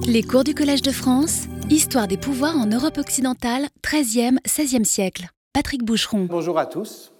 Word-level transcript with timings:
Les 0.00 0.22
cours 0.22 0.44
du 0.44 0.54
Collège 0.54 0.82
de 0.82 0.90
France, 0.90 1.42
Histoire 1.70 2.08
des 2.08 2.16
pouvoirs 2.16 2.56
en 2.56 2.66
Europe 2.66 2.98
occidentale, 2.98 3.68
13e, 3.82 4.38
16e 4.46 4.84
siècle. 4.84 5.28
Patrick 5.52 5.84
Boucheron. 5.84 6.26
Bonjour 6.28 6.58
à 6.58 6.66
tous. 6.66 7.12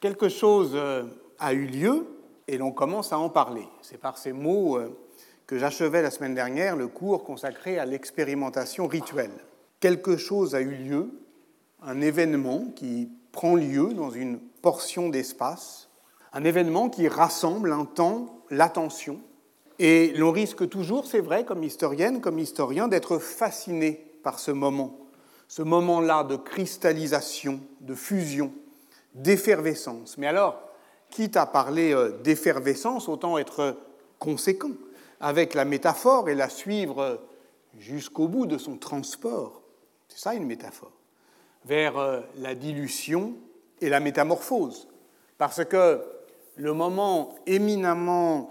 Quelque 0.00 0.28
chose 0.28 0.72
euh, 0.74 1.04
a 1.38 1.52
eu 1.52 1.66
lieu 1.66 2.06
et 2.48 2.58
l'on 2.58 2.72
commence 2.72 3.12
à 3.12 3.18
en 3.18 3.28
parler. 3.28 3.66
C'est 3.82 3.98
par 3.98 4.18
ces 4.18 4.32
mots 4.32 4.76
euh, 4.76 4.96
que 5.46 5.58
j'achevais 5.58 6.02
la 6.02 6.10
semaine 6.10 6.34
dernière 6.34 6.76
le 6.76 6.88
cours 6.88 7.24
consacré 7.24 7.78
à 7.78 7.84
l'expérimentation 7.84 8.86
rituelle. 8.86 9.32
Quelque 9.80 10.16
chose 10.16 10.54
a 10.54 10.60
eu 10.60 10.74
lieu, 10.74 11.10
un 11.82 12.00
événement 12.00 12.66
qui 12.76 13.10
prend 13.32 13.56
lieu 13.56 13.92
dans 13.94 14.10
une 14.10 14.38
portion 14.62 15.08
d'espace, 15.08 15.88
un 16.32 16.44
événement 16.44 16.88
qui 16.88 17.08
rassemble 17.08 17.72
un 17.72 17.84
temps 17.84 18.40
l'attention. 18.50 19.20
Et 19.82 20.12
l'on 20.12 20.30
risque 20.30 20.68
toujours, 20.68 21.06
c'est 21.06 21.20
vrai, 21.20 21.46
comme 21.46 21.64
historienne, 21.64 22.20
comme 22.20 22.38
historien, 22.38 22.86
d'être 22.86 23.16
fasciné 23.16 23.92
par 24.22 24.38
ce 24.38 24.50
moment, 24.50 24.98
ce 25.48 25.62
moment-là 25.62 26.22
de 26.22 26.36
cristallisation, 26.36 27.60
de 27.80 27.94
fusion, 27.94 28.52
d'effervescence. 29.14 30.18
Mais 30.18 30.26
alors, 30.26 30.60
quitte 31.08 31.38
à 31.38 31.46
parler 31.46 31.94
euh, 31.94 32.10
d'effervescence, 32.22 33.08
autant 33.08 33.38
être 33.38 33.78
conséquent 34.18 34.72
avec 35.18 35.54
la 35.54 35.64
métaphore 35.64 36.28
et 36.28 36.34
la 36.34 36.50
suivre 36.50 37.18
jusqu'au 37.78 38.28
bout 38.28 38.44
de 38.44 38.58
son 38.58 38.76
transport. 38.76 39.62
C'est 40.08 40.18
ça 40.18 40.34
une 40.34 40.44
métaphore. 40.44 40.92
Vers 41.64 41.96
euh, 41.96 42.20
la 42.36 42.54
dilution 42.54 43.32
et 43.80 43.88
la 43.88 44.00
métamorphose. 44.00 44.88
Parce 45.38 45.64
que 45.64 46.02
le 46.56 46.74
moment 46.74 47.34
éminemment 47.46 48.50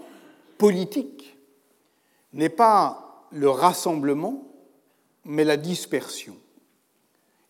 politique 0.60 1.38
n'est 2.34 2.50
pas 2.50 3.26
le 3.32 3.48
rassemblement, 3.48 4.46
mais 5.24 5.42
la 5.42 5.56
dispersion. 5.56 6.36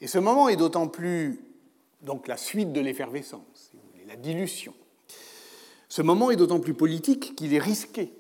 Et 0.01 0.07
ce 0.07 0.19
moment 0.19 0.49
est 0.49 0.55
d'autant 0.55 0.87
plus 0.87 1.45
donc 2.03 2.29
la 2.29 2.37
suite 2.37 2.73
de 2.73 2.81
l'effervescence, 2.81 3.73
la 4.07 4.15
dilution. 4.15 4.73
Ce 5.89 6.03
moment 6.03 6.31
est 6.31 6.37
d'autant 6.37 6.61
plus 6.61 6.73
politique 6.73 7.35
qu'il 7.35 7.53
est 7.53 7.59
risqué, 7.59 8.13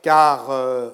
car 0.00 0.50
euh, 0.50 0.90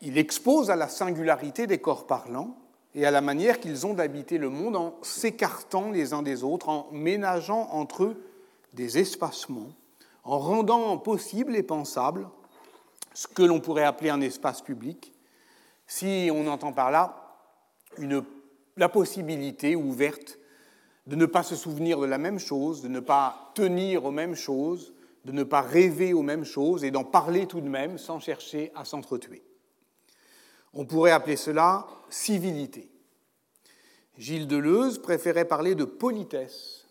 il 0.00 0.16
expose 0.16 0.70
à 0.70 0.76
la 0.76 0.86
singularité 0.86 1.66
des 1.66 1.78
corps 1.78 2.06
parlants 2.06 2.56
et 2.94 3.04
à 3.04 3.10
la 3.10 3.20
manière 3.20 3.58
qu'ils 3.58 3.84
ont 3.84 3.94
d'habiter 3.94 4.38
le 4.38 4.48
monde 4.48 4.76
en 4.76 4.96
s'écartant 5.02 5.90
les 5.90 6.12
uns 6.12 6.22
des 6.22 6.44
autres, 6.44 6.68
en 6.68 6.88
ménageant 6.92 7.68
entre 7.72 8.04
eux 8.04 8.22
des 8.74 8.98
espacements, 8.98 9.72
en 10.24 10.38
rendant 10.38 10.98
possible 10.98 11.56
et 11.56 11.62
pensable 11.62 12.28
ce 13.14 13.26
que 13.26 13.42
l'on 13.42 13.60
pourrait 13.60 13.84
appeler 13.84 14.10
un 14.10 14.20
espace 14.20 14.62
public, 14.62 15.12
si 15.86 16.30
on 16.32 16.46
entend 16.46 16.72
par 16.72 16.90
là 16.90 17.24
la 18.76 18.88
possibilité 18.88 19.74
ouverte 19.74 20.38
de 21.06 21.16
ne 21.16 21.26
pas 21.26 21.42
se 21.42 21.56
souvenir 21.56 21.98
de 21.98 22.06
la 22.06 22.18
même 22.18 22.38
chose, 22.38 22.82
de 22.82 22.88
ne 22.88 23.00
pas 23.00 23.50
tenir 23.54 24.04
aux 24.04 24.10
mêmes 24.10 24.34
choses, 24.34 24.92
de 25.24 25.32
ne 25.32 25.42
pas 25.42 25.62
rêver 25.62 26.12
aux 26.12 26.22
mêmes 26.22 26.44
choses 26.44 26.84
et 26.84 26.90
d'en 26.90 27.04
parler 27.04 27.46
tout 27.46 27.60
de 27.60 27.68
même 27.68 27.98
sans 27.98 28.20
chercher 28.20 28.70
à 28.74 28.84
s'entretuer. 28.84 29.42
On 30.74 30.84
pourrait 30.84 31.10
appeler 31.10 31.36
cela 31.36 31.86
civilité. 32.10 32.90
Gilles 34.18 34.46
Deleuze 34.46 35.00
préférait 35.00 35.44
parler 35.46 35.74
de 35.74 35.84
politesse 35.84 36.86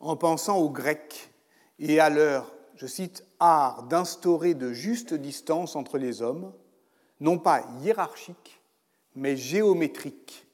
en 0.00 0.16
pensant 0.16 0.58
aux 0.58 0.70
Grecs 0.70 1.30
et 1.78 2.00
à 2.00 2.10
leur, 2.10 2.53
je 2.76 2.86
cite, 2.86 3.24
art 3.40 3.84
d'instaurer 3.84 4.54
de 4.54 4.72
justes 4.72 5.14
distances 5.14 5.76
entre 5.76 5.98
les 5.98 6.22
hommes, 6.22 6.52
non 7.20 7.38
pas 7.38 7.64
hiérarchiques, 7.82 8.60
mais 9.14 9.36
géométriques, 9.36 10.46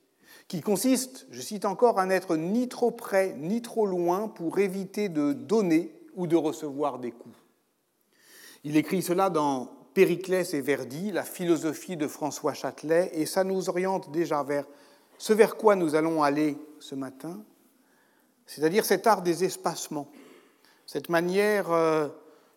qui 0.49 0.61
consiste, 0.61 1.27
je 1.31 1.41
cite 1.41 1.65
encore, 1.65 1.99
à 1.99 2.07
n'être 2.07 2.37
ni 2.37 2.69
trop 2.69 2.91
près 2.91 3.35
ni 3.39 3.63
trop 3.63 3.87
loin 3.87 4.29
pour 4.29 4.59
éviter 4.59 5.09
de 5.09 5.33
donner 5.33 5.95
ou 6.17 6.27
de 6.27 6.37
recevoir 6.37 6.99
des 6.99 7.13
coups. 7.13 7.39
Il 8.65 8.77
écrit 8.77 9.01
cela 9.01 9.31
dans 9.31 9.71
Périclès 9.95 10.53
et 10.55 10.61
Verdi, 10.61 11.13
la 11.13 11.23
philosophie 11.23 11.97
de 11.97 12.07
François 12.07 12.53
Châtelet, 12.53 13.11
et 13.15 13.27
ça 13.27 13.45
nous 13.45 13.69
oriente 13.69 14.11
déjà 14.11 14.43
vers 14.43 14.67
ce 15.19 15.33
vers 15.33 15.57
quoi 15.57 15.77
nous 15.77 15.95
allons 15.95 16.23
aller 16.23 16.59
ce 16.79 16.95
matin, 16.95 17.45
c'est-à-dire 18.47 18.85
cet 18.85 19.07
art 19.07 19.23
des 19.23 19.45
espacements, 19.45 20.11
cette 20.91 21.09
manière 21.09 21.71
euh, 21.71 22.09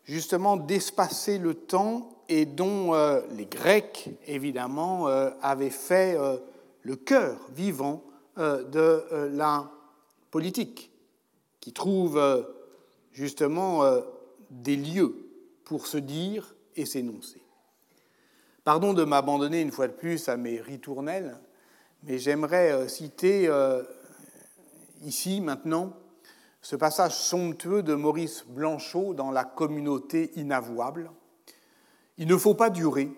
justement 0.05 0.57
d'espacer 0.57 1.37
le 1.37 1.53
temps 1.53 2.17
et 2.29 2.47
dont 2.47 2.95
euh, 2.95 3.21
les 3.35 3.45
Grecs, 3.45 4.09
évidemment, 4.25 5.07
euh, 5.07 5.29
avaient 5.43 5.69
fait 5.69 6.17
le 6.81 6.95
cœur 6.95 7.37
vivant 7.53 8.03
de 8.37 9.29
la 9.31 9.69
politique, 10.31 10.91
qui 11.59 11.73
trouve 11.73 12.19
justement 13.11 13.83
des 14.49 14.77
lieux 14.77 15.15
pour 15.63 15.85
se 15.85 15.97
dire 15.97 16.55
et 16.75 16.87
s'énoncer. 16.87 17.43
Pardon 18.63 18.93
de 18.93 19.03
m'abandonner 19.03 19.61
une 19.61 19.71
fois 19.71 19.87
de 19.87 19.93
plus 19.93 20.27
à 20.27 20.37
mes 20.37 20.59
ritournelles, 20.59 21.37
mais 22.01 22.17
j'aimerais 22.17 22.89
citer 22.89 23.47
ici 25.03 25.39
maintenant 25.39 25.93
ce 26.63 26.77
passage 26.77 27.13
somptueux 27.13 27.83
de 27.83 27.93
Maurice 27.93 28.45
Blanchot 28.47 29.13
dans 29.13 29.31
La 29.31 29.43
communauté 29.43 30.31
inavouable. 30.35 31.11
Il 32.17 32.27
ne 32.27 32.37
faut 32.37 32.53
pas 32.53 32.69
durer, 32.69 33.11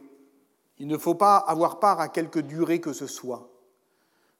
il 0.80 0.88
ne 0.88 0.98
faut 0.98 1.14
pas 1.14 1.38
avoir 1.38 1.80
part 1.80 2.00
à 2.00 2.10
quelque 2.10 2.40
durée 2.40 2.82
que 2.82 2.92
ce 2.92 3.06
soit. 3.06 3.52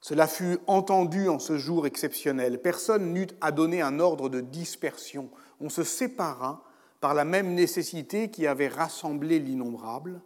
Cela 0.02 0.28
fut 0.28 0.58
entendu 0.66 1.30
en 1.30 1.38
ce 1.38 1.60
jour 1.60 1.86
exceptionnel. 1.86 2.60
Personne 2.62 3.14
n'eut 3.14 3.28
à 3.42 3.52
donner 3.52 3.84
un 3.84 4.00
ordre 4.00 4.28
de 4.28 4.42
dispersion. 4.42 5.30
On 5.62 5.70
se 5.70 5.84
sépara 5.84 6.64
par 7.00 7.14
la 7.14 7.26
même 7.26 7.54
nécessité 7.54 8.32
qui 8.32 8.48
avait 8.48 8.68
rassemblé 8.68 9.40
l'innombrable. 9.40 10.20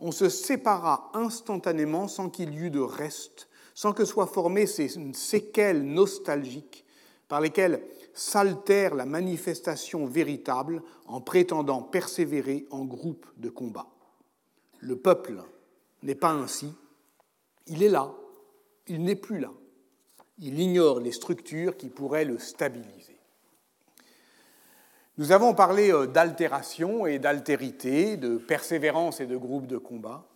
On 0.00 0.10
se 0.10 0.28
sépara 0.28 1.08
instantanément 1.14 2.08
sans 2.08 2.30
qu'il 2.30 2.52
y 2.54 2.58
eût 2.58 2.70
de 2.70 2.80
reste, 2.80 3.48
sans 3.74 3.92
que 3.92 4.04
soient 4.04 4.26
formées 4.26 4.66
ces 4.66 4.90
séquelles 5.12 5.84
nostalgiques 5.84 6.84
par 7.28 7.40
lesquelles 7.40 7.82
s'altère 8.14 8.94
la 8.94 9.06
manifestation 9.06 10.06
véritable 10.06 10.82
en 11.06 11.20
prétendant 11.20 11.82
persévérer 11.82 12.66
en 12.70 12.84
groupe 12.84 13.26
de 13.36 13.50
combat. 13.50 13.88
Le 14.80 14.96
peuple 14.96 15.42
n'est 16.02 16.14
pas 16.14 16.30
ainsi. 16.30 16.72
Il 17.66 17.82
est 17.82 17.88
là, 17.88 18.12
il 18.86 19.02
n'est 19.02 19.16
plus 19.16 19.38
là. 19.38 19.50
Il 20.38 20.58
ignore 20.60 21.00
les 21.00 21.12
structures 21.12 21.76
qui 21.76 21.88
pourraient 21.88 22.24
le 22.24 22.38
stabiliser. 22.38 23.18
Nous 25.16 25.30
avons 25.30 25.54
parlé 25.54 25.92
euh, 25.92 26.06
d'altération 26.06 27.06
et 27.06 27.20
d'altérité, 27.20 28.16
de 28.16 28.36
persévérance 28.36 29.20
et 29.20 29.26
de 29.26 29.36
groupe 29.36 29.66
de 29.66 29.78
combat. 29.78 30.26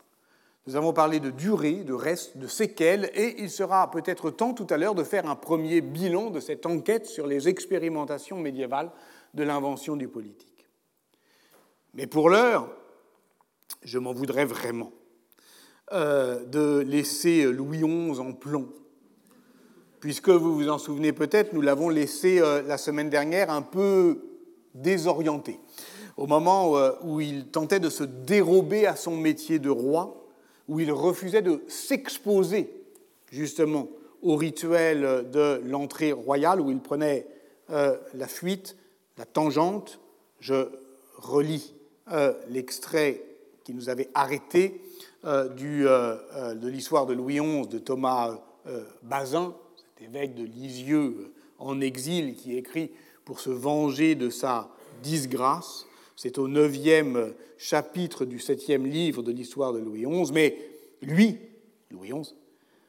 Nous 0.69 0.77
avons 0.77 0.93
parlé 0.93 1.19
de 1.19 1.31
durée, 1.31 1.77
de 1.77 1.95
reste, 1.95 2.37
de 2.37 2.47
séquelles, 2.47 3.11
et 3.15 3.37
il 3.39 3.49
sera 3.49 3.91
peut-être 3.91 4.31
temps 4.31 4.53
tout 4.53 4.67
à 4.69 4.77
l'heure 4.77 4.95
de 4.95 5.03
faire 5.03 5.27
un 5.27 5.35
premier 5.35 5.81
bilan 5.81 6.29
de 6.29 6.41
cette 6.41 6.67
enquête 6.67 7.07
sur 7.07 7.27
les 7.27 7.49
expérimentations 7.49 8.37
médiévales 8.37 8.91
de 9.33 9.45
l'invention 9.45 9.97
du 9.97 10.09
politique. 10.09 10.69
Mais 11.95 12.07
pour 12.07 12.29
l'heure, 12.29 12.69
je 13.83 13.99
m'en 13.99 14.13
voudrais 14.13 14.45
vraiment 14.45 14.93
euh, 15.95 16.45
de 16.45 16.81
laisser 16.81 17.45
Louis 17.45 17.79
XI 17.79 18.21
en 18.21 18.35
plomb, 18.35 18.69
puisque 20.01 20.29
vous 20.29 20.55
vous 20.55 20.69
en 20.69 20.77
souvenez 20.77 21.15
peut-être, 21.15 21.55
nous 21.55 21.63
l'avons 21.63 21.89
laissé 21.89 22.41
euh, 22.43 22.61
la 22.61 22.77
semaine 22.77 23.09
dernière 23.09 23.49
un 23.49 23.63
peu 23.63 24.21
désorienté, 24.75 25.61
au 26.19 26.27
moment 26.27 26.77
euh, 26.77 26.93
où 27.05 27.23
il 27.23 27.47
tentait 27.47 27.81
de 27.81 27.89
se 27.89 28.05
dérober 28.05 28.87
à 28.87 28.97
son 28.97 29.17
métier 29.17 29.59
de 29.59 29.71
roi 29.71 30.27
où 30.69 30.81
il 30.81 30.93
refusait 30.93 31.43
de 31.43 31.63
s'exposer 31.67 32.71
justement 33.33 33.89
au 34.23 34.37
rituel 34.37 35.29
de 35.31 35.61
l'entrée 35.65 36.13
royale, 36.13 36.61
où 36.61 36.71
il 36.71 36.81
prenait 36.81 37.27
euh, 37.71 37.97
la 38.15 38.27
fuite, 38.27 38.77
la 39.17 39.25
tangente. 39.25 40.01
Je 40.41 40.69
relis 41.17 41.75
euh, 42.13 42.33
l'extrait 42.49 43.23
qui 43.65 43.75
nous 43.75 43.89
avait 43.89 44.09
arrêté 44.15 44.81
euh, 45.25 45.49
du, 45.49 45.83
de 45.85 46.69
l'histoire 46.69 47.07
de 47.07 47.15
Louis 47.15 47.39
XI 47.41 47.69
de 47.69 47.79
Thomas 47.79 48.39
Bazin, 49.03 49.55
cet 49.77 50.09
évêque 50.09 50.35
de 50.35 50.45
Lisieux 50.45 51.33
en 51.59 51.81
exil 51.81 52.35
qui 52.35 52.57
écrit 52.57 52.91
pour 53.25 53.41
se 53.41 53.51
venger 53.51 54.15
de 54.15 54.31
sa 54.31 54.71
disgrâce. 55.03 55.87
C'est 56.17 56.39
au 56.39 56.49
neuvième 56.49 57.35
chapitre 57.59 58.25
du 58.25 58.39
septième 58.39 58.87
livre 58.87 59.23
de 59.23 59.33
l'histoire 59.33 59.73
de 59.73 59.81
Louis 59.81 60.07
XI. 60.07 60.33
Mais 60.33 60.57
lui, 61.03 61.39
Louis 61.91 62.11
XI, 62.11 62.35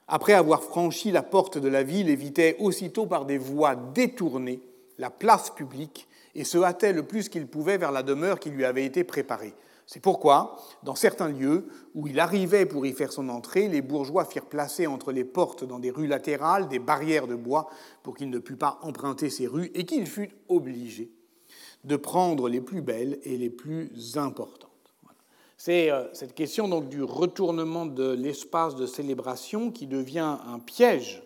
après 0.07 0.33
avoir 0.33 0.63
franchi 0.63 1.11
la 1.11 1.23
porte 1.23 1.57
de 1.57 1.67
la 1.67 1.83
ville, 1.83 2.09
évitait 2.09 2.55
aussitôt 2.59 3.05
par 3.05 3.25
des 3.25 3.37
voies 3.37 3.75
détournées 3.75 4.61
la 4.97 5.09
place 5.09 5.49
publique 5.49 6.07
et 6.35 6.43
se 6.43 6.57
hâtait 6.59 6.93
le 6.93 7.03
plus 7.03 7.29
qu'il 7.29 7.47
pouvait 7.47 7.77
vers 7.77 7.91
la 7.91 8.03
demeure 8.03 8.39
qui 8.39 8.49
lui 8.49 8.65
avait 8.65 8.85
été 8.85 9.03
préparée. 9.03 9.53
C'est 9.85 10.01
pourquoi, 10.01 10.57
dans 10.83 10.93
certains 10.93 11.29
lieux 11.29 11.67
où 11.95 12.05
il 12.05 12.19
arrivait 12.19 12.67
pour 12.67 12.85
y 12.85 12.93
faire 12.93 13.11
son 13.11 13.27
entrée, 13.27 13.67
les 13.67 13.81
bourgeois 13.81 14.25
firent 14.25 14.45
placer 14.45 14.85
entre 14.85 15.11
les 15.11 15.23
portes 15.23 15.63
dans 15.63 15.79
des 15.79 15.89
rues 15.89 16.05
latérales 16.05 16.67
des 16.67 16.77
barrières 16.77 17.25
de 17.25 17.33
bois 17.33 17.69
pour 18.03 18.15
qu'il 18.15 18.29
ne 18.29 18.37
pût 18.37 18.55
pas 18.55 18.77
emprunter 18.83 19.31
ces 19.31 19.47
rues 19.47 19.71
et 19.73 19.85
qu'il 19.85 20.05
fût 20.05 20.29
obligé 20.47 21.11
de 21.83 21.95
prendre 21.95 22.49
les 22.49 22.61
plus 22.61 22.81
belles 22.81 23.19
et 23.23 23.37
les 23.37 23.49
plus 23.49 24.17
importantes. 24.17 24.69
C'est 25.59 25.91
euh, 25.91 26.05
cette 26.13 26.35
question 26.35 26.69
donc 26.69 26.87
du 26.87 27.03
retournement 27.03 27.85
de 27.85 28.11
l'espace 28.11 28.77
de 28.77 28.85
célébration 28.85 29.71
qui 29.71 29.87
devient 29.87 30.37
un 30.47 30.59
piège 30.59 31.21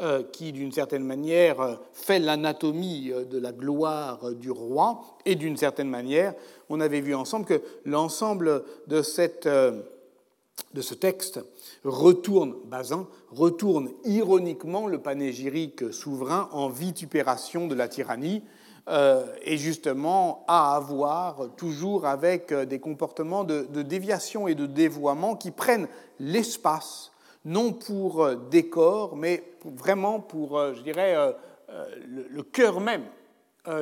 euh, 0.00 0.24
qui, 0.24 0.50
d'une 0.50 0.72
certaine 0.72 1.04
manière, 1.04 1.60
euh, 1.60 1.76
fait 1.92 2.18
l'anatomie 2.18 3.12
de 3.30 3.38
la 3.38 3.52
gloire 3.52 4.32
du 4.32 4.50
roi, 4.50 5.02
et 5.24 5.36
d'une 5.36 5.56
certaine 5.56 5.88
manière, 5.88 6.34
on 6.68 6.80
avait 6.80 7.00
vu 7.00 7.14
ensemble 7.14 7.46
que 7.46 7.62
l'ensemble 7.84 8.64
de, 8.88 9.02
cette, 9.02 9.46
de 9.46 10.80
ce 10.80 10.94
texte 10.94 11.38
retourne, 11.84 12.56
Bazin, 12.64 13.06
retourne 13.30 13.90
ironiquement 14.04 14.88
le 14.88 14.98
panégyrique 14.98 15.92
souverain 15.92 16.48
en 16.50 16.68
vitupération 16.68 17.68
de 17.68 17.76
la 17.76 17.86
tyrannie, 17.86 18.42
et 18.88 19.58
justement 19.58 20.44
à 20.46 20.76
avoir 20.76 21.48
toujours 21.56 22.06
avec 22.06 22.54
des 22.54 22.78
comportements 22.78 23.42
de, 23.42 23.82
déviation 23.82 24.46
et 24.46 24.54
de 24.54 24.66
dévoiement 24.66 25.34
qui 25.34 25.50
prennent 25.50 25.88
l'espace 26.20 27.10
non 27.46 27.72
pour 27.72 28.24
euh, 28.24 28.34
décor, 28.50 29.16
mais 29.16 29.42
vraiment 29.64 30.20
pour, 30.20 30.58
euh, 30.58 30.74
je 30.74 30.82
dirais, 30.82 31.16
euh, 31.16 31.32
le 32.08 32.42
cœur 32.42 32.80
même 32.80 33.04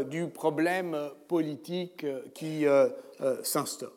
du 0.08 0.28
problème 0.28 0.96
politique 1.28 2.06
qui 2.32 2.64
s'instaure. 3.42 3.92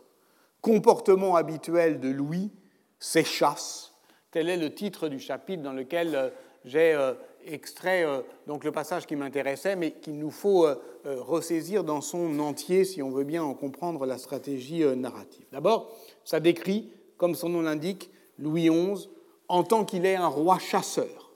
Comportement 0.60 1.38
habituel 1.38 2.02
de 2.02 2.10
Louis, 2.10 2.52
s'échasse. 3.00 3.94
Tel 4.32 4.50
est 4.50 4.58
le 4.58 4.76
titre 4.76 5.08
du 5.08 5.18
chapitre 5.18 5.64
dans 5.64 5.72
lequel 5.72 6.34
j'ai 6.66 6.94
extrait 7.48 8.06
donc 8.46 8.64
le 8.64 8.72
passage 8.72 9.06
qui 9.06 9.16
m'intéressait, 9.16 9.76
mais 9.76 9.92
qu'il 9.92 10.18
nous 10.18 10.32
faut 10.32 10.68
ressaisir 11.06 11.84
dans 11.84 12.02
son 12.02 12.40
entier 12.40 12.84
si 12.84 13.02
on 13.02 13.10
veut 13.10 13.24
bien 13.24 13.44
en 13.44 13.54
comprendre 13.54 14.06
la 14.06 14.18
stratégie 14.18 14.84
narrative. 14.96 15.46
D'abord, 15.52 15.92
ça 16.24 16.40
décrit, 16.40 16.92
comme 17.18 17.36
son 17.36 17.50
nom 17.50 17.62
l'indique, 17.62 18.10
Louis 18.38 18.70
XI 18.70 19.10
en 19.50 19.64
tant 19.64 19.86
qu'il 19.86 20.06
est 20.06 20.16
un 20.16 20.28
roi 20.28 20.60
chasseur. 20.60 21.32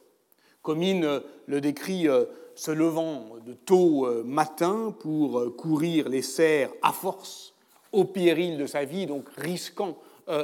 Comines 0.62 1.06
euh, 1.06 1.19
le 1.48 1.62
décrit 1.62 2.08
euh, 2.08 2.25
se 2.56 2.72
levant 2.72 3.38
de 3.46 3.54
tôt 3.54 4.06
euh, 4.06 4.24
matin 4.24 4.94
pour 5.00 5.56
courir 5.56 6.10
les 6.10 6.22
serres 6.22 6.72
à 6.81 6.92
force, 6.92 7.54
au 7.92 8.06
péril 8.06 8.57
de 8.57 8.66
sa 8.66 8.86
vie, 8.86 9.06
donc 9.06 9.28
risquant 9.38 9.98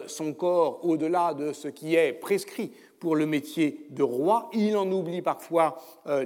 son 0.07 0.33
corps 0.33 0.83
au-delà 0.83 1.33
de 1.33 1.53
ce 1.53 1.67
qui 1.67 1.95
est 1.95 2.13
prescrit 2.13 2.71
pour 2.99 3.15
le 3.15 3.25
métier 3.25 3.85
de 3.91 4.03
roi. 4.03 4.49
Il 4.53 4.75
en 4.75 4.91
oublie 4.91 5.21
parfois 5.21 5.77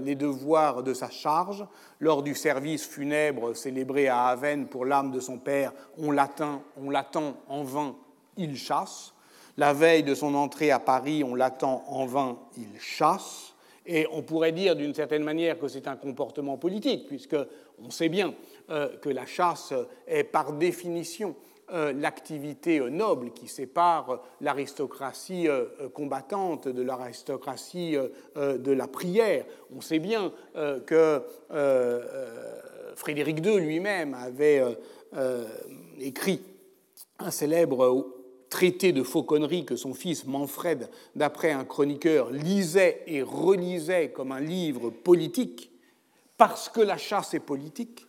les 0.02 0.16
devoirs 0.16 0.84
de 0.84 0.94
sa 0.94 1.10
charge. 1.10 1.66
Lors 2.00 2.24
du 2.24 2.34
service 2.34 2.86
funèbre 2.86 3.56
célébré 3.56 4.08
à 4.08 4.26
Aven 4.26 4.68
pour 4.68 4.86
l'âme 4.86 5.12
de 5.12 5.20
son 5.20 5.38
père, 5.38 5.74
on 5.98 6.12
l'attend, 6.12 6.64
on 6.78 6.90
l'attend 6.90 7.36
en 7.48 7.64
vain, 7.64 7.96
il 8.38 8.56
chasse. 8.56 9.14
La 9.58 9.74
veille 9.74 10.04
de 10.04 10.16
son 10.16 10.34
entrée 10.34 10.72
à 10.72 10.80
Paris, 10.80 11.24
on 11.24 11.36
l'attend 11.36 11.84
en 11.88 12.06
vain, 12.06 12.38
il 12.58 12.80
chasse. 12.80 13.54
Et 13.86 14.08
on 14.12 14.22
pourrait 14.22 14.52
dire 14.52 14.76
d'une 14.76 14.94
certaine 14.94 15.24
manière 15.24 15.60
que 15.60 15.68
c'est 15.68 15.88
un 15.88 15.96
comportement 15.96 16.58
politique, 16.58 17.08
puisque 17.08 17.36
on 17.84 17.90
sait 17.90 18.10
bien 18.10 18.34
euh, 18.70 18.96
que 18.98 19.10
la 19.10 19.26
chasse 19.26 19.74
est 20.08 20.24
par 20.24 20.54
définition 20.54 21.30
euh, 21.30 21.51
l'activité 21.72 22.80
noble 22.90 23.32
qui 23.32 23.48
sépare 23.48 24.22
l'aristocratie 24.42 25.48
euh, 25.48 25.66
combattante 25.94 26.68
de 26.68 26.82
l'aristocratie 26.82 27.98
de 28.36 28.72
la 28.72 28.88
prière. 28.88 29.46
On 29.76 29.82
sait 29.82 30.00
bien 30.00 30.32
que 30.86 31.22
Frédéric 32.96 33.46
II 33.46 33.60
lui-même 33.60 34.14
avait 34.14 34.64
écrit 36.00 36.42
un 37.20 37.32
célèbre 37.32 38.06
traité 38.52 38.92
de 38.92 39.02
fauconnerie 39.02 39.66
que 39.66 39.76
son 39.76 39.96
fils 39.96 40.26
Manfred, 40.26 40.90
d'après 41.16 41.52
un 41.52 41.64
chroniqueur, 41.64 42.30
lisait 42.30 43.02
et 43.08 43.24
relisait 43.24 44.12
comme 44.12 44.32
un 44.34 44.42
livre 44.42 44.90
politique, 44.90 45.72
parce 46.38 46.70
que 46.70 46.82
la 46.82 46.98
chasse 46.98 47.34
est 47.34 47.40
politique, 47.40 48.06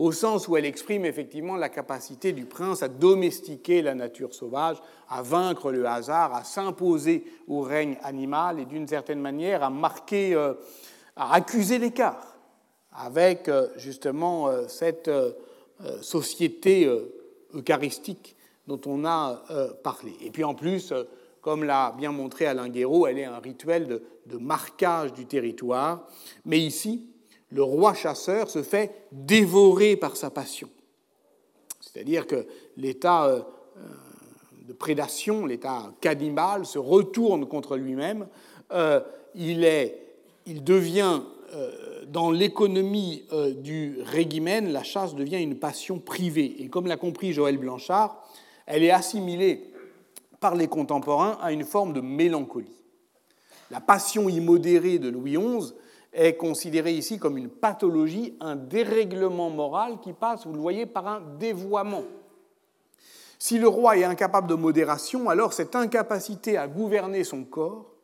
au 0.00 0.12
sens 0.12 0.48
où 0.48 0.56
elle 0.56 0.64
exprime 0.64 1.04
effectivement 1.04 1.56
la 1.56 1.68
capacité 1.68 2.32
du 2.32 2.46
prince 2.46 2.82
à 2.82 2.88
domestiquer 2.88 3.82
la 3.82 3.94
nature 3.94 4.32
sauvage, 4.32 4.78
à 5.10 5.20
vaincre 5.20 5.70
le 5.70 5.86
hasard, 5.86 6.34
à 6.34 6.42
s'imposer 6.42 7.22
au 7.46 7.60
règne 7.60 7.98
animal 8.02 8.58
et 8.60 8.64
d'une 8.64 8.88
certaine 8.88 9.20
manière 9.20 9.62
à 9.62 9.68
marquer, 9.68 10.34
euh, 10.34 10.54
à 11.16 11.34
accuser 11.34 11.78
l'écart 11.78 12.34
avec 12.92 13.50
euh, 13.50 13.68
justement 13.76 14.48
euh, 14.48 14.66
cette 14.68 15.10
société 16.00 16.90
eucharistique 17.52 18.36
dont 18.66 18.80
on 18.86 19.04
a 19.04 19.42
parlé. 19.82 20.14
Et 20.22 20.30
puis 20.30 20.44
en 20.44 20.54
plus, 20.54 20.92
comme 21.40 21.64
l'a 21.64 21.94
bien 21.96 22.12
montré 22.12 22.46
Alain 22.46 22.68
Guéraud, 22.68 23.06
elle 23.06 23.18
est 23.18 23.24
un 23.24 23.38
rituel 23.38 24.02
de, 24.26 24.36
marquage 24.36 25.14
du 25.14 25.24
territoire. 25.24 26.06
Mais 26.44 26.58
ici, 26.58 27.06
le 27.50 27.62
roi 27.62 27.94
chasseur 27.94 28.48
se 28.48 28.62
fait 28.62 29.06
dévorer 29.12 29.96
par 29.96 30.16
sa 30.16 30.30
passion. 30.30 30.68
C'est-à-dire 31.80 32.26
que 32.26 32.46
l'état 32.76 33.26
euh, 33.26 33.40
de 34.66 34.72
prédation, 34.72 35.46
l'état 35.46 35.92
cannibale, 36.00 36.64
se 36.64 36.78
retourne 36.78 37.46
contre 37.46 37.76
lui-même. 37.76 38.28
il, 39.34 39.92
il 40.46 40.64
devient, 40.64 41.22
dans 42.06 42.30
l'économie 42.30 43.24
du 43.56 43.98
régimène, 44.04 44.72
la 44.72 44.84
chasse 44.84 45.16
devient 45.16 45.42
une 45.42 45.58
passion 45.58 45.98
privée. 45.98 46.62
Et 46.62 46.68
comme 46.68 46.86
l'a 46.86 46.96
compris 46.96 47.32
Joël 47.32 47.58
Blanchard, 47.58 48.24
elle 48.66 48.84
est 48.84 48.92
assimilée 48.92 49.70
par 50.40 50.54
les 50.54 50.68
contemporains 50.68 51.38
à 51.40 51.52
une 51.52 51.64
forme 51.64 51.92
de 51.92 52.00
mélancolie. 52.00 52.72
La 53.70 53.80
passion 53.80 54.28
immodérée 54.28 54.98
de 54.98 55.08
Louis 55.08 55.36
XI 55.36 55.74
est 56.12 56.36
considérée 56.36 56.92
ici 56.92 57.18
comme 57.18 57.38
une 57.38 57.48
pathologie, 57.48 58.36
un 58.40 58.56
dérèglement 58.56 59.50
moral 59.50 60.00
qui 60.00 60.12
passe, 60.12 60.46
vous 60.46 60.52
le 60.52 60.60
voyez, 60.60 60.86
par 60.86 61.06
un 61.06 61.20
dévoiement. 61.38 62.04
Si 63.38 63.58
le 63.58 63.68
roi 63.68 63.96
est 63.96 64.04
incapable 64.04 64.48
de 64.48 64.54
modération, 64.54 65.30
alors 65.30 65.52
cette 65.52 65.74
incapacité 65.74 66.58
à 66.58 66.68
gouverner 66.68 67.24
son 67.24 67.44
corps 67.44 67.94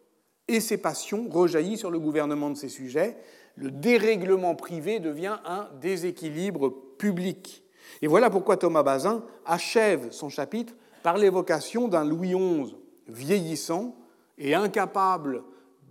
et 0.48 0.60
ses 0.60 0.78
passions 0.78 1.28
rejaillit 1.28 1.76
sur 1.76 1.90
le 1.90 1.98
gouvernement 1.98 2.50
de 2.50 2.56
ses 2.56 2.68
sujets. 2.68 3.18
Le 3.56 3.70
dérèglement 3.70 4.54
privé 4.54 5.00
devient 5.00 5.38
un 5.44 5.68
déséquilibre 5.80 6.70
public. 6.98 7.64
Et 8.02 8.06
voilà 8.06 8.30
pourquoi 8.30 8.56
Thomas 8.56 8.82
Bazin 8.82 9.24
achève 9.44 10.10
son 10.10 10.28
chapitre 10.28 10.74
par 11.02 11.16
l'évocation 11.18 11.88
d'un 11.88 12.04
Louis 12.04 12.34
XI 12.34 12.74
vieillissant 13.08 13.96
et 14.38 14.54
incapable 14.54 15.44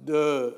de 0.05 0.13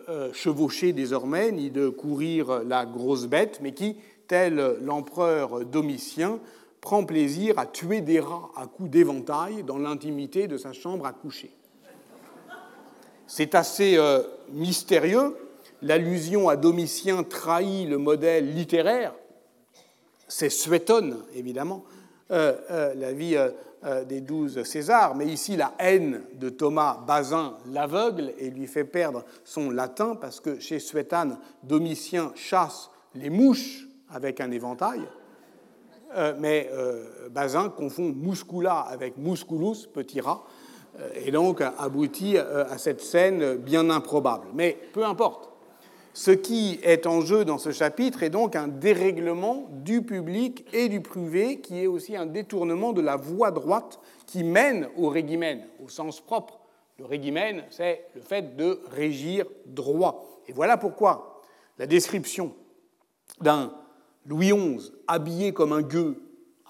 euh, 0.10 0.34
chevaucher 0.34 0.94
désormais 0.94 1.52
ni 1.52 1.70
de 1.70 1.90
courir 1.90 2.64
la 2.64 2.86
grosse 2.86 3.26
bête, 3.26 3.60
mais 3.62 3.74
qui, 3.74 3.98
tel 4.28 4.78
l'empereur 4.82 5.66
Domitien, 5.66 6.40
prend 6.82 7.04
plaisir 7.04 7.58
à 7.58 7.66
tuer 7.66 8.02
des 8.02 8.20
rats 8.20 8.50
à 8.56 8.68
coups 8.68 8.90
d'éventail 8.90 9.64
dans 9.64 9.78
l'intimité 9.78 10.48
de 10.48 10.58
sa 10.58 10.74
chambre 10.74 11.06
à 11.06 11.14
coucher. 11.14 11.52
C'est 13.26 13.56
assez 13.56 13.98
euh, 13.98 14.22
mystérieux. 14.52 15.36
L'allusion 15.82 16.50
à 16.50 16.56
Domitien 16.56 17.24
trahit 17.24 17.90
le 17.90 17.98
modèle 17.98 18.54
littéraire 18.54 19.14
c'est 20.28 20.50
Suétone, 20.50 21.24
évidemment, 21.36 21.84
euh, 22.32 22.94
la 22.96 23.14
vie 23.14 23.38
euh, 23.84 24.04
des 24.04 24.22
douze 24.22 24.64
Césars, 24.64 25.16
mais 25.16 25.26
ici 25.26 25.56
la 25.56 25.74
haine 25.80 26.24
de 26.34 26.50
Thomas 26.50 27.00
Bazin 27.06 27.58
l'aveugle 27.72 28.34
et 28.38 28.50
lui 28.50 28.68
fait 28.68 28.84
perdre 28.84 29.24
son 29.44 29.70
latin, 29.70 30.16
parce 30.16 30.40
que 30.40 30.60
chez 30.60 30.80
Suétone, 30.80 31.38
Domitien 31.64 32.32
chasse 32.36 32.90
les 33.16 33.30
mouches 33.30 33.88
avec 34.10 34.42
un 34.42 34.52
éventail, 34.52 35.02
mais 36.40 36.70
Bazin 37.32 37.70
confond 37.70 38.14
muscula 38.16 38.80
avec 38.80 39.18
musculus, 39.18 39.88
petit 39.94 40.22
rat, 40.22 40.44
et 41.14 41.32
donc 41.32 41.62
aboutit 41.62 42.38
à 42.38 42.78
cette 42.78 43.02
scène 43.02 43.58
bien 43.58 43.90
improbable. 43.90 44.48
Mais 44.54 44.78
peu 44.94 45.06
importe. 45.06 45.57
Ce 46.18 46.32
qui 46.32 46.80
est 46.82 47.06
en 47.06 47.22
jeu 47.22 47.46
dans 47.46 47.60
ce 47.60 47.72
chapitre 47.72 48.24
est 48.24 48.32
donc 48.32 48.56
un 48.56 48.68
dérèglement 48.68 49.68
du 49.70 50.02
public 50.02 50.66
et 50.74 50.90
du 50.90 51.00
privé, 51.00 51.60
qui 51.60 51.84
est 51.84 51.86
aussi 51.86 52.16
un 52.16 52.26
détournement 52.26 52.92
de 52.92 53.02
la 53.02 53.18
voie 53.18 53.52
droite 53.52 54.00
qui 54.26 54.44
mène 54.44 54.90
au 54.98 55.10
régimène, 55.10 55.68
au 55.80 55.90
sens 55.90 56.20
propre. 56.20 56.60
Le 56.98 57.06
régimène, 57.06 57.66
c'est 57.70 58.04
le 58.16 58.22
fait 58.22 58.56
de 58.56 58.82
régir 58.90 59.46
droit. 59.68 60.42
Et 60.48 60.54
voilà 60.54 60.76
pourquoi 60.76 61.44
la 61.78 61.86
description 61.86 62.52
d'un 63.40 63.72
Louis 64.26 64.54
XI 64.54 64.92
habillé 65.06 65.54
comme 65.54 65.72
un 65.72 65.84
gueux, 65.84 66.20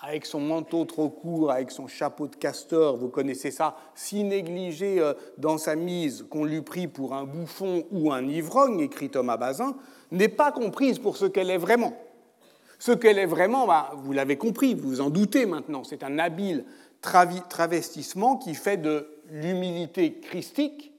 avec 0.01 0.25
son 0.25 0.39
manteau 0.39 0.85
trop 0.85 1.09
court, 1.09 1.51
avec 1.51 1.71
son 1.71 1.87
chapeau 1.87 2.27
de 2.27 2.35
castor, 2.35 2.97
vous 2.97 3.09
connaissez 3.09 3.51
ça, 3.51 3.75
si 3.95 4.23
négligé 4.23 4.99
euh, 4.99 5.13
dans 5.37 5.57
sa 5.57 5.75
mise 5.75 6.25
qu'on 6.29 6.43
l'eût 6.43 6.61
pris 6.61 6.87
pour 6.87 7.13
un 7.13 7.23
bouffon 7.23 7.85
ou 7.91 8.11
un 8.11 8.27
ivrogne, 8.27 8.79
écrit 8.79 9.09
Thomas 9.09 9.37
Bazin, 9.37 9.75
n'est 10.11 10.27
pas 10.27 10.51
comprise 10.51 10.99
pour 10.99 11.17
ce 11.17 11.25
qu'elle 11.25 11.49
est 11.49 11.57
vraiment. 11.57 11.93
Ce 12.79 12.91
qu'elle 12.91 13.17
est 13.17 13.25
vraiment, 13.25 13.65
bah, 13.65 13.91
vous 13.95 14.13
l'avez 14.13 14.37
compris, 14.37 14.75
vous 14.75 14.89
vous 14.89 15.01
en 15.01 15.09
doutez 15.09 15.45
maintenant, 15.45 15.83
c'est 15.83 16.03
un 16.03 16.19
habile 16.19 16.65
travestissement 17.01 18.37
qui 18.37 18.53
fait 18.53 18.77
de 18.77 19.07
l'humilité 19.29 20.19
christique 20.19 20.93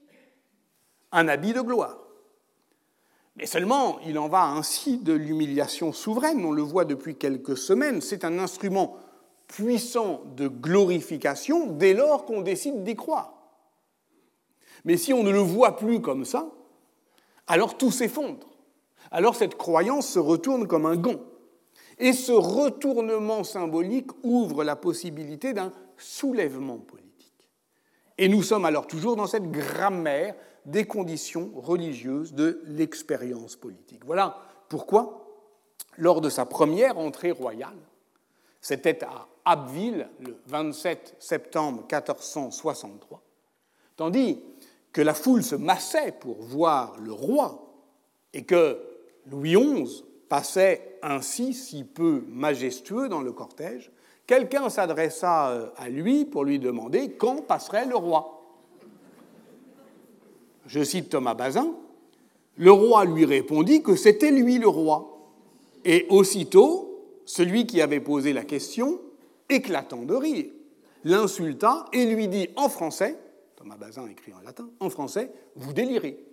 un 1.11 1.27
habit 1.27 1.53
de 1.53 1.61
gloire. 1.61 1.97
Mais 3.39 3.45
seulement, 3.45 3.99
il 4.05 4.19
en 4.19 4.27
va 4.27 4.43
ainsi 4.43 4.97
de 4.97 5.13
l'humiliation 5.13 5.93
souveraine, 5.93 6.43
on 6.43 6.51
le 6.51 6.61
voit 6.61 6.83
depuis 6.83 7.15
quelques 7.15 7.57
semaines, 7.57 8.01
c'est 8.01 8.25
un 8.25 8.37
instrument 8.37 8.97
puissant 9.47 10.23
de 10.35 10.49
glorification 10.49 11.67
dès 11.67 11.93
lors 11.93 12.25
qu'on 12.25 12.41
décide 12.41 12.83
d'y 12.83 12.97
croire. 12.97 13.33
Mais 14.83 14.97
si 14.97 15.13
on 15.13 15.23
ne 15.23 15.31
le 15.31 15.39
voit 15.39 15.77
plus 15.77 16.01
comme 16.01 16.25
ça, 16.25 16.51
alors 17.47 17.77
tout 17.77 17.91
s'effondre. 17.91 18.45
Alors 19.09 19.37
cette 19.37 19.55
croyance 19.55 20.09
se 20.09 20.19
retourne 20.19 20.67
comme 20.67 20.85
un 20.85 20.97
gant. 20.97 21.21
Et 21.97 22.11
ce 22.11 22.33
retournement 22.33 23.45
symbolique 23.45 24.11
ouvre 24.21 24.65
la 24.65 24.75
possibilité 24.75 25.53
d'un 25.53 25.71
soulèvement 25.97 26.77
politique. 26.77 27.49
Et 28.17 28.27
nous 28.27 28.43
sommes 28.43 28.65
alors 28.65 28.85
toujours 28.85 29.15
dans 29.15 29.27
cette 29.27 29.49
grammaire 29.49 30.35
des 30.65 30.85
conditions 30.85 31.51
religieuses 31.55 32.33
de 32.33 32.61
l'expérience 32.65 33.55
politique. 33.55 34.03
Voilà 34.05 34.37
pourquoi, 34.69 35.25
lors 35.97 36.21
de 36.21 36.29
sa 36.29 36.45
première 36.45 36.97
entrée 36.97 37.31
royale, 37.31 37.77
c'était 38.61 39.03
à 39.03 39.27
Abbeville 39.45 40.07
le 40.19 40.37
27 40.47 41.15
septembre 41.19 41.81
1463, 41.81 43.21
tandis 43.95 44.39
que 44.91 45.01
la 45.01 45.13
foule 45.13 45.43
se 45.43 45.55
massait 45.55 46.11
pour 46.11 46.41
voir 46.41 46.97
le 46.99 47.11
roi 47.11 47.73
et 48.33 48.43
que 48.43 48.79
Louis 49.27 49.55
XI 49.55 50.03
passait 50.27 50.99
ainsi 51.01 51.53
si 51.53 51.83
peu 51.83 52.23
majestueux 52.27 53.09
dans 53.09 53.21
le 53.21 53.31
cortège, 53.31 53.91
quelqu'un 54.27 54.69
s'adressa 54.69 55.49
euh, 55.49 55.69
à 55.75 55.89
lui 55.89 56.25
pour 56.25 56.43
lui 56.43 56.59
demander 56.59 57.13
quand 57.13 57.41
passerait 57.41 57.85
le 57.85 57.95
roi. 57.95 58.38
Je 60.69 60.83
cite 60.83 61.09
Thomas 61.09 61.33
Bazin, 61.33 61.73
le 62.55 62.71
roi 62.71 63.03
lui 63.05 63.25
répondit 63.25 63.81
que 63.81 63.95
c'était 63.95 64.29
lui 64.29 64.59
le 64.59 64.67
roi. 64.67 65.17
Et 65.83 66.05
aussitôt, 66.09 67.01
celui 67.25 67.65
qui 67.65 67.81
avait 67.81 67.99
posé 67.99 68.33
la 68.33 68.43
question, 68.43 69.01
éclatant 69.49 70.03
de 70.03 70.13
rire, 70.13 70.45
l'insulta 71.03 71.85
et 71.91 72.05
lui 72.05 72.27
dit 72.27 72.49
en 72.55 72.69
français, 72.69 73.17
Thomas 73.55 73.77
Bazin 73.77 74.07
écrit 74.07 74.31
en 74.31 74.41
latin, 74.45 74.69
en 74.79 74.91
français, 74.91 75.31
vous 75.55 75.73
délirez. 75.73 76.23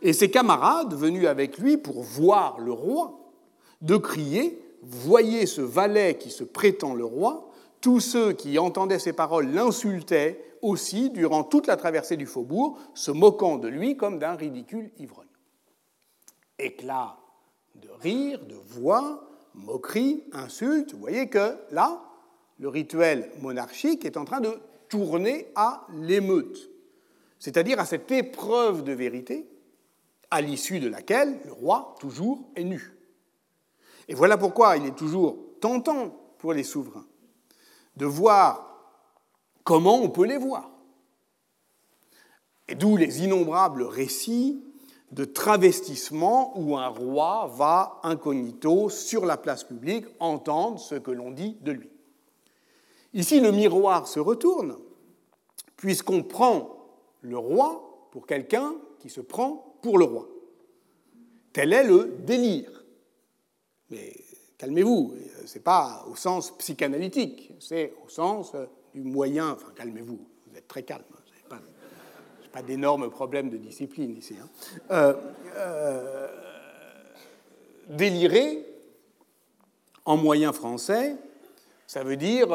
Et 0.00 0.12
ses 0.12 0.30
camarades, 0.30 0.94
venus 0.94 1.26
avec 1.26 1.58
lui 1.58 1.76
pour 1.76 2.02
voir 2.02 2.58
le 2.58 2.72
roi, 2.72 3.20
de 3.82 3.96
crier 3.96 4.58
Voyez 4.82 5.46
ce 5.46 5.60
valet 5.60 6.18
qui 6.18 6.30
se 6.30 6.42
prétend 6.42 6.94
le 6.94 7.04
roi. 7.04 7.51
Tous 7.82 8.00
ceux 8.00 8.32
qui 8.32 8.58
entendaient 8.58 9.00
ces 9.00 9.12
paroles 9.12 9.50
l'insultaient 9.50 10.56
aussi 10.62 11.10
durant 11.10 11.42
toute 11.42 11.66
la 11.66 11.76
traversée 11.76 12.16
du 12.16 12.26
faubourg, 12.26 12.78
se 12.94 13.10
moquant 13.10 13.58
de 13.58 13.66
lui 13.68 13.96
comme 13.96 14.20
d'un 14.20 14.36
ridicule 14.36 14.92
ivrogne. 14.98 15.26
Éclat 16.58 17.18
de 17.74 17.88
rire, 18.00 18.44
de 18.46 18.54
voix, 18.54 19.28
moquerie, 19.54 20.22
insulte. 20.32 20.92
Vous 20.92 21.00
voyez 21.00 21.28
que 21.28 21.56
là, 21.72 22.02
le 22.58 22.68
rituel 22.68 23.30
monarchique 23.40 24.04
est 24.04 24.16
en 24.16 24.24
train 24.24 24.40
de 24.40 24.60
tourner 24.88 25.48
à 25.56 25.86
l'émeute, 25.92 26.70
c'est-à-dire 27.38 27.80
à 27.80 27.84
cette 27.84 28.10
épreuve 28.12 28.84
de 28.84 28.92
vérité 28.92 29.48
à 30.30 30.40
l'issue 30.40 30.80
de 30.80 30.88
laquelle 30.88 31.40
le 31.44 31.52
roi 31.52 31.96
toujours 31.98 32.48
est 32.54 32.64
nu. 32.64 32.96
Et 34.06 34.14
voilà 34.14 34.38
pourquoi 34.38 34.76
il 34.76 34.86
est 34.86 34.96
toujours 34.96 35.38
tentant 35.60 36.14
pour 36.38 36.52
les 36.52 36.62
souverains 36.62 37.06
de 37.96 38.06
voir 38.06 38.72
comment 39.64 40.00
on 40.00 40.10
peut 40.10 40.26
les 40.26 40.38
voir. 40.38 40.70
Et 42.68 42.74
d'où 42.74 42.96
les 42.96 43.24
innombrables 43.24 43.82
récits 43.82 44.62
de 45.10 45.24
travestissement 45.24 46.58
où 46.58 46.76
un 46.78 46.88
roi 46.88 47.50
va 47.54 48.00
incognito 48.02 48.88
sur 48.88 49.26
la 49.26 49.36
place 49.36 49.62
publique 49.62 50.06
entendre 50.20 50.80
ce 50.80 50.94
que 50.94 51.10
l'on 51.10 51.30
dit 51.30 51.58
de 51.60 51.72
lui. 51.72 51.90
Ici, 53.12 53.40
le 53.40 53.52
miroir 53.52 54.08
se 54.08 54.20
retourne, 54.20 54.78
puisqu'on 55.76 56.22
prend 56.22 56.78
le 57.20 57.36
roi 57.36 58.08
pour 58.10 58.26
quelqu'un 58.26 58.74
qui 59.00 59.10
se 59.10 59.20
prend 59.20 59.76
pour 59.82 59.98
le 59.98 60.06
roi. 60.06 60.28
Tel 61.52 61.74
est 61.74 61.84
le 61.84 62.16
délire. 62.20 62.84
Mais 63.90 64.14
calmez-vous, 64.56 65.14
ce 65.46 65.54
n'est 65.54 65.62
pas 65.62 66.04
au 66.10 66.16
sens 66.16 66.56
psychanalytique, 66.58 67.52
c'est 67.60 67.94
au 68.04 68.08
sens 68.08 68.52
euh, 68.54 68.66
du 68.94 69.02
moyen. 69.02 69.52
Enfin, 69.52 69.72
calmez-vous, 69.74 70.18
vous 70.46 70.56
êtes 70.56 70.68
très 70.68 70.82
calme. 70.82 71.04
Pas, 71.48 71.60
pas 72.52 72.62
d'énormes 72.62 73.10
problèmes 73.10 73.50
de 73.50 73.56
discipline 73.56 74.16
ici. 74.16 74.36
Hein. 74.40 74.48
Euh, 74.90 75.14
euh, 75.56 76.28
délirer, 77.88 78.66
en 80.04 80.16
moyen 80.16 80.52
français, 80.52 81.16
ça 81.86 82.02
veut 82.02 82.16
dire 82.16 82.48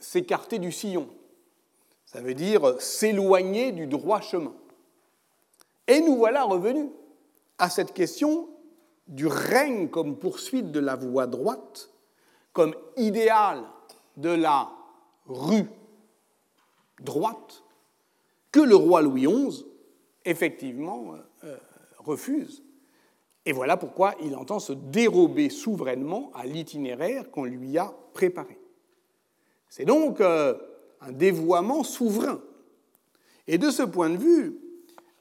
s'écarter 0.00 0.58
du 0.58 0.72
sillon. 0.72 1.08
Ça 2.04 2.20
veut 2.20 2.34
dire 2.34 2.80
s'éloigner 2.80 3.70
du 3.70 3.86
droit 3.86 4.20
chemin. 4.20 4.54
Et 5.86 6.00
nous 6.00 6.16
voilà 6.16 6.42
revenus 6.44 6.88
à 7.58 7.70
cette 7.70 7.94
question 7.94 8.48
du 9.08 9.26
règne 9.26 9.88
comme 9.88 10.18
poursuite 10.18 10.70
de 10.70 10.80
la 10.80 10.94
voie 10.94 11.26
droite, 11.26 11.90
comme 12.52 12.74
idéal 12.96 13.64
de 14.16 14.30
la 14.30 14.70
rue 15.26 15.68
droite, 17.00 17.62
que 18.52 18.60
le 18.60 18.76
roi 18.76 19.02
Louis 19.02 19.26
XI, 19.26 19.64
effectivement, 20.24 21.14
euh, 21.44 21.56
refuse. 21.98 22.62
Et 23.46 23.52
voilà 23.52 23.76
pourquoi 23.76 24.14
il 24.22 24.36
entend 24.36 24.58
se 24.58 24.72
dérober 24.72 25.48
souverainement 25.48 26.30
à 26.34 26.44
l'itinéraire 26.44 27.30
qu'on 27.30 27.44
lui 27.44 27.78
a 27.78 27.94
préparé. 28.12 28.58
C'est 29.68 29.84
donc 29.84 30.20
euh, 30.20 30.54
un 31.00 31.12
dévoiement 31.12 31.82
souverain. 31.82 32.40
Et 33.46 33.56
de 33.56 33.70
ce 33.70 33.82
point 33.82 34.10
de 34.10 34.18
vue, 34.18 34.58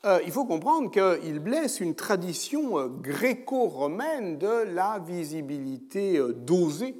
euh, 0.05 0.19
il 0.25 0.31
faut 0.31 0.45
comprendre 0.45 0.91
qu'il 0.91 1.39
blesse 1.39 1.79
une 1.79 1.95
tradition 1.95 2.77
euh, 2.77 2.87
gréco-romaine 2.87 4.37
de 4.37 4.63
la 4.73 4.99
visibilité 4.99 6.17
euh, 6.17 6.33
dosée, 6.33 6.95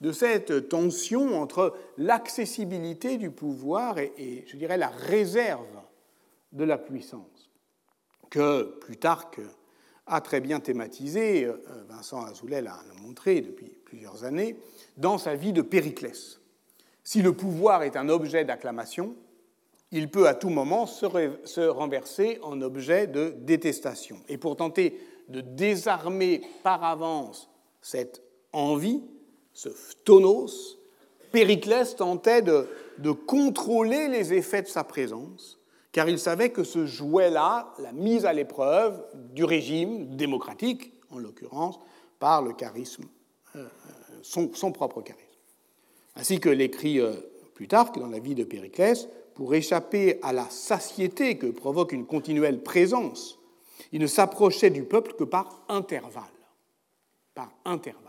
de 0.00 0.12
cette 0.12 0.68
tension 0.68 1.40
entre 1.40 1.74
l'accessibilité 1.96 3.18
du 3.18 3.30
pouvoir 3.30 3.98
et, 3.98 4.44
je 4.46 4.56
dirais, 4.56 4.76
la 4.76 4.88
réserve 4.88 5.66
de 6.52 6.64
la 6.64 6.78
puissance, 6.78 7.50
que 8.30 8.62
Plutarque 8.80 9.40
a 10.06 10.20
très 10.20 10.40
bien 10.40 10.60
thématisé, 10.60 11.50
Vincent 11.88 12.24
Azoulay 12.24 12.62
l'a 12.62 12.78
montré 13.02 13.40
depuis 13.40 13.76
plusieurs 13.84 14.22
années, 14.22 14.56
dans 14.96 15.18
sa 15.18 15.34
vie 15.34 15.52
de 15.52 15.62
Périclès. 15.62 16.40
Si 17.02 17.20
le 17.20 17.32
pouvoir 17.32 17.82
est 17.82 17.96
un 17.96 18.08
objet 18.08 18.44
d'acclamation, 18.44 19.16
il 19.90 20.10
peut 20.10 20.28
à 20.28 20.34
tout 20.34 20.50
moment 20.50 20.86
se 20.86 21.68
renverser 21.68 22.38
en 22.42 22.60
objet 22.60 23.06
de 23.06 23.34
détestation. 23.38 24.18
Et 24.28 24.38
pour 24.38 24.56
tenter 24.56 25.00
de 25.28 25.40
désarmer 25.40 26.42
par 26.62 26.84
avance 26.84 27.50
cette 27.80 28.22
envie, 28.52 29.02
ce 29.52 29.68
phtonos, 29.68 30.78
Périclès 31.32 31.96
tentait 31.96 32.42
de, 32.42 32.66
contrôler 33.26 34.08
les 34.08 34.32
effets 34.34 34.62
de 34.62 34.68
sa 34.68 34.84
présence, 34.84 35.58
car 35.92 36.08
il 36.08 36.18
savait 36.18 36.50
que 36.50 36.64
se 36.64 36.86
jouait 36.86 37.30
là 37.30 37.72
la 37.78 37.92
mise 37.92 38.26
à 38.26 38.32
l'épreuve 38.32 39.02
du 39.32 39.44
régime 39.44 40.16
démocratique, 40.16 40.92
en 41.10 41.18
l'occurrence, 41.18 41.78
par 42.18 42.42
le 42.42 42.52
charisme, 42.52 43.04
euh, 43.56 43.66
son, 44.22 44.72
propre 44.72 45.00
charisme. 45.00 45.24
Ainsi 46.16 46.40
que 46.40 46.48
l'écrit 46.48 47.00
euh, 47.00 47.14
Plutarque 47.54 47.98
dans 47.98 48.08
la 48.08 48.20
vie 48.20 48.34
de 48.34 48.44
Périclès, 48.44 49.08
pour 49.38 49.54
échapper 49.54 50.18
à 50.22 50.32
la 50.32 50.50
satiété 50.50 51.38
que 51.38 51.46
provoque 51.46 51.92
une 51.92 52.06
continuelle 52.06 52.60
présence, 52.60 53.38
il 53.92 54.00
ne 54.00 54.08
s'approchait 54.08 54.70
du 54.70 54.82
peuple 54.82 55.12
que 55.12 55.22
par 55.22 55.64
intervalle. 55.68 56.24
Par 57.36 57.52
intervalle. 57.64 58.02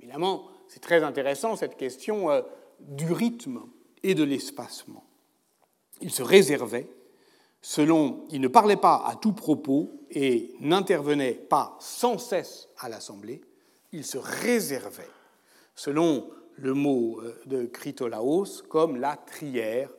Évidemment, 0.00 0.48
c'est 0.68 0.80
très 0.80 1.04
intéressant 1.04 1.54
cette 1.54 1.76
question 1.76 2.30
euh, 2.30 2.40
du 2.80 3.12
rythme 3.12 3.60
et 4.02 4.14
de 4.14 4.24
l'espacement. 4.24 5.04
Il 6.00 6.10
se 6.10 6.22
réservait, 6.22 6.88
selon, 7.60 8.24
il 8.30 8.40
ne 8.40 8.48
parlait 8.48 8.78
pas 8.78 9.04
à 9.04 9.16
tout 9.16 9.34
propos 9.34 10.00
et 10.10 10.54
n'intervenait 10.60 11.34
pas 11.34 11.76
sans 11.78 12.16
cesse 12.16 12.70
à 12.78 12.88
l'Assemblée, 12.88 13.42
il 13.92 14.06
se 14.06 14.16
réservait 14.16 15.10
selon 15.74 16.30
le 16.56 16.72
mot 16.72 17.20
euh, 17.20 17.38
de 17.44 17.66
Critolaos, 17.66 18.62
comme 18.70 18.96
la 18.96 19.18
trière 19.18 19.90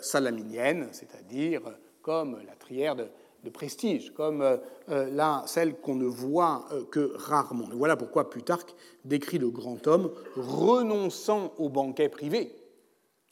salaminienne, 0.00 0.88
c'est-à-dire 0.92 1.62
comme 2.02 2.38
la 2.46 2.54
trière 2.54 2.96
de, 2.96 3.08
prestige, 3.52 4.12
comme 4.12 4.44
là, 4.88 5.42
celle 5.46 5.74
qu'on 5.76 5.94
ne 5.94 6.06
voit 6.06 6.68
que 6.90 7.12
rarement. 7.16 7.70
Et 7.72 7.74
voilà 7.74 7.96
pourquoi 7.96 8.28
Plutarque 8.28 8.74
décrit 9.04 9.38
le 9.38 9.48
grand 9.48 9.86
homme 9.86 10.12
renonçant 10.36 11.54
au 11.58 11.68
banquet 11.70 12.08
privé. 12.08 12.52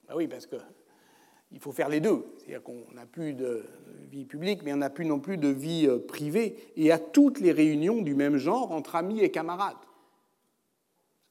Ben 0.09 0.15
oui, 0.17 0.27
parce 0.27 0.47
que 0.47 0.57
il 1.53 1.61
faut 1.61 1.73
faire 1.73 1.89
les 1.89 2.01
deux. 2.01 2.25
C'est-à-dire 2.39 2.63
qu'on 2.63 2.85
n'a 2.93 3.07
plus 3.07 3.35
de 3.35 3.65
vie 4.11 4.25
publique, 4.25 4.63
mais 4.63 4.73
on 4.73 4.79
n'a 4.79 4.91
plus 4.91 5.05
non 5.05 5.21
plus 5.21 5.39
de 5.39 5.49
vie 5.49 5.87
euh, 5.87 5.99
privée, 5.99 6.57
et 6.77 6.93
à 6.93 6.99
toutes 6.99 7.41
les 7.41 7.53
réunions 7.53 8.03
du 8.03 8.15
même 8.15 8.37
genre 8.37 8.73
entre 8.73 8.97
amis 8.97 9.21
et 9.21 9.31
camarades. 9.31 9.77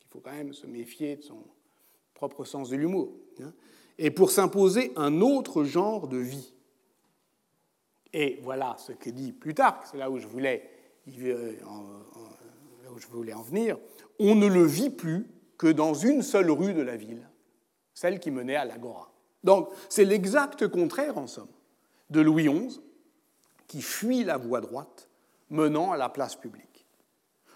Il 0.01 0.07
faut 0.07 0.19
quand 0.19 0.31
même 0.31 0.53
se 0.53 0.67
méfier 0.67 1.17
de 1.17 1.21
son 1.21 1.43
propre 2.13 2.45
sens 2.45 2.69
de 2.69 2.77
l'humour. 2.77 3.13
Hein. 3.41 3.53
Et 3.97 4.11
pour 4.11 4.31
s'imposer 4.31 4.91
un 4.95 5.21
autre 5.21 5.63
genre 5.63 6.07
de 6.07 6.17
vie. 6.17 6.53
Et 8.13 8.39
voilà 8.43 8.75
ce 8.77 8.91
que 8.91 9.09
dit 9.09 9.31
Plutarque, 9.31 9.87
c'est 9.87 9.97
là 9.97 10.09
où 10.09 10.19
je 10.19 10.27
voulais, 10.27 10.69
là 11.07 12.91
où 12.93 12.99
je 12.99 13.07
voulais 13.07 13.33
en 13.33 13.41
venir. 13.41 13.77
On 14.19 14.35
ne 14.35 14.47
le 14.47 14.63
vit 14.63 14.89
plus 14.89 15.27
que 15.57 15.67
dans 15.67 15.93
une 15.93 16.21
seule 16.21 16.51
rue 16.51 16.73
de 16.73 16.81
la 16.81 16.97
ville, 16.97 17.29
celle 17.93 18.19
qui 18.19 18.31
menait 18.31 18.55
à 18.55 18.65
l'Agora. 18.65 19.11
Donc 19.43 19.69
c'est 19.89 20.05
l'exact 20.05 20.67
contraire, 20.67 21.17
en 21.17 21.27
somme, 21.27 21.51
de 22.09 22.21
Louis 22.21 22.47
XI, 22.47 22.81
qui 23.67 23.81
fuit 23.81 24.23
la 24.23 24.37
voie 24.37 24.61
droite 24.61 25.09
menant 25.49 25.91
à 25.91 25.97
la 25.97 26.09
place 26.09 26.35
publique. 26.35 26.85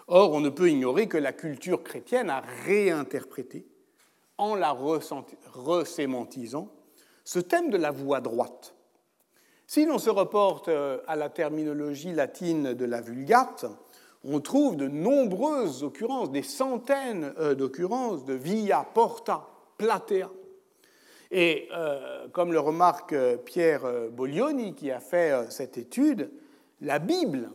Or, 0.07 0.33
on 0.33 0.39
ne 0.39 0.49
peut 0.49 0.69
ignorer 0.69 1.07
que 1.07 1.17
la 1.17 1.33
culture 1.33 1.83
chrétienne 1.83 2.29
a 2.29 2.41
réinterprété, 2.65 3.67
en 4.39 4.55
la 4.55 4.75
resémantisant, 5.53 6.69
ce 7.23 7.39
thème 7.39 7.69
de 7.69 7.77
la 7.77 7.91
voie 7.91 8.21
droite. 8.21 8.73
Si 9.67 9.85
l'on 9.85 9.99
se 9.99 10.09
reporte 10.09 10.69
euh, 10.69 10.97
à 11.07 11.15
la 11.15 11.29
terminologie 11.29 12.13
latine 12.13 12.73
de 12.73 12.85
la 12.85 13.01
Vulgate, 13.01 13.65
on 14.23 14.39
trouve 14.39 14.77
de 14.77 14.87
nombreuses 14.87 15.83
occurrences, 15.83 16.31
des 16.31 16.41
centaines 16.41 17.33
euh, 17.37 17.53
d'occurrences 17.53 18.25
de 18.25 18.33
via 18.33 18.83
porta, 18.93 19.45
platea, 19.77 20.31
et 21.31 21.67
euh, 21.71 22.27
comme 22.29 22.53
le 22.53 22.59
remarque 22.59 23.13
Pierre 23.45 23.83
Boglioni, 24.11 24.73
qui 24.73 24.89
a 24.89 24.99
fait 24.99 25.51
cette 25.51 25.77
étude, 25.77 26.31
la 26.81 26.97
Bible 26.97 27.51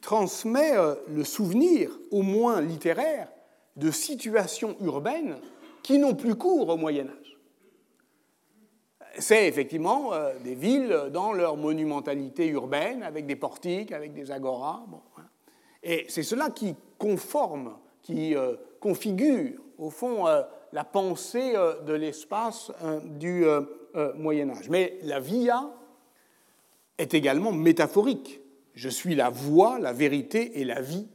transmet 0.00 0.74
le 1.08 1.24
souvenir, 1.24 1.90
au 2.12 2.22
moins 2.22 2.60
littéraire, 2.60 3.28
de 3.76 3.90
situations 3.90 4.76
urbaines 4.80 5.38
qui 5.82 5.98
n'ont 5.98 6.14
plus 6.14 6.34
cours 6.34 6.68
au 6.68 6.76
Moyen 6.76 7.06
Âge. 7.06 7.38
C'est 9.18 9.46
effectivement 9.46 10.12
des 10.42 10.54
villes 10.54 11.10
dans 11.12 11.32
leur 11.34 11.58
monumentalité 11.58 12.46
urbaine, 12.46 13.02
avec 13.02 13.26
des 13.26 13.36
portiques, 13.36 13.92
avec 13.92 14.14
des 14.14 14.30
agoras. 14.30 14.84
Et 15.82 16.06
c'est 16.08 16.22
cela 16.22 16.48
qui 16.48 16.74
conforme, 16.96 17.76
qui 18.00 18.34
configure, 18.80 19.60
au 19.76 19.90
fond, 19.90 20.26
la 20.72 20.84
pensée 20.84 21.52
euh, 21.54 21.80
de 21.82 21.92
l'espace 21.92 22.72
euh, 22.82 23.00
du 23.00 23.44
euh, 23.44 23.62
Moyen 24.16 24.50
Âge. 24.50 24.68
Mais 24.70 24.98
la 25.02 25.20
via 25.20 25.70
est 26.98 27.14
également 27.14 27.52
métaphorique. 27.52 28.40
Je 28.74 28.88
suis 28.88 29.14
la 29.14 29.28
voie, 29.28 29.78
la 29.78 29.92
vérité 29.92 30.60
et 30.60 30.64
la 30.64 30.80
vie. 30.80 31.06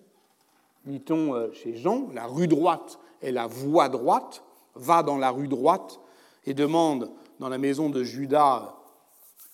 Dit-on 0.86 1.52
chez 1.54 1.76
Jean, 1.76 2.08
la 2.14 2.28
rue 2.28 2.48
droite 2.48 3.00
est 3.22 3.32
la 3.32 3.48
voie 3.48 3.90
droite, 3.90 4.44
va 4.78 5.04
dans 5.04 5.18
la 5.18 5.30
rue 5.30 5.48
droite 5.48 6.00
et 6.46 6.54
demande 6.54 7.12
dans 7.40 7.50
la 7.50 7.58
maison 7.58 7.90
de 7.90 8.04
Judas 8.04 8.78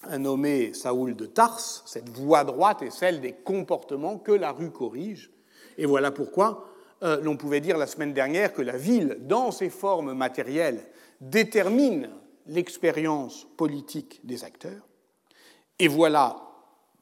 un 0.10 0.20
nommé 0.20 0.74
Saoul 0.74 1.16
de 1.16 1.26
Tarse, 1.26 1.84
cette 1.86 2.10
voie 2.10 2.44
droite 2.44 2.82
est 2.82 2.92
celle 2.92 3.22
des 3.22 3.32
comportements 3.32 4.18
que 4.18 4.32
la 4.32 4.52
rue 4.52 4.72
corrige. 4.72 5.32
Et 5.78 5.86
voilà 5.86 6.12
pourquoi 6.12 6.68
euh, 7.04 7.22
l'on 7.22 7.38
pouvait 7.38 7.62
dire 7.62 7.78
la 7.78 7.88
semaine 7.88 8.14
dernière 8.14 8.54
que 8.54 8.62
la 8.62 8.78
ville, 8.78 9.18
dans 9.22 9.52
ses 9.52 9.70
formes 9.70 10.14
matérielles, 10.14 10.84
détermine 11.22 12.10
l'expérience 12.48 13.48
politique 13.58 14.20
des 14.26 14.44
acteurs. 14.44 14.88
Et 15.80 15.88
voilà 15.88 16.42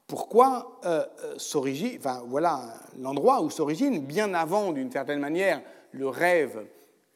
pourquoi 0.08 0.80
euh, 0.86 1.06
euh 1.24 2.20
voilà 2.28 2.62
l'endroit 3.00 3.42
où 3.42 3.50
s'origine, 3.50 4.02
bien 4.02 4.34
avant, 4.34 4.72
d'une 4.72 4.92
certaine 4.92 5.20
manière, 5.20 5.62
le 5.92 6.08
rêve 6.08 6.66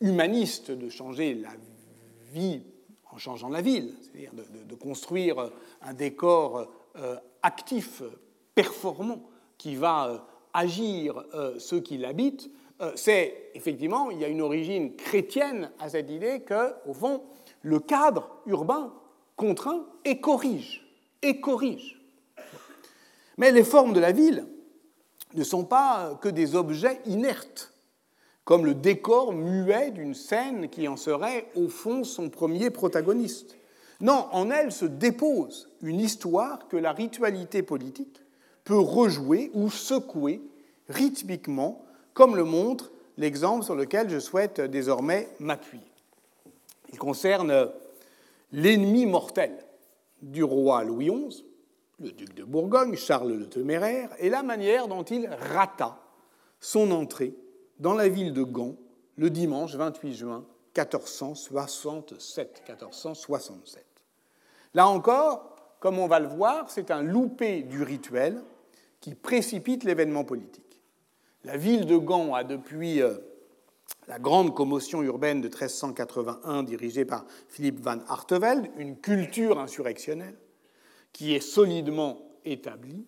humaniste 0.02 0.72
de 0.72 0.90
changer 0.90 1.34
la 1.36 1.52
vie 2.34 2.62
en 3.12 3.18
changeant 3.18 3.50
la 3.50 3.62
ville, 3.62 3.94
c'est-à-dire 4.02 4.32
de, 4.34 4.76
construire 4.76 5.52
un 5.82 5.94
décor 5.94 6.68
euh, 6.98 7.16
actif, 7.42 8.04
performant, 8.54 9.30
qui 9.58 9.76
va 9.76 10.28
agir 10.54 11.24
ceux 11.58 11.80
qui 11.80 11.98
l'habitent, 11.98 12.50
euh, 12.82 12.92
c'est 12.96 13.52
effectivement, 13.54 14.12
il 14.12 14.20
y 14.20 14.26
a 14.26 14.28
une 14.28 14.42
origine 14.42 14.96
chrétienne 14.96 15.72
à 15.80 15.90
cette 15.90 16.10
idée 16.10 16.42
que, 16.42 16.74
au 16.86 16.94
fond, 16.94 17.24
le 17.62 17.80
cadre 17.80 18.30
urbain 18.46 18.94
contraint 19.38 19.86
et 20.04 20.20
corrige, 20.20 20.86
et 21.22 21.40
corrige. 21.40 22.02
Mais 23.38 23.52
les 23.52 23.64
formes 23.64 23.94
de 23.94 24.00
la 24.00 24.12
ville 24.12 24.46
ne 25.34 25.44
sont 25.44 25.64
pas 25.64 26.18
que 26.22 26.30
des 26.30 26.56
objets 26.56 27.02
inertes, 27.06 27.74
comme 28.46 28.66
le 28.66 28.76
décor 28.76 29.34
muet 29.34 29.90
d'une 29.90 30.14
scène 30.14 30.70
qui 30.70 30.88
en 30.88 30.98
serait, 30.98 31.48
au 31.56 31.68
fond, 31.68 32.04
son 32.04 32.30
premier 32.30 32.70
protagoniste. 32.70 33.58
Non, 34.02 34.28
en 34.32 34.52
elle 34.52 34.72
se 34.72 34.86
dépose 34.86 35.70
une 35.82 36.00
histoire 36.00 36.68
que 36.68 36.78
la 36.78 36.92
ritualité 36.92 37.64
politique 37.64 38.22
peut 38.64 38.78
rejouer 38.78 39.50
ou 39.54 39.70
secouer 39.70 40.42
rythmiquement 40.90 41.84
comme 42.14 42.36
le 42.36 42.44
montre 42.44 42.92
l'exemple 43.18 43.64
sur 43.64 43.76
lequel 43.76 44.10
je 44.10 44.20
souhaite 44.20 44.62
désormais 44.62 45.28
m'appuyer. 45.40 45.84
Il 46.92 47.00
concerne 47.00 47.72
l'ennemi 48.52 49.06
mortel 49.06 49.54
du 50.22 50.44
roi 50.44 50.84
Louis 50.84 51.10
XI, 51.10 51.46
le 52.00 52.12
duc 52.12 52.36
de 52.36 52.44
Bourgogne, 52.44 52.96
Charles 52.96 53.34
le 53.34 53.50
Téméraire, 53.50 54.10
et 54.20 54.30
la 54.30 54.44
manière 54.44 54.88
dont 54.88 55.04
il 55.04 55.28
rata 55.28 55.98
son 56.60 56.92
entrée 56.92 57.34
dans 57.80 57.94
la 57.94 58.08
ville 58.08 58.34
de 58.34 58.44
Gand 58.44 58.76
le 59.18 59.30
dimanche 59.30 59.76
28 59.76 60.14
juin 60.14 60.46
1467. 60.76 62.64
1467. 62.68 63.86
Là 64.74 64.88
encore, 64.88 65.56
comme 65.80 66.00
on 66.00 66.08
va 66.08 66.20
le 66.20 66.28
voir, 66.28 66.70
c'est 66.70 66.92
un 66.92 67.02
loupé 67.02 67.62
du 67.64 67.84
rituel 67.84 68.42
qui 69.00 69.16
précipite 69.16 69.84
l'événement 69.84 70.24
politique. 70.24 70.82
La 71.44 71.58
ville 71.58 71.86
de 71.86 71.96
Gand 71.96 72.34
a 72.34 72.44
depuis 72.44 73.02
euh, 73.02 73.18
la 74.08 74.20
grande 74.20 74.56
commotion 74.56 75.04
urbaine 75.04 75.42
de 75.42 75.48
1381 75.48 76.64
dirigée 76.64 77.06
par 77.06 77.26
Philippe 77.48 77.80
van 77.80 78.00
Artevelde 78.08 78.68
une 78.78 78.98
culture 78.98 79.60
insurrectionnelle 79.60 80.38
qui 81.14 81.34
est 81.34 81.40
solidement 81.40 82.18
établie, 82.44 83.06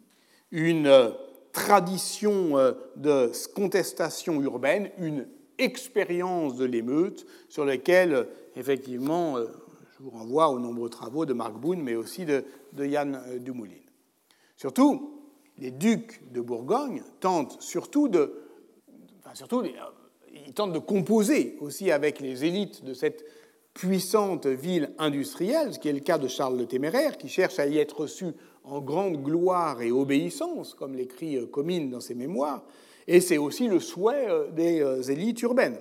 une 0.52 0.88
euh, 0.88 1.10
tradition 1.52 2.58
euh, 2.58 2.74
de 2.96 3.32
contestation 3.54 4.42
urbaine, 4.42 4.92
une 4.98 5.28
expérience 5.58 6.56
de 6.56 6.66
l'émeute 6.66 7.26
sur 7.50 7.66
laquelle, 7.66 8.28
effectivement, 8.56 9.38
je 9.98 10.04
vous 10.04 10.12
renvoie 10.12 10.50
aux 10.50 10.60
nombreux 10.60 10.90
travaux 10.90 11.26
de 11.26 11.34
Marc 11.34 11.54
Boone, 11.54 11.82
mais 11.82 11.96
aussi 11.96 12.26
de, 12.26 12.46
Yann 12.78 13.20
Dumoulin. 13.40 13.82
Surtout, 14.56 15.24
les 15.58 15.72
ducs 15.72 16.32
de 16.32 16.42
Bourgogne 16.42 17.02
tentent 17.20 17.60
surtout 17.60 18.08
de, 18.08 18.36
surtout, 19.34 19.64
ils 20.46 20.54
tentent 20.54 20.74
de 20.74 20.80
composer 20.80 21.58
aussi 21.60 21.92
avec 21.92 22.20
les 22.20 22.46
élites 22.46 22.84
de 22.84 22.94
cette 22.94 23.26
puissante 23.74 24.48
ville 24.48 24.92
industrielle, 24.98 25.74
ce 25.74 25.80
qui 25.80 25.90
est 25.90 25.94
le 25.94 26.00
cas 26.00 26.18
de 26.18 26.28
Charles 26.28 26.58
le 26.58 26.66
Téméraire, 26.66 27.18
qui 27.18 27.30
cherche 27.30 27.60
à 27.60 27.68
y 27.68 27.78
être 27.78 28.02
reçu 28.02 28.26
en 28.70 28.82
grande 28.82 29.24
gloire 29.24 29.82
et 29.82 29.92
obéissance, 29.92 30.74
comme 30.74 30.96
l'écrit 30.96 31.38
euh, 31.38 31.46
Comines 31.46 31.90
dans 31.90 32.00
ses 32.00 32.16
mémoires, 32.16 32.64
et 33.08 33.22
c'est 33.22 33.38
aussi 33.38 33.68
le 33.68 33.80
souhait 33.80 34.30
euh, 34.30 34.52
des 34.52 34.82
euh, 34.82 35.02
élites 35.02 35.42
urbaines. 35.42 35.80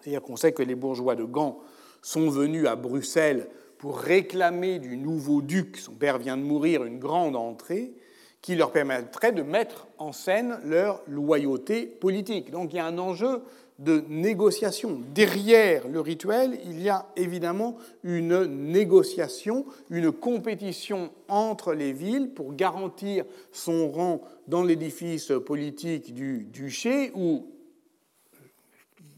C'est-à-dire 0.00 0.22
qu'on 0.22 0.36
sait 0.36 0.52
que 0.52 0.62
les 0.62 0.76
bourgeois 0.76 1.16
de 1.16 1.24
Gand 1.24 1.58
sont 2.02 2.30
venus 2.30 2.66
à 2.66 2.76
Bruxelles 2.76 3.48
pour 3.78 3.98
réclamer 3.98 4.78
du 4.78 4.96
nouveau 4.96 5.42
duc, 5.42 5.76
son 5.76 5.92
père 5.92 6.18
vient 6.18 6.36
de 6.36 6.42
mourir, 6.42 6.84
une 6.84 6.98
grande 6.98 7.36
entrée, 7.36 7.92
qui 8.40 8.54
leur 8.54 8.70
permettrait 8.70 9.32
de 9.32 9.42
mettre 9.42 9.88
en 9.98 10.12
scène 10.12 10.60
leur 10.64 11.02
loyauté 11.08 11.84
politique. 11.86 12.52
Donc 12.52 12.72
il 12.72 12.76
y 12.76 12.78
a 12.78 12.86
un 12.86 12.98
enjeu 12.98 13.42
de 13.78 14.04
négociation. 14.08 15.00
Derrière 15.14 15.86
le 15.88 16.00
rituel, 16.00 16.58
il 16.64 16.80
y 16.80 16.88
a 16.88 17.06
évidemment 17.16 17.76
une 18.02 18.44
négociation, 18.44 19.66
une 19.90 20.12
compétition 20.12 21.10
entre 21.28 21.74
les 21.74 21.92
villes 21.92 22.30
pour 22.30 22.54
garantir 22.54 23.24
son 23.52 23.90
rang 23.90 24.22
dans 24.48 24.62
l'édifice 24.62 25.32
politique 25.44 26.14
du 26.14 26.44
duché, 26.44 27.12
où 27.14 27.46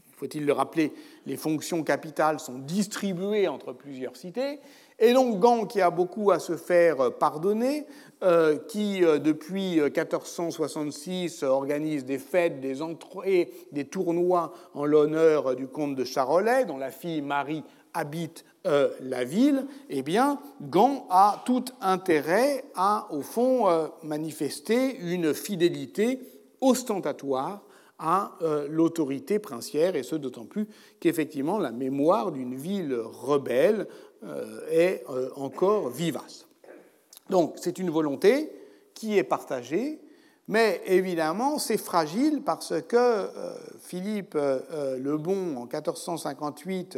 il 0.09 0.15
faut-il 0.15 0.45
le 0.45 0.51
rappeler, 0.51 0.91
les 1.25 1.37
fonctions 1.37 1.83
capitales 1.83 2.41
sont 2.41 2.59
distribuées 2.59 3.47
entre 3.47 3.71
plusieurs 3.71 4.17
cités. 4.17 4.59
Et 4.99 5.13
donc 5.13 5.39
Gand, 5.39 5.65
qui 5.65 5.81
a 5.81 5.89
beaucoup 5.89 6.31
à 6.31 6.39
se 6.39 6.57
faire 6.57 7.13
pardonner, 7.13 7.85
euh, 8.21 8.57
qui 8.67 9.01
euh, 9.05 9.17
depuis 9.17 9.79
1466 9.79 11.43
organise 11.43 12.03
des 12.03 12.17
fêtes, 12.17 12.59
des 12.59 12.81
entrées, 12.81 13.49
des 13.71 13.85
tournois 13.85 14.51
en 14.73 14.83
l'honneur 14.83 15.55
du 15.55 15.67
comte 15.67 15.95
de 15.95 16.03
Charolais, 16.03 16.65
dont 16.65 16.77
la 16.77 16.91
fille 16.91 17.21
Marie 17.21 17.63
habite 17.93 18.43
euh, 18.67 18.89
la 18.99 19.23
ville, 19.23 19.65
eh 19.89 20.01
bien, 20.01 20.37
Gand 20.61 21.07
a 21.09 21.41
tout 21.45 21.63
intérêt 21.79 22.65
à, 22.75 23.07
au 23.11 23.21
fond, 23.21 23.67
manifester 24.03 24.97
une 24.97 25.33
fidélité 25.33 26.19
ostentatoire 26.59 27.63
à 27.99 28.37
l'autorité 28.69 29.39
princière, 29.39 29.95
et 29.95 30.03
ce 30.03 30.15
d'autant 30.15 30.45
plus 30.45 30.67
qu'effectivement 30.99 31.57
la 31.57 31.71
mémoire 31.71 32.31
d'une 32.31 32.55
ville 32.55 32.97
rebelle 32.97 33.87
est 34.69 35.03
encore 35.35 35.89
vivace. 35.89 36.49
Donc 37.29 37.53
c'est 37.57 37.77
une 37.77 37.89
volonté 37.89 38.51
qui 38.93 39.17
est 39.17 39.23
partagée, 39.23 39.99
mais 40.47 40.81
évidemment 40.85 41.59
c'est 41.59 41.77
fragile 41.77 42.41
parce 42.43 42.73
que 42.81 42.97
euh, 42.97 43.55
Philippe 43.79 44.35
euh, 44.35 44.59
euh, 44.71 44.97
le 44.97 45.17
Bon 45.17 45.55
en 45.55 45.65
1458 45.65 46.97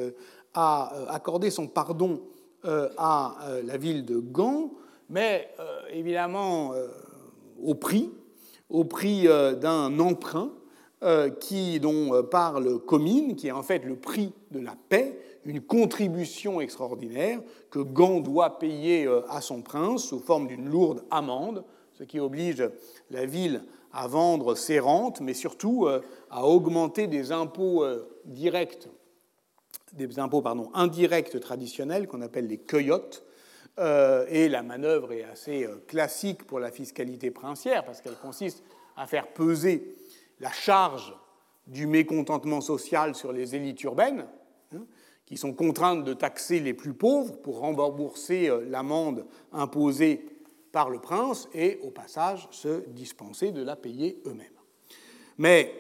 a 0.53 0.93
accordé 1.09 1.49
son 1.49 1.67
pardon 1.67 2.21
à 2.63 3.37
la 3.63 3.77
ville 3.77 4.05
de 4.05 4.19
Gand, 4.19 4.71
mais 5.09 5.49
évidemment 5.91 6.73
au 7.63 7.73
prix, 7.73 8.11
au 8.69 8.83
prix 8.83 9.23
d'un 9.23 9.97
emprunt 9.97 10.51
qui, 11.39 11.79
dont 11.79 12.21
parle 12.21 12.77
Comines, 12.79 13.35
qui 13.35 13.47
est 13.47 13.51
en 13.51 13.63
fait 13.63 13.83
le 13.83 13.95
prix 13.95 14.31
de 14.51 14.59
la 14.59 14.75
paix, 14.89 15.17
une 15.45 15.61
contribution 15.61 16.61
extraordinaire 16.61 17.39
que 17.69 17.79
Gand 17.79 18.19
doit 18.19 18.59
payer 18.59 19.05
euh, 19.05 19.21
à 19.29 19.41
son 19.41 19.61
prince 19.61 20.03
sous 20.03 20.19
forme 20.19 20.47
d'une 20.47 20.69
lourde 20.69 21.03
amende, 21.09 21.63
ce 21.93 22.03
qui 22.03 22.19
oblige 22.19 22.69
la 23.09 23.25
ville 23.25 23.63
à 23.93 24.07
vendre 24.07 24.55
ses 24.55 24.79
rentes, 24.79 25.21
mais 25.21 25.33
surtout 25.33 25.85
euh, 25.85 26.01
à 26.29 26.45
augmenter 26.45 27.07
des 27.07 27.31
impôts 27.31 27.83
euh, 27.83 28.07
directs, 28.25 28.87
des 29.93 30.19
impôts 30.19 30.41
pardon, 30.41 30.69
indirects 30.73 31.39
traditionnels 31.39 32.07
qu'on 32.07 32.21
appelle 32.21 32.47
les 32.47 32.59
cueillottes. 32.59 33.25
Et 34.29 34.47
la 34.47 34.61
manœuvre 34.61 35.11
est 35.13 35.23
assez 35.23 35.67
classique 35.87 36.45
pour 36.45 36.59
la 36.59 36.69
fiscalité 36.69 37.31
princière 37.31 37.83
parce 37.83 37.99
qu'elle 37.99 38.17
consiste 38.17 38.63
à 38.95 39.07
faire 39.07 39.29
peser 39.29 39.95
la 40.39 40.51
charge 40.51 41.15
du 41.65 41.87
mécontentement 41.87 42.61
social 42.61 43.15
sur 43.15 43.31
les 43.31 43.55
élites 43.55 43.81
urbaines, 43.83 44.27
qui 45.31 45.37
sont 45.37 45.53
contraintes 45.53 46.03
de 46.03 46.13
taxer 46.13 46.59
les 46.59 46.73
plus 46.73 46.93
pauvres 46.93 47.37
pour 47.37 47.59
rembourser 47.59 48.49
euh, 48.49 48.65
l'amende 48.67 49.25
imposée 49.53 50.25
par 50.73 50.89
le 50.89 50.99
prince 50.99 51.47
et 51.53 51.79
au 51.83 51.89
passage 51.89 52.49
se 52.51 52.81
dispenser 52.89 53.53
de 53.53 53.63
la 53.63 53.77
payer 53.77 54.21
eux-mêmes. 54.25 54.47
Mais 55.37 55.73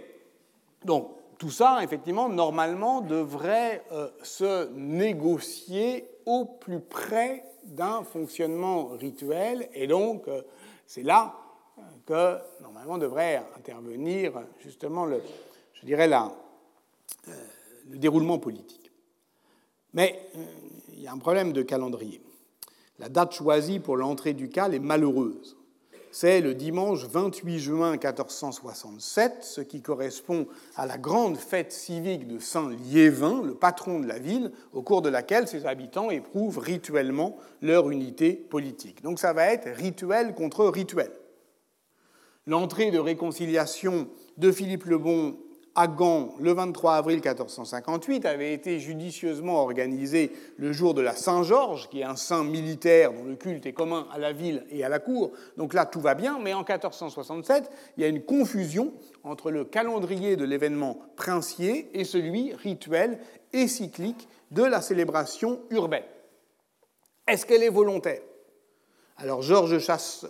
donc 0.85 1.09
tout 1.37 1.49
ça, 1.49 1.79
effectivement, 1.83 2.29
normalement 2.29 3.01
devrait 3.01 3.83
euh, 3.91 4.07
se 4.23 4.69
négocier 4.69 6.07
au 6.25 6.45
plus 6.45 6.79
près 6.79 7.43
d'un 7.65 8.03
fonctionnement 8.03 8.85
rituel 8.85 9.67
et 9.73 9.85
donc 9.85 10.29
euh, 10.29 10.43
c'est 10.87 11.03
là 11.03 11.35
que 12.05 12.37
normalement 12.61 12.97
devrait 12.97 13.43
intervenir 13.57 14.31
justement 14.63 15.03
le, 15.03 15.21
je 15.73 15.85
dirais 15.85 16.07
le 16.07 17.97
déroulement 17.97 18.39
politique. 18.39 18.80
Mais 19.93 20.27
euh, 20.35 20.45
il 20.93 21.01
y 21.01 21.07
a 21.07 21.11
un 21.11 21.17
problème 21.17 21.53
de 21.53 21.61
calendrier. 21.61 22.21
La 22.99 23.09
date 23.09 23.33
choisie 23.33 23.79
pour 23.79 23.97
l'entrée 23.97 24.33
du 24.33 24.49
cal 24.49 24.73
est 24.73 24.79
malheureuse. 24.79 25.57
C'est 26.13 26.41
le 26.41 26.53
dimanche 26.53 27.05
28 27.05 27.59
juin 27.59 27.91
1467, 27.91 29.37
ce 29.41 29.61
qui 29.61 29.81
correspond 29.81 30.45
à 30.75 30.85
la 30.85 30.97
grande 30.97 31.37
fête 31.37 31.71
civique 31.71 32.27
de 32.27 32.37
Saint 32.37 32.69
Liévin, 32.69 33.41
le 33.41 33.55
patron 33.55 34.01
de 34.01 34.07
la 34.07 34.19
ville, 34.19 34.51
au 34.73 34.81
cours 34.81 35.01
de 35.01 35.07
laquelle 35.07 35.47
ses 35.47 35.65
habitants 35.65 36.11
éprouvent 36.11 36.57
rituellement 36.57 37.37
leur 37.61 37.89
unité 37.89 38.33
politique. 38.33 39.01
Donc 39.03 39.19
ça 39.19 39.31
va 39.31 39.53
être 39.53 39.69
rituel 39.69 40.35
contre 40.35 40.65
rituel. 40.65 41.11
L'entrée 42.45 42.91
de 42.91 42.99
réconciliation 42.99 44.09
de 44.37 44.51
Philippe 44.51 44.85
le 44.85 44.97
Bon 44.97 45.37
à 45.75 45.87
Gand 45.87 46.35
le 46.39 46.51
23 46.53 46.95
avril 46.95 47.17
1458 47.17 48.25
avait 48.25 48.53
été 48.53 48.79
judicieusement 48.79 49.61
organisé 49.61 50.31
le 50.57 50.73
jour 50.73 50.93
de 50.93 51.01
la 51.01 51.15
Saint-Georges, 51.15 51.89
qui 51.89 52.01
est 52.01 52.05
un 52.05 52.15
saint 52.15 52.43
militaire 52.43 53.13
dont 53.13 53.23
le 53.23 53.35
culte 53.35 53.65
est 53.65 53.73
commun 53.73 54.07
à 54.11 54.19
la 54.19 54.33
ville 54.33 54.65
et 54.69 54.83
à 54.83 54.89
la 54.89 54.99
cour. 54.99 55.31
Donc 55.57 55.73
là, 55.73 55.85
tout 55.85 56.01
va 56.01 56.13
bien, 56.13 56.39
mais 56.39 56.53
en 56.53 56.59
1467, 56.59 57.69
il 57.97 58.03
y 58.03 58.05
a 58.05 58.09
une 58.09 58.23
confusion 58.23 58.93
entre 59.23 59.51
le 59.51 59.63
calendrier 59.63 60.35
de 60.35 60.43
l'événement 60.43 60.97
princier 61.15 61.89
et 61.93 62.03
celui 62.03 62.53
rituel 62.53 63.19
et 63.53 63.67
cyclique 63.67 64.27
de 64.51 64.63
la 64.63 64.81
célébration 64.81 65.61
urbaine. 65.69 66.03
Est-ce 67.27 67.45
qu'elle 67.45 67.63
est 67.63 67.69
volontaire? 67.69 68.21
Alors 69.17 69.41
Georges 69.41 69.79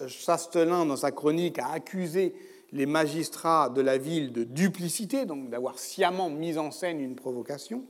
Chastelin, 0.08 0.86
dans 0.86 0.98
sa 0.98 1.12
chronique, 1.12 1.58
a 1.60 1.72
accusé 1.72 2.36
les 2.74 2.86
magistrats 2.86 3.70
de 3.70 3.82
la 3.82 3.98
ville 3.98 4.32
de 4.32 4.44
duplicité, 4.44 5.26
donc 5.26 5.50
d'avoir 5.50 5.80
sciemment 5.80 6.30
mis 6.30 6.58
en 6.58 6.72
scène 6.72 7.00
une 7.00 7.16
provocation. 7.16 7.84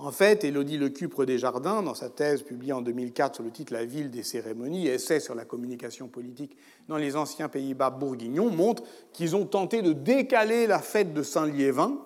En 0.00 0.12
fait, 0.12 0.44
Élodie 0.44 0.78
Lecupre 0.78 1.24
des 1.24 1.38
Jardins, 1.38 1.82
dans 1.82 1.94
sa 1.94 2.08
thèse 2.08 2.42
publiée 2.42 2.72
en 2.72 2.82
2004 2.82 3.34
sur 3.34 3.44
le 3.44 3.50
titre 3.50 3.72
La 3.72 3.84
ville 3.84 4.12
des 4.12 4.22
cérémonies, 4.22 4.86
essai 4.86 5.18
sur 5.18 5.34
la 5.34 5.44
communication 5.44 6.06
politique 6.06 6.56
dans 6.86 6.96
les 6.96 7.16
anciens 7.16 7.48
Pays-Bas 7.48 7.90
bourguignons, 7.90 8.50
montre 8.50 8.84
qu'ils 9.12 9.34
ont 9.34 9.44
tenté 9.44 9.82
de 9.82 9.92
décaler 9.92 10.68
la 10.68 10.78
fête 10.78 11.14
de 11.14 11.22
Saint-Liévin 11.24 11.98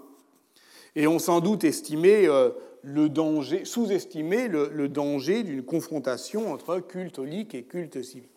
et 0.97 1.07
ont 1.07 1.19
sans 1.19 1.41
doute 1.41 1.65
estimé 1.65 2.27
euh, 2.27 2.51
le 2.83 3.11
danger, 3.11 3.67
sous-estimé 3.67 4.49
le, 4.49 4.89
danger 4.89 5.43
d'une 5.43 5.63
confrontation 5.63 6.51
entre 6.51 6.81
culte 6.81 7.19
holique 7.19 7.55
et 7.55 7.65
culte 7.65 8.03
civique. 8.03 8.32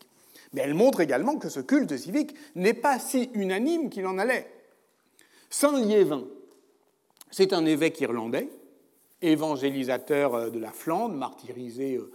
Mais 0.55 0.61
elle 0.61 0.73
montre 0.73 1.01
également 1.01 1.37
que 1.37 1.49
ce 1.49 1.59
culte 1.59 1.97
civique 1.97 2.33
n'est 2.55 2.73
pas 2.73 2.97
si 2.97 3.29
unanime 3.33 3.89
qu'il 3.89 4.07
en 4.07 4.17
allait. 4.17 4.49
Saint 5.49 5.77
Liévin, 5.77 6.23
c'est 7.29 7.51
un 7.51 7.65
évêque 7.65 7.99
irlandais, 7.99 8.49
évangélisateur 9.21 10.33
euh, 10.33 10.49
de 10.49 10.59
la 10.59 10.71
Flandre, 10.71 11.15
martyrisé 11.15 11.97
euh, 11.97 12.09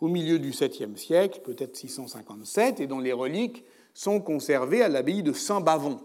au 0.00 0.06
milieu 0.06 0.38
du 0.38 0.52
7e 0.52 0.96
siècle, 0.96 1.40
peut-être 1.42 1.76
657, 1.76 2.78
et 2.78 2.86
dont 2.86 3.00
les 3.00 3.12
reliques 3.12 3.64
sont 3.92 4.20
conservées 4.20 4.82
à 4.82 4.88
l'abbaye 4.88 5.24
de 5.24 5.32
Saint-Bavon. 5.32 5.98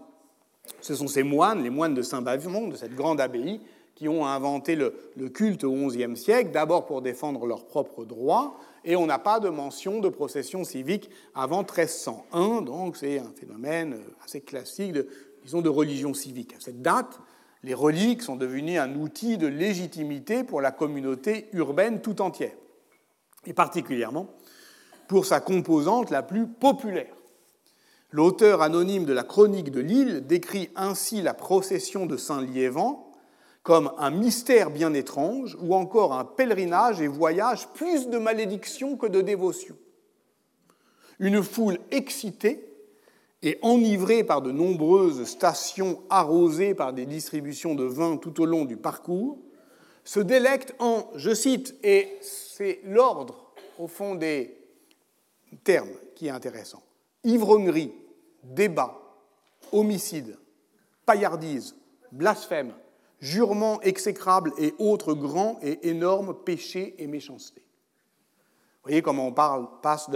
Ce 0.80 0.96
sont 0.96 1.06
ces 1.06 1.22
moines, 1.22 1.62
les 1.62 1.70
moines 1.70 1.94
de 1.94 2.02
Saint-Bavon, 2.02 2.66
de 2.66 2.76
cette 2.76 2.94
grande 2.94 3.20
abbaye, 3.20 3.60
qui 3.94 4.08
ont 4.08 4.26
inventé 4.26 4.76
le, 4.76 4.92
culte 5.28 5.64
au 5.64 5.72
XIe 5.86 6.16
siècle, 6.16 6.50
d'abord 6.50 6.84
pour 6.84 7.00
défendre 7.00 7.46
leurs 7.46 7.64
propres 7.64 8.04
droits, 8.04 8.56
et 8.86 8.94
on 8.94 9.06
n'a 9.06 9.18
pas 9.18 9.40
de 9.40 9.48
mention 9.48 10.00
de 10.00 10.08
procession 10.08 10.64
civique 10.64 11.10
avant 11.34 11.58
1301, 11.58 12.62
donc 12.62 12.96
c'est 12.96 13.18
un 13.18 13.32
phénomène 13.38 13.98
assez 14.24 14.40
classique 14.40 14.92
de, 14.92 15.08
disons, 15.42 15.60
de 15.60 15.68
religion 15.68 16.14
civique. 16.14 16.54
À 16.54 16.60
cette 16.60 16.80
date, 16.80 17.18
les 17.64 17.74
reliques 17.74 18.22
sont 18.22 18.36
devenues 18.36 18.78
un 18.78 18.94
outil 18.94 19.38
de 19.38 19.48
légitimité 19.48 20.44
pour 20.44 20.60
la 20.60 20.70
communauté 20.70 21.48
urbaine 21.52 22.00
tout 22.00 22.22
entière, 22.22 22.54
et 23.44 23.52
particulièrement 23.52 24.30
pour 25.08 25.26
sa 25.26 25.40
composante 25.40 26.10
la 26.10 26.22
plus 26.22 26.46
populaire. 26.46 27.14
L'auteur 28.12 28.62
anonyme 28.62 29.04
de 29.04 29.12
la 29.12 29.24
Chronique 29.24 29.72
de 29.72 29.80
l'île 29.80 30.26
décrit 30.26 30.70
ainsi 30.76 31.22
la 31.22 31.34
procession 31.34 32.06
de 32.06 32.16
Saint-Liévent 32.16 33.05
comme 33.66 33.90
un 33.98 34.12
mystère 34.12 34.70
bien 34.70 34.94
étrange 34.94 35.58
ou 35.60 35.74
encore 35.74 36.12
un 36.12 36.24
pèlerinage 36.24 37.00
et 37.00 37.08
voyage 37.08 37.66
plus 37.74 38.08
de 38.08 38.16
malédiction 38.16 38.96
que 38.96 39.08
de 39.08 39.20
dévotion. 39.20 39.76
Une 41.18 41.42
foule 41.42 41.78
excitée 41.90 42.72
et 43.42 43.58
enivrée 43.62 44.22
par 44.22 44.40
de 44.40 44.52
nombreuses 44.52 45.24
stations 45.24 46.00
arrosées 46.10 46.76
par 46.76 46.92
des 46.92 47.06
distributions 47.06 47.74
de 47.74 47.82
vin 47.82 48.18
tout 48.18 48.40
au 48.40 48.44
long 48.44 48.66
du 48.66 48.76
parcours, 48.76 49.40
se 50.04 50.20
délecte 50.20 50.72
en, 50.78 51.10
je 51.16 51.34
cite, 51.34 51.74
et 51.82 52.18
c'est 52.20 52.78
l'ordre 52.84 53.52
au 53.80 53.88
fond 53.88 54.14
des 54.14 54.56
termes 55.64 55.90
qui 56.14 56.28
est 56.28 56.30
intéressant, 56.30 56.84
ivrognerie, 57.24 57.92
débat, 58.44 58.96
homicide, 59.72 60.38
paillardise, 61.04 61.74
blasphème, 62.12 62.72
jurements 63.20 63.80
exécrables 63.82 64.52
et 64.58 64.74
autres 64.78 65.14
grands 65.14 65.58
et 65.62 65.88
énormes 65.88 66.34
péchés 66.34 66.94
et 66.98 67.06
méchancetés. 67.06 67.62
Vous 68.82 68.90
voyez 68.90 69.02
comment 69.02 69.28
on 69.28 69.32
parle, 69.32 69.66
passe 69.82 70.10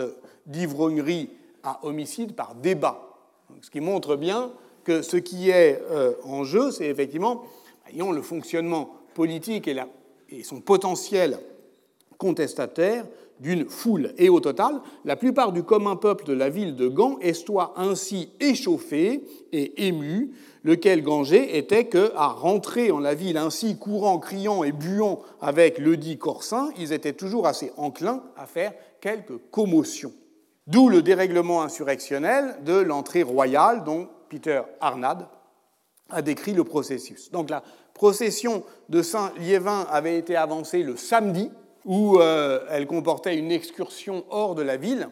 d'ivrognerie 0.47 1.31
à 1.63 1.85
homicide 1.85 2.35
par 2.35 2.55
débat. 2.55 3.19
ce 3.61 3.71
qui 3.71 3.81
montre 3.81 4.17
bien 4.17 4.53
que 4.85 5.03
ce 5.03 5.17
qui 5.17 5.51
est 5.51 5.81
euh, 5.91 6.15
en 6.25 6.45
jeu, 6.45 6.71
c'est 6.71 6.87
effectivement 6.87 7.45
voyons 7.85 8.13
le 8.13 8.23
fonctionnement 8.23 8.97
politique 9.15 9.69
et 9.69 10.43
son 10.45 10.61
potentiel 10.61 11.39
contestataire 12.19 13.07
d'une 13.41 13.69
foule. 13.69 14.13
Et 14.19 14.29
au 14.29 14.41
total, 14.41 14.81
la 15.05 15.17
plupart 15.17 15.53
du 15.53 15.63
commun 15.63 15.97
peuple 15.97 16.25
de 16.25 16.33
la 16.33 16.51
ville 16.51 16.77
de 16.77 16.89
Gand 16.89 17.19
estoient 17.21 17.75
ainsi 17.77 18.31
échauffés 18.39 19.25
et 19.53 19.87
émus, 19.89 20.33
lequel 20.63 21.03
Ganger 21.03 21.57
était 21.57 21.87
que, 21.87 22.13
à 22.15 22.29
rentrer 22.29 22.91
en 22.91 23.01
la 23.01 23.15
ville 23.15 23.39
ainsi 23.39 23.79
courant, 23.79 24.19
criant 24.19 24.63
et 24.63 24.73
buant 24.73 25.21
avec 25.41 25.79
le 25.79 25.97
dit 25.97 26.19
Corsin, 26.19 26.71
ils 26.79 26.93
étaient 26.93 27.15
toujours 27.15 27.47
assez 27.47 27.73
enclins 27.77 28.23
à 28.37 28.47
faire 28.47 28.73
quelques 29.01 29.39
commotions. 29.51 30.13
D'où 30.67 30.89
le 30.89 31.03
dérèglement 31.03 31.63
insurrectionnel 31.63 32.57
de 32.65 32.75
l'entrée 32.75 33.23
royale 33.23 33.83
dont 33.85 34.09
Peter 34.29 34.61
Arnad 34.81 35.27
a 36.11 36.23
décrit 36.23 36.53
le 36.53 36.65
processus. 36.65 37.31
Donc 37.31 37.51
la 37.51 37.63
procession 37.95 38.63
de 38.89 39.03
Saint-Liévin 39.03 39.87
avait 39.91 40.19
été 40.19 40.37
avancée 40.37 40.83
le 40.83 40.97
samedi, 40.97 41.51
où 41.85 42.19
euh, 42.19 42.67
elle 42.71 42.87
comportait 42.87 43.37
une 43.37 43.51
excursion 43.51 44.25
hors 44.31 44.55
de 44.55 44.63
la 44.63 44.77
ville, 44.77 45.09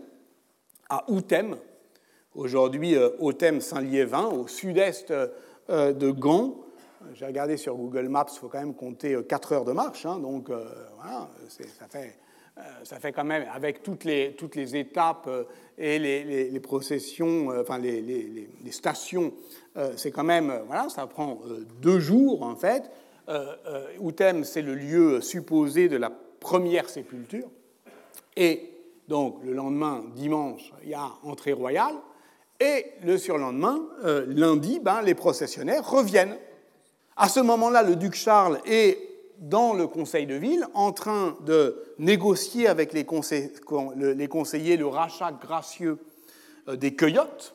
à 0.88 1.04
Outem, 1.10 1.56
aujourd'hui 2.34 2.96
euh, 2.96 3.10
Outem-Saint-Liévin, 3.18 4.26
au 4.26 4.48
sud-est 4.48 5.10
euh, 5.10 5.92
de 5.92 6.10
Gand. 6.10 6.56
J'ai 7.14 7.26
regardé 7.26 7.56
sur 7.56 7.76
Google 7.76 8.08
Maps, 8.08 8.26
il 8.32 8.38
faut 8.38 8.48
quand 8.48 8.58
même 8.58 8.74
compter 8.74 9.16
4 9.28 9.52
heures 9.52 9.64
de 9.64 9.72
marche, 9.72 10.04
hein, 10.04 10.18
donc 10.18 10.50
voilà, 10.50 11.28
ça 11.78 11.86
fait 11.88 12.16
ça 12.82 12.98
fait 12.98 13.12
quand 13.12 13.24
même, 13.24 13.46
avec 13.54 13.84
toutes 13.84 14.02
les, 14.02 14.34
toutes 14.36 14.56
les 14.56 14.74
étapes 14.74 15.30
et 15.78 16.00
les, 16.00 16.58
processions, 16.58 17.50
enfin 17.56 17.78
les, 17.78 18.02
les 18.02 18.72
stations, 18.72 19.32
c'est 19.94 20.10
quand 20.10 20.24
même, 20.24 20.52
voilà, 20.66 20.88
ça 20.88 21.06
prend 21.06 21.38
deux 21.80 22.00
jours 22.00 22.42
en 22.42 22.56
fait. 22.56 22.90
Outem, 24.00 24.42
c'est 24.42 24.62
le 24.62 24.74
lieu 24.74 25.20
supposé 25.20 25.88
de 25.88 25.96
la 25.96 26.10
première 26.40 26.88
sépulture. 26.88 27.48
Et 28.36 28.70
donc 29.08 29.40
le 29.44 29.52
lendemain, 29.52 30.04
dimanche, 30.14 30.72
il 30.82 30.90
y 30.90 30.94
a 30.94 31.10
entrée 31.22 31.52
royale. 31.52 31.94
Et 32.60 32.86
le 33.04 33.18
surlendemain, 33.18 33.80
lundi, 34.26 34.80
ben, 34.80 35.00
les 35.02 35.14
processionnaires 35.14 35.88
reviennent. 35.88 36.36
À 37.16 37.28
ce 37.28 37.38
moment-là, 37.38 37.84
le 37.84 37.94
duc 37.94 38.14
Charles 38.14 38.58
est 38.66 39.08
dans 39.38 39.72
le 39.72 39.86
conseil 39.86 40.26
de 40.26 40.34
ville 40.34 40.66
en 40.74 40.92
train 40.92 41.36
de 41.44 41.82
négocier 41.98 42.66
avec 42.66 42.92
les, 42.92 43.04
conseillers 43.04 44.76
le 44.76 44.86
rachat 44.86 45.32
gracieux 45.32 45.98
euh, 46.68 46.76
des 46.76 46.94
cueillottes 46.94 47.54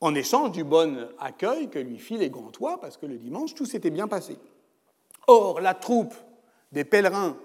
en 0.00 0.14
échange 0.14 0.52
du 0.52 0.64
bon 0.64 1.08
accueil 1.18 1.68
que 1.68 1.78
lui 1.78 1.98
fit 1.98 2.16
les 2.16 2.30
Gantois, 2.30 2.80
parce 2.80 2.96
que 2.96 3.06
le 3.06 3.16
dimanche, 3.16 3.54
tout 3.54 3.66
s'était 3.66 3.90
bien 3.90 4.06
passé. 4.06 4.36
Or, 5.26 5.60
la 5.60 5.74
troupe 5.74 6.14
des 6.70 6.84
pèlerins 6.84 7.36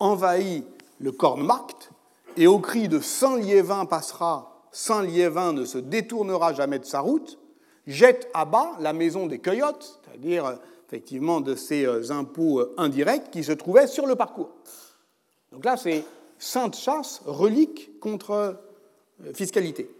envahit 0.00 0.66
le 0.98 1.12
Kornmarkt, 1.12 1.90
et 2.36 2.46
au 2.46 2.58
cri 2.58 2.88
de 2.88 3.00
Saint 3.00 3.38
Liévin 3.38 3.86
passera, 3.86 4.66
Saint 4.72 5.02
Liévin 5.02 5.52
ne 5.52 5.64
se 5.64 5.78
détournera 5.78 6.52
jamais 6.54 6.78
de 6.78 6.84
sa 6.84 7.00
route, 7.00 7.38
jette 7.86 8.28
à 8.34 8.44
bas 8.44 8.72
la 8.80 8.92
maison 8.92 9.26
des 9.26 9.38
cueillottes, 9.38 10.00
c'est-à-dire 10.04 10.58
effectivement 10.86 11.40
de 11.40 11.54
ces 11.54 11.86
euh, 11.86 12.10
impôts 12.10 12.60
euh, 12.60 12.74
indirects 12.76 13.30
qui 13.30 13.44
se 13.44 13.52
trouvaient 13.52 13.86
sur 13.86 14.06
le 14.06 14.16
parcours. 14.16 14.50
Donc 15.52 15.64
là, 15.64 15.76
c'est 15.76 16.04
sainte 16.38 16.76
chasse, 16.76 17.22
relique 17.26 18.00
contre 18.00 18.30
euh, 18.32 19.32
fiscalité. 19.32 19.90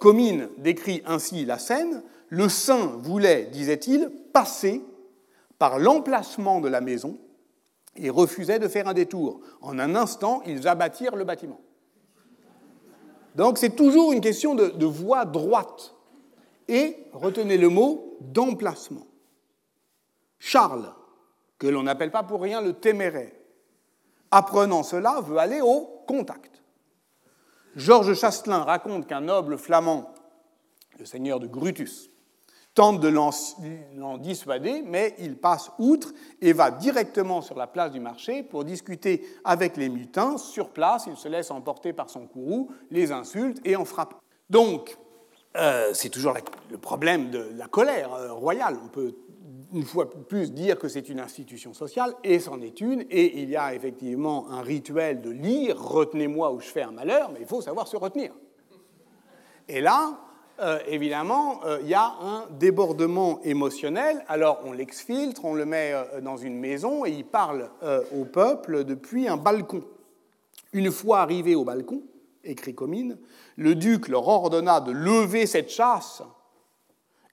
Comines 0.00 0.48
décrit 0.58 1.00
ainsi 1.06 1.44
la 1.44 1.58
scène. 1.58 2.02
Le 2.28 2.48
saint 2.48 2.98
voulait, 3.00 3.44
disait-il, 3.52 4.10
passer 4.32 4.82
par 5.60 5.78
l'emplacement 5.78 6.60
de 6.60 6.66
la 6.66 6.80
maison 6.80 7.18
et 7.96 8.10
refusait 8.10 8.58
de 8.58 8.68
faire 8.68 8.88
un 8.88 8.94
détour. 8.94 9.40
En 9.60 9.78
un 9.78 9.94
instant, 9.94 10.42
ils 10.46 10.66
abattirent 10.66 11.16
le 11.16 11.24
bâtiment. 11.24 11.60
Donc 13.34 13.58
c'est 13.58 13.76
toujours 13.76 14.12
une 14.12 14.20
question 14.20 14.54
de, 14.54 14.68
de 14.68 14.86
voie 14.86 15.24
droite. 15.24 15.94
Et 16.68 16.96
retenez 17.12 17.58
le 17.58 17.68
mot 17.68 18.16
d'emplacement. 18.20 19.06
Charles, 20.38 20.92
que 21.58 21.66
l'on 21.66 21.82
n'appelle 21.84 22.10
pas 22.10 22.22
pour 22.22 22.42
rien 22.42 22.60
le 22.60 22.72
téméraire, 22.74 23.32
apprenant 24.30 24.82
cela, 24.82 25.20
veut 25.20 25.38
aller 25.38 25.60
au 25.60 26.02
contact. 26.06 26.62
Georges 27.76 28.14
Chastelin 28.14 28.62
raconte 28.62 29.06
qu'un 29.06 29.22
noble 29.22 29.58
flamand, 29.58 30.12
le 30.98 31.04
seigneur 31.04 31.40
de 31.40 31.46
Grutus, 31.46 32.10
tente 32.74 33.00
de 33.00 33.08
l'en 33.08 34.18
dissuader, 34.18 34.82
mais 34.84 35.14
il 35.18 35.36
passe 35.36 35.70
outre 35.78 36.12
et 36.40 36.52
va 36.52 36.70
directement 36.70 37.40
sur 37.40 37.56
la 37.56 37.66
place 37.66 37.92
du 37.92 38.00
marché 38.00 38.42
pour 38.42 38.64
discuter 38.64 39.24
avec 39.44 39.76
les 39.76 39.88
mutins. 39.88 40.36
Sur 40.38 40.70
place, 40.70 41.04
il 41.06 41.16
se 41.16 41.28
laisse 41.28 41.50
emporter 41.50 41.92
par 41.92 42.10
son 42.10 42.26
courroux, 42.26 42.70
les 42.90 43.12
insulte 43.12 43.60
et 43.64 43.76
en 43.76 43.84
frappe. 43.84 44.14
Donc, 44.50 44.98
euh, 45.56 45.90
c'est 45.94 46.08
toujours 46.08 46.34
le 46.70 46.78
problème 46.78 47.30
de 47.30 47.48
la 47.56 47.68
colère 47.68 48.12
euh, 48.12 48.32
royale. 48.32 48.76
On 48.84 48.88
peut 48.88 49.14
une 49.72 49.84
fois 49.84 50.08
plus 50.10 50.52
dire 50.52 50.78
que 50.78 50.88
c'est 50.88 51.08
une 51.08 51.20
institution 51.20 51.74
sociale, 51.74 52.14
et 52.22 52.38
c'en 52.38 52.60
est 52.60 52.80
une, 52.80 53.04
et 53.10 53.40
il 53.40 53.50
y 53.50 53.56
a 53.56 53.74
effectivement 53.74 54.48
un 54.50 54.62
rituel 54.62 55.20
de 55.20 55.30
lire, 55.30 55.80
retenez-moi 55.80 56.52
ou 56.52 56.60
je 56.60 56.66
fais 56.66 56.82
un 56.82 56.92
malheur, 56.92 57.30
mais 57.32 57.40
il 57.40 57.46
faut 57.46 57.60
savoir 57.60 57.88
se 57.88 57.96
retenir. 57.96 58.32
Et 59.68 59.80
là, 59.80 60.20
euh, 60.60 60.78
évidemment, 60.86 61.60
euh, 61.64 61.78
il 61.82 61.88
y 61.88 61.94
a 61.94 62.14
un 62.20 62.46
débordement 62.58 63.40
émotionnel, 63.42 64.24
alors 64.28 64.60
on 64.64 64.72
l'exfiltre, 64.72 65.44
on 65.44 65.54
le 65.54 65.66
met 65.66 65.92
euh, 65.92 66.20
dans 66.20 66.36
une 66.36 66.58
maison, 66.58 67.04
et 67.04 67.10
il 67.10 67.24
parle 67.24 67.70
au 68.16 68.24
peuple 68.24 68.84
depuis 68.84 69.28
un 69.28 69.36
balcon. 69.36 69.82
Une 70.72 70.90
fois 70.90 71.20
arrivé 71.20 71.54
au 71.54 71.64
balcon, 71.64 72.02
écrit 72.42 72.74
Comines, 72.74 73.18
le 73.56 73.74
duc 73.74 74.08
leur 74.08 74.26
ordonna 74.26 74.80
de 74.80 74.92
lever 74.92 75.46
cette 75.46 75.70
chasse 75.70 76.22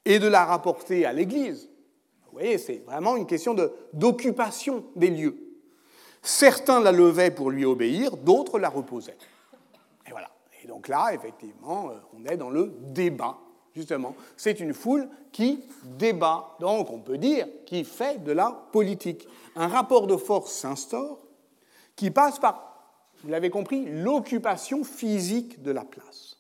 et 0.06 0.20
de 0.20 0.28
la 0.28 0.46
rapporter 0.46 1.06
à 1.06 1.14
l'église 1.14 1.72
vous 2.32 2.40
voyez, 2.40 2.58
c'est 2.58 2.82
vraiment 2.86 3.18
une 3.18 3.28
question 3.28 3.56
d'occupation 3.94 4.86
des 4.96 5.10
lieux. 5.10 5.36
Certains 6.22 6.80
la 6.80 6.94
levaient 6.94 7.32
pour 7.32 7.52
lui 7.52 7.66
obéir, 7.66 8.16
d'autres 8.16 8.58
la 8.58 8.70
reposaient. 8.70 9.18
Et 10.64 10.68
donc 10.68 10.88
là, 10.88 11.14
effectivement, 11.14 11.90
euh, 11.90 11.96
on 12.14 12.26
est 12.26 12.38
dans 12.38 12.50
le 12.50 12.74
débat, 12.80 13.38
justement. 13.74 14.16
C'est 14.38 14.60
une 14.60 14.74
foule 14.74 15.08
qui 15.32 15.64
débat, 15.84 16.56
donc 16.60 16.92
on 16.92 17.00
peut 17.00 17.18
dire, 17.18 17.48
qui 17.66 17.84
fait 17.84 18.24
de 18.24 18.32
la 18.32 18.52
politique. 18.72 19.28
Un 19.56 19.68
rapport 19.68 20.08
de 20.08 20.18
force 20.18 20.52
s'instaure 20.52 21.20
qui 21.96 22.12
passe 22.12 22.40
par, 22.40 23.08
vous 23.24 23.30
l'avez 23.30 23.50
compris, 23.50 23.86
l'occupation 23.86 24.84
physique 24.84 25.62
de 25.62 25.72
la 25.72 25.84
place. 25.84 26.38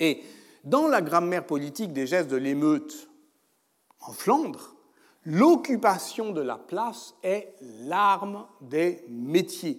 Et 0.00 0.22
dans 0.64 0.88
la 0.88 1.02
grammaire 1.02 1.46
politique 1.46 1.92
des 1.92 2.06
gestes 2.06 2.30
de 2.30 2.36
l'émeute 2.36 3.08
en 4.00 4.12
Flandre, 4.12 4.76
L'occupation 5.30 6.32
de 6.32 6.40
la 6.40 6.56
place 6.56 7.14
est 7.22 7.52
l'arme 7.82 8.46
des 8.62 9.04
métiers. 9.10 9.78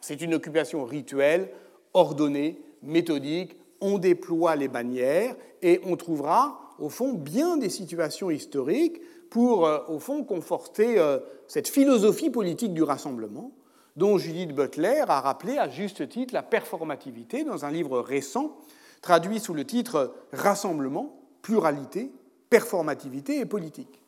C'est 0.00 0.20
une 0.20 0.34
occupation 0.34 0.84
rituelle, 0.84 1.52
ordonnée, 1.94 2.60
méthodique. 2.82 3.56
On 3.80 3.98
déploie 3.98 4.56
les 4.56 4.68
bannières 4.68 5.36
et 5.62 5.80
on 5.84 5.96
trouvera, 5.96 6.74
au 6.78 6.88
fond, 6.88 7.14
bien 7.14 7.56
des 7.56 7.70
situations 7.70 8.30
historiques 8.30 9.00
pour, 9.30 9.66
euh, 9.66 9.78
au 9.88 9.98
fond, 9.98 10.24
conforter 10.24 10.98
euh, 10.98 11.18
cette 11.48 11.68
philosophie 11.68 12.30
politique 12.30 12.74
du 12.74 12.82
rassemblement 12.82 13.52
dont 13.96 14.18
Judith 14.18 14.54
Butler 14.54 15.04
a 15.08 15.20
rappelé 15.20 15.58
à 15.58 15.68
juste 15.68 16.08
titre 16.08 16.34
la 16.34 16.42
performativité 16.42 17.44
dans 17.44 17.64
un 17.64 17.70
livre 17.70 18.00
récent 18.00 18.56
traduit 19.02 19.40
sous 19.40 19.54
le 19.54 19.64
titre 19.64 20.14
Rassemblement, 20.32 21.20
pluralité, 21.42 22.12
performativité 22.48 23.40
et 23.40 23.46
politique. 23.46 24.02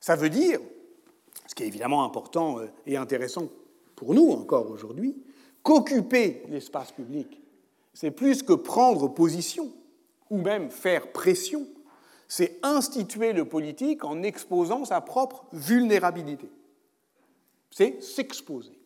Ça 0.00 0.16
veut 0.16 0.30
dire, 0.30 0.60
ce 1.46 1.54
qui 1.54 1.62
est 1.62 1.66
évidemment 1.66 2.04
important 2.04 2.60
euh, 2.60 2.66
et 2.86 2.96
intéressant 2.96 3.48
pour 3.96 4.14
nous 4.14 4.30
encore 4.30 4.70
aujourd'hui, 4.70 5.16
qu'occuper 5.62 6.42
l'espace 6.48 6.92
public, 6.92 7.40
c'est 8.00 8.12
plus 8.12 8.44
que 8.44 8.52
prendre 8.52 9.08
position 9.08 9.72
ou 10.30 10.38
même 10.38 10.70
faire 10.70 11.10
pression, 11.10 11.66
c'est 12.28 12.60
instituer 12.62 13.32
le 13.32 13.44
politique 13.44 14.04
en 14.04 14.22
exposant 14.22 14.84
sa 14.84 15.00
propre 15.00 15.46
vulnérabilité. 15.52 16.48
C'est 17.72 18.00
s'exposer. 18.00 18.78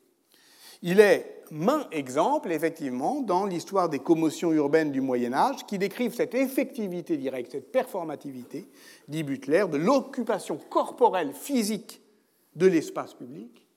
Il 0.81 0.99
est 0.99 1.45
main 1.51 1.87
exemple, 1.91 2.53
effectivement, 2.53 3.21
dans 3.21 3.45
l'histoire 3.45 3.91
des 3.91 3.99
commotions 3.99 4.51
urbaines 4.51 4.93
du 4.93 5.03
Moyen 5.03 5.35
Âge, 5.35 5.67
qui 5.67 5.77
décrivent 5.77 6.15
cette 6.15 6.35
effectivité 6.35 7.19
directe, 7.19 7.53
cette 7.53 7.71
performativité, 7.71 8.67
dit 9.09 9.25
Butler, 9.25 9.67
de 9.71 9.77
l'occupation 9.77 10.57
corporelle, 10.57 11.35
physique 11.35 12.01
de 12.57 12.65
l'espace 12.65 13.13
public, 13.13 13.69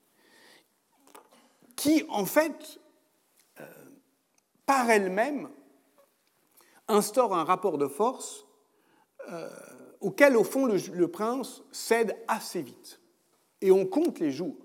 qui, 1.75 2.05
en 2.07 2.23
fait, 2.23 2.79
par 4.65 4.89
elle-même, 4.89 5.49
instaure 6.87 7.35
un 7.35 7.43
rapport 7.43 7.77
de 7.77 7.87
force 7.87 8.45
euh, 9.31 9.49
auquel, 10.01 10.37
au 10.37 10.43
fond, 10.43 10.65
le, 10.65 11.07
prince 11.07 11.63
cède 11.71 12.15
assez 12.27 12.61
vite. 12.61 13.01
Et 13.61 13.71
on 13.71 13.85
compte 13.85 14.19
les 14.19 14.31
jours. 14.31 14.57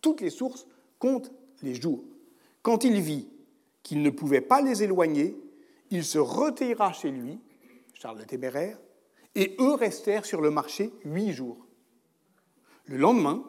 Toutes 0.00 0.20
les 0.20 0.30
sources 0.30 0.66
comptent 0.98 1.32
les 1.62 1.74
jours. 1.74 2.02
Quand 2.62 2.84
il 2.84 3.00
vit 3.00 3.28
qu'il 3.82 4.02
ne 4.02 4.10
pouvait 4.10 4.40
pas 4.40 4.62
les 4.62 4.82
éloigner, 4.82 5.36
il 5.90 6.04
se 6.04 6.18
retira 6.18 6.92
chez 6.92 7.10
lui, 7.10 7.38
Charles 7.94 8.18
le 8.18 8.24
Téméraire, 8.24 8.78
et 9.34 9.56
eux 9.60 9.74
restèrent 9.74 10.24
sur 10.24 10.40
le 10.40 10.50
marché 10.50 10.92
huit 11.04 11.32
jours. 11.32 11.66
Le 12.86 12.96
lendemain, 12.96 13.44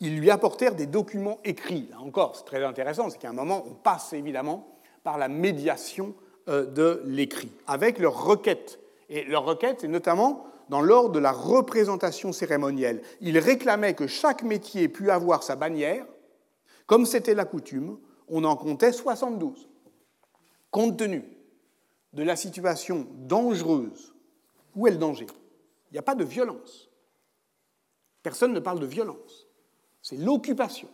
ils 0.00 0.18
lui 0.18 0.30
apportèrent 0.30 0.74
des 0.74 0.86
documents 0.86 1.38
écrits. 1.44 1.88
Là 1.90 2.00
encore, 2.00 2.36
c'est 2.36 2.44
très 2.44 2.62
intéressant, 2.64 3.10
c'est 3.10 3.18
qu'à 3.18 3.30
un 3.30 3.34
moment, 3.34 3.64
on 3.66 3.74
passe 3.74 4.12
évidemment 4.12 4.66
par 5.02 5.18
la 5.18 5.28
médiation 5.28 6.14
euh, 6.48 6.66
de 6.66 7.02
l'écrit, 7.04 7.50
avec 7.66 7.98
leurs 7.98 8.24
requêtes. 8.24 8.78
Et 9.08 9.24
leurs 9.24 9.44
requêtes, 9.44 9.80
c'est 9.80 9.88
notamment 9.88 10.46
dans 10.68 10.80
l'ordre 10.80 11.10
de 11.10 11.18
la 11.18 11.32
représentation 11.32 12.32
cérémonielle. 12.32 13.02
Ils 13.20 13.38
réclamaient 13.38 13.94
que 13.94 14.06
chaque 14.06 14.42
métier 14.42 14.88
pût 14.88 15.10
avoir 15.10 15.42
sa 15.42 15.56
bannière. 15.56 16.06
Comme 16.86 17.06
c'était 17.06 17.34
la 17.34 17.44
coutume, 17.44 17.98
on 18.28 18.44
en 18.44 18.56
comptait 18.56 18.92
72. 18.92 19.68
Compte 20.70 20.98
tenu 20.98 21.24
de 22.12 22.22
la 22.22 22.36
situation 22.36 23.06
dangereuse, 23.12 24.14
où 24.74 24.86
est 24.86 24.90
le 24.90 24.96
danger? 24.96 25.26
Il 25.90 25.94
n'y 25.94 25.98
a 25.98 26.02
pas 26.02 26.14
de 26.14 26.24
violence. 26.24 26.90
Personne 28.22 28.52
ne 28.52 28.60
parle 28.60 28.80
de 28.80 28.86
violence. 28.86 29.43
C'est 30.04 30.18
l'occupation. 30.18 30.88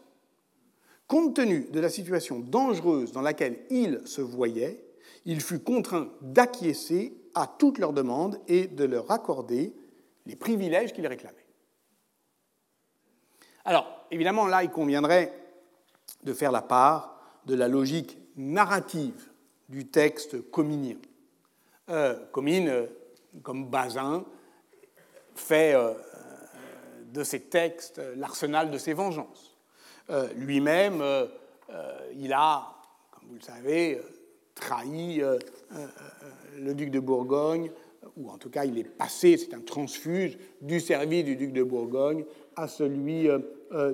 Compte 1.08 1.34
tenu 1.34 1.64
de 1.72 1.80
la 1.80 1.88
situation 1.88 2.38
dangereuse 2.38 3.10
dans 3.10 3.22
laquelle 3.22 3.58
il 3.68 4.00
se 4.06 4.20
voyait, 4.20 4.84
il 5.24 5.40
fut 5.40 5.58
contraint 5.58 6.08
d'acquiescer 6.22 7.12
à 7.34 7.48
toutes 7.48 7.78
leurs 7.78 7.92
demandes 7.92 8.40
et 8.46 8.68
de 8.68 8.84
leur 8.84 9.10
accorder 9.10 9.74
les 10.26 10.36
privilèges 10.36 10.92
qu'il 10.92 11.08
réclamait. 11.08 11.44
Alors, 13.64 14.06
évidemment, 14.12 14.46
là, 14.46 14.62
il 14.62 14.70
conviendrait 14.70 15.36
de 16.22 16.32
faire 16.32 16.52
la 16.52 16.62
part 16.62 17.20
de 17.46 17.56
la 17.56 17.66
logique 17.66 18.16
narrative 18.36 19.28
du 19.68 19.88
texte 19.88 20.50
cominien. 20.52 20.96
Euh, 21.88 22.14
Comine, 22.30 22.68
euh, 22.68 22.86
comme 23.42 23.68
Bazin, 23.68 24.24
fait 25.34 25.74
euh, 25.74 25.94
de 27.12 27.24
ses 27.24 27.40
textes 27.40 28.00
l'arsenal 28.16 28.70
de 28.70 28.78
ses 28.78 28.92
vengeances. 28.92 29.56
Euh, 30.10 30.26
lui-même, 30.36 31.00
euh, 31.00 31.26
euh, 31.70 31.98
il 32.18 32.32
a, 32.32 32.66
comme 33.12 33.28
vous 33.28 33.36
le 33.36 33.42
savez, 33.42 34.00
trahi 34.54 35.22
le 36.58 36.74
duc 36.74 36.90
de 36.90 37.00
Bourgogne, 37.00 37.70
ou 38.16 38.28
en 38.28 38.36
tout 38.36 38.50
cas 38.50 38.64
il 38.64 38.78
est 38.78 38.84
passé, 38.84 39.38
c'est 39.38 39.54
un 39.54 39.60
transfuge, 39.60 40.36
du 40.60 40.80
service 40.80 41.24
du 41.24 41.36
duc 41.36 41.52
de 41.52 41.62
Bourgogne 41.62 42.24
à 42.56 42.68
celui 42.68 43.28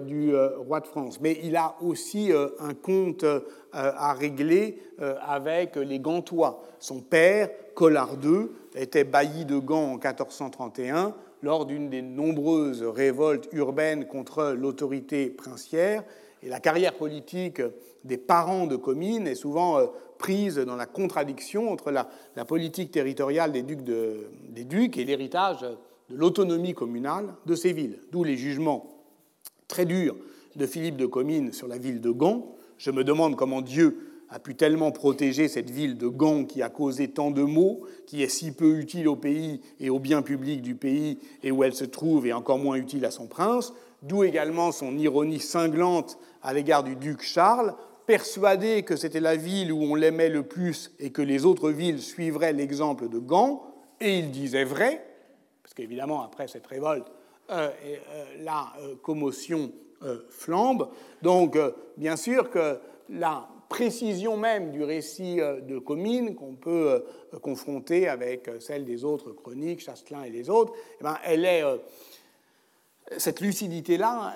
du 0.06 0.34
roi 0.34 0.80
de 0.80 0.86
France. 0.86 1.20
Mais 1.20 1.38
il 1.44 1.54
a 1.54 1.76
aussi 1.82 2.32
un 2.58 2.74
compte 2.74 3.24
à 3.72 4.12
régler 4.14 4.82
avec 4.98 5.76
les 5.76 6.00
Gantois. 6.00 6.64
Son 6.80 7.00
père, 7.00 7.50
Collard 7.74 8.16
II, 8.24 8.48
était 8.74 9.04
bailli 9.04 9.44
de 9.44 9.58
Gand 9.58 9.92
en 9.92 9.98
1431 9.98 11.14
lors 11.42 11.66
d'une 11.66 11.90
des 11.90 12.02
nombreuses 12.02 12.82
révoltes 12.82 13.48
urbaines 13.52 14.06
contre 14.06 14.54
l'autorité 14.56 15.30
princière. 15.30 16.04
Et 16.42 16.48
la 16.48 16.60
carrière 16.60 16.94
politique 16.94 17.62
des 18.04 18.18
parents 18.18 18.66
de 18.66 18.76
Comines 18.76 19.26
est 19.26 19.34
souvent 19.34 19.78
euh, 19.78 19.86
prise 20.18 20.56
dans 20.56 20.76
la 20.76 20.86
contradiction 20.86 21.70
entre 21.70 21.90
la, 21.90 22.08
politique 22.44 22.90
territoriale 22.90 23.52
des 23.52 23.62
ducs, 23.62 23.82
des 23.82 24.64
ducs 24.64 24.96
et 24.96 25.04
l'héritage 25.04 25.62
de 25.62 26.16
l'autonomie 26.16 26.74
communale 26.74 27.34
de 27.46 27.54
ces 27.54 27.72
villes. 27.72 27.98
D'où 28.12 28.24
les 28.24 28.36
jugements 28.36 28.96
très 29.68 29.84
durs 29.84 30.16
de 30.56 30.66
Philippe 30.66 30.96
de 30.96 31.06
Comines 31.06 31.52
sur 31.52 31.68
la 31.68 31.78
ville 31.78 32.00
de 32.00 32.10
Gand. 32.10 32.54
Je 32.78 32.90
me 32.90 33.04
demande 33.04 33.36
comment 33.36 33.60
Dieu 33.60 34.15
a 34.28 34.38
pu 34.38 34.54
tellement 34.54 34.90
protéger 34.90 35.48
cette 35.48 35.70
ville 35.70 35.96
de 35.96 36.08
Gand 36.08 36.44
qui 36.44 36.62
a 36.62 36.68
causé 36.68 37.08
tant 37.08 37.30
de 37.30 37.42
maux, 37.42 37.82
qui 38.06 38.22
est 38.22 38.28
si 38.28 38.52
peu 38.52 38.78
utile 38.78 39.08
au 39.08 39.16
pays 39.16 39.60
et 39.80 39.90
au 39.90 39.98
bien 39.98 40.22
public 40.22 40.62
du 40.62 40.74
pays 40.74 41.18
et 41.42 41.50
où 41.50 41.62
elle 41.62 41.74
se 41.74 41.84
trouve 41.84 42.26
et 42.26 42.32
encore 42.32 42.58
moins 42.58 42.76
utile 42.76 43.04
à 43.04 43.10
son 43.10 43.26
prince, 43.26 43.72
d'où 44.02 44.24
également 44.24 44.72
son 44.72 44.96
ironie 44.98 45.40
cinglante 45.40 46.18
à 46.42 46.52
l'égard 46.52 46.82
du 46.82 46.96
duc 46.96 47.22
Charles, 47.22 47.74
persuadé 48.06 48.82
que 48.82 48.96
c'était 48.96 49.20
la 49.20 49.36
ville 49.36 49.72
où 49.72 49.82
on 49.82 49.94
l'aimait 49.94 50.28
le 50.28 50.42
plus 50.42 50.92
et 51.00 51.10
que 51.10 51.22
les 51.22 51.44
autres 51.44 51.70
villes 51.70 52.00
suivraient 52.00 52.52
l'exemple 52.52 53.08
de 53.08 53.18
Gand, 53.18 53.62
et 54.00 54.18
il 54.18 54.30
disait 54.30 54.64
vrai, 54.64 55.04
parce 55.62 55.74
qu'évidemment 55.74 56.22
après 56.22 56.48
cette 56.48 56.66
révolte, 56.66 57.10
euh, 57.50 57.70
euh, 57.84 58.24
la 58.42 58.72
euh, 58.80 58.96
commotion 59.02 59.70
flambe. 60.28 60.90
Donc 61.22 61.56
bien 61.96 62.16
sûr 62.16 62.50
que 62.50 62.78
la 63.08 63.48
précision 63.68 64.36
même 64.36 64.70
du 64.70 64.82
récit 64.84 65.40
euh, 65.40 65.60
de 65.60 65.78
Comines 65.78 66.34
qu'on 66.34 66.54
peut 66.54 67.04
euh, 67.34 67.38
confronter 67.38 68.08
avec 68.08 68.48
euh, 68.48 68.60
celle 68.60 68.84
des 68.84 69.04
autres 69.04 69.32
chroniques, 69.32 69.80
Chastelin 69.80 70.22
et 70.22 70.30
les 70.30 70.50
autres, 70.50 70.72
eh 71.00 71.04
ben, 71.04 71.18
elle 71.24 71.44
est, 71.44 71.62
cette 73.18 73.40
lucidité-là, 73.40 74.34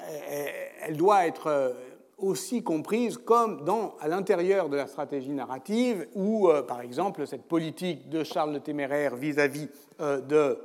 elle 0.82 0.96
doit 0.96 1.26
être 1.26 1.74
aussi 2.18 2.62
comprise 2.62 3.18
comme 3.18 3.64
dans, 3.64 3.96
à 4.00 4.06
l'intérieur 4.06 4.68
de 4.68 4.76
la 4.76 4.86
stratégie 4.86 5.32
narrative, 5.32 6.06
où, 6.14 6.48
par 6.68 6.80
exemple, 6.80 7.26
cette 7.26 7.48
politique 7.48 8.08
de 8.08 8.22
Charles 8.22 8.52
le 8.52 8.60
Téméraire 8.60 9.16
vis-à-vis 9.16 9.68
de 9.98 10.56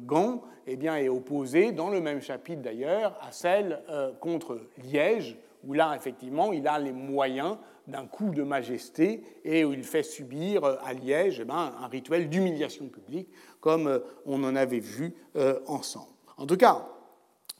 Gand 0.00 0.42
eh 0.66 0.76
bien, 0.76 0.96
est 0.96 1.08
opposée, 1.08 1.72
dans 1.72 1.88
le 1.88 2.02
même 2.02 2.20
chapitre 2.20 2.60
d'ailleurs, 2.60 3.18
à 3.22 3.32
celle 3.32 3.82
contre 4.20 4.60
Liège, 4.84 5.38
où 5.64 5.72
là, 5.72 5.94
effectivement, 5.96 6.52
il 6.52 6.66
a 6.68 6.78
les 6.78 6.92
moyens 6.92 7.56
d'un 7.86 8.06
coup 8.06 8.30
de 8.30 8.42
majesté 8.42 9.22
et 9.44 9.64
où 9.64 9.72
il 9.72 9.82
fait 9.82 10.02
subir 10.02 10.64
euh, 10.64 10.76
à 10.84 10.92
Liège 10.92 11.40
eh 11.40 11.44
ben, 11.44 11.72
un 11.80 11.86
rituel 11.88 12.28
d'humiliation 12.28 12.86
publique, 12.88 13.28
comme 13.60 13.86
euh, 13.86 13.98
on 14.26 14.44
en 14.44 14.54
avait 14.54 14.78
vu 14.78 15.14
euh, 15.36 15.58
ensemble. 15.66 16.12
En 16.36 16.46
tout 16.46 16.56
cas, 16.56 16.86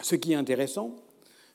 ce 0.00 0.14
qui 0.14 0.32
est 0.32 0.36
intéressant, 0.36 0.94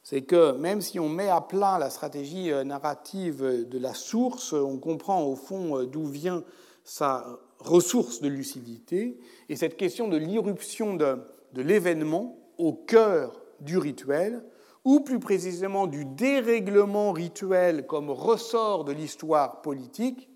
c'est 0.02 0.24
que 0.24 0.52
même 0.54 0.82
si 0.82 1.00
on 1.00 1.08
met 1.08 1.30
à 1.30 1.40
plat 1.40 1.78
la 1.80 1.90
stratégie 1.90 2.52
narrative 2.66 3.70
de 3.70 3.80
la 3.80 3.94
source, 3.94 4.52
on 4.52 4.78
comprend 4.78 5.24
au 5.24 5.38
fond 5.38 5.82
d'où 5.84 6.04
vient 6.04 6.44
sa 6.84 7.40
ressource 7.60 8.20
de 8.20 8.28
lucidité, 8.28 9.18
et 9.48 9.56
cette 9.56 9.78
question 9.78 10.10
de 10.10 10.18
l'irruption 10.18 10.96
de, 10.96 11.20
de 11.54 11.62
l'événement 11.62 12.38
au 12.58 12.74
cœur 12.74 13.40
du 13.62 13.78
rituel 13.78 14.44
ou 14.86 15.00
plus 15.00 15.20
précisément 15.20 15.88
du 15.88 16.06
dérèglement 16.06 17.12
rituel 17.12 17.86
comme 17.86 18.10
ressort 18.10 18.84
de 18.84 18.92
l'histoire 18.92 19.62
politique, 19.62 20.30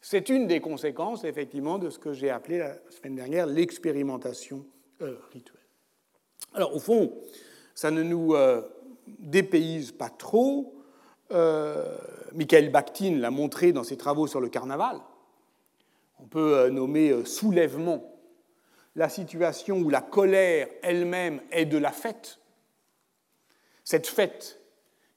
c'est 0.00 0.28
une 0.28 0.48
des 0.48 0.60
conséquences, 0.60 1.22
effectivement, 1.22 1.78
de 1.78 1.88
ce 1.88 1.98
que 1.98 2.12
j'ai 2.12 2.28
appelé 2.28 2.58
la 2.58 2.74
semaine 2.90 3.14
dernière 3.14 3.46
l'expérimentation 3.46 4.66
euh, 5.00 5.16
rituelle. 5.32 5.60
Alors, 6.54 6.74
au 6.74 6.80
fond, 6.80 7.12
ça 7.74 7.92
ne 7.92 8.02
nous 8.02 8.34
euh, 8.34 8.62
dépayse 9.06 9.92
pas 9.92 10.10
trop. 10.10 10.74
Euh, 11.30 11.96
Michael 12.34 12.72
Bakhtin 12.72 13.18
l'a 13.18 13.30
montré 13.30 13.72
dans 13.72 13.84
ses 13.84 13.96
travaux 13.96 14.26
sur 14.26 14.40
le 14.40 14.48
carnaval. 14.48 14.98
On 16.18 16.26
peut 16.26 16.68
nommer 16.68 17.24
soulèvement 17.24 18.12
la 18.96 19.08
situation 19.08 19.78
où 19.78 19.88
la 19.88 20.00
colère 20.00 20.68
elle-même 20.82 21.40
est 21.50 21.64
de 21.64 21.78
la 21.78 21.92
fête, 21.92 22.38
cette 23.84 24.06
fête 24.06 24.60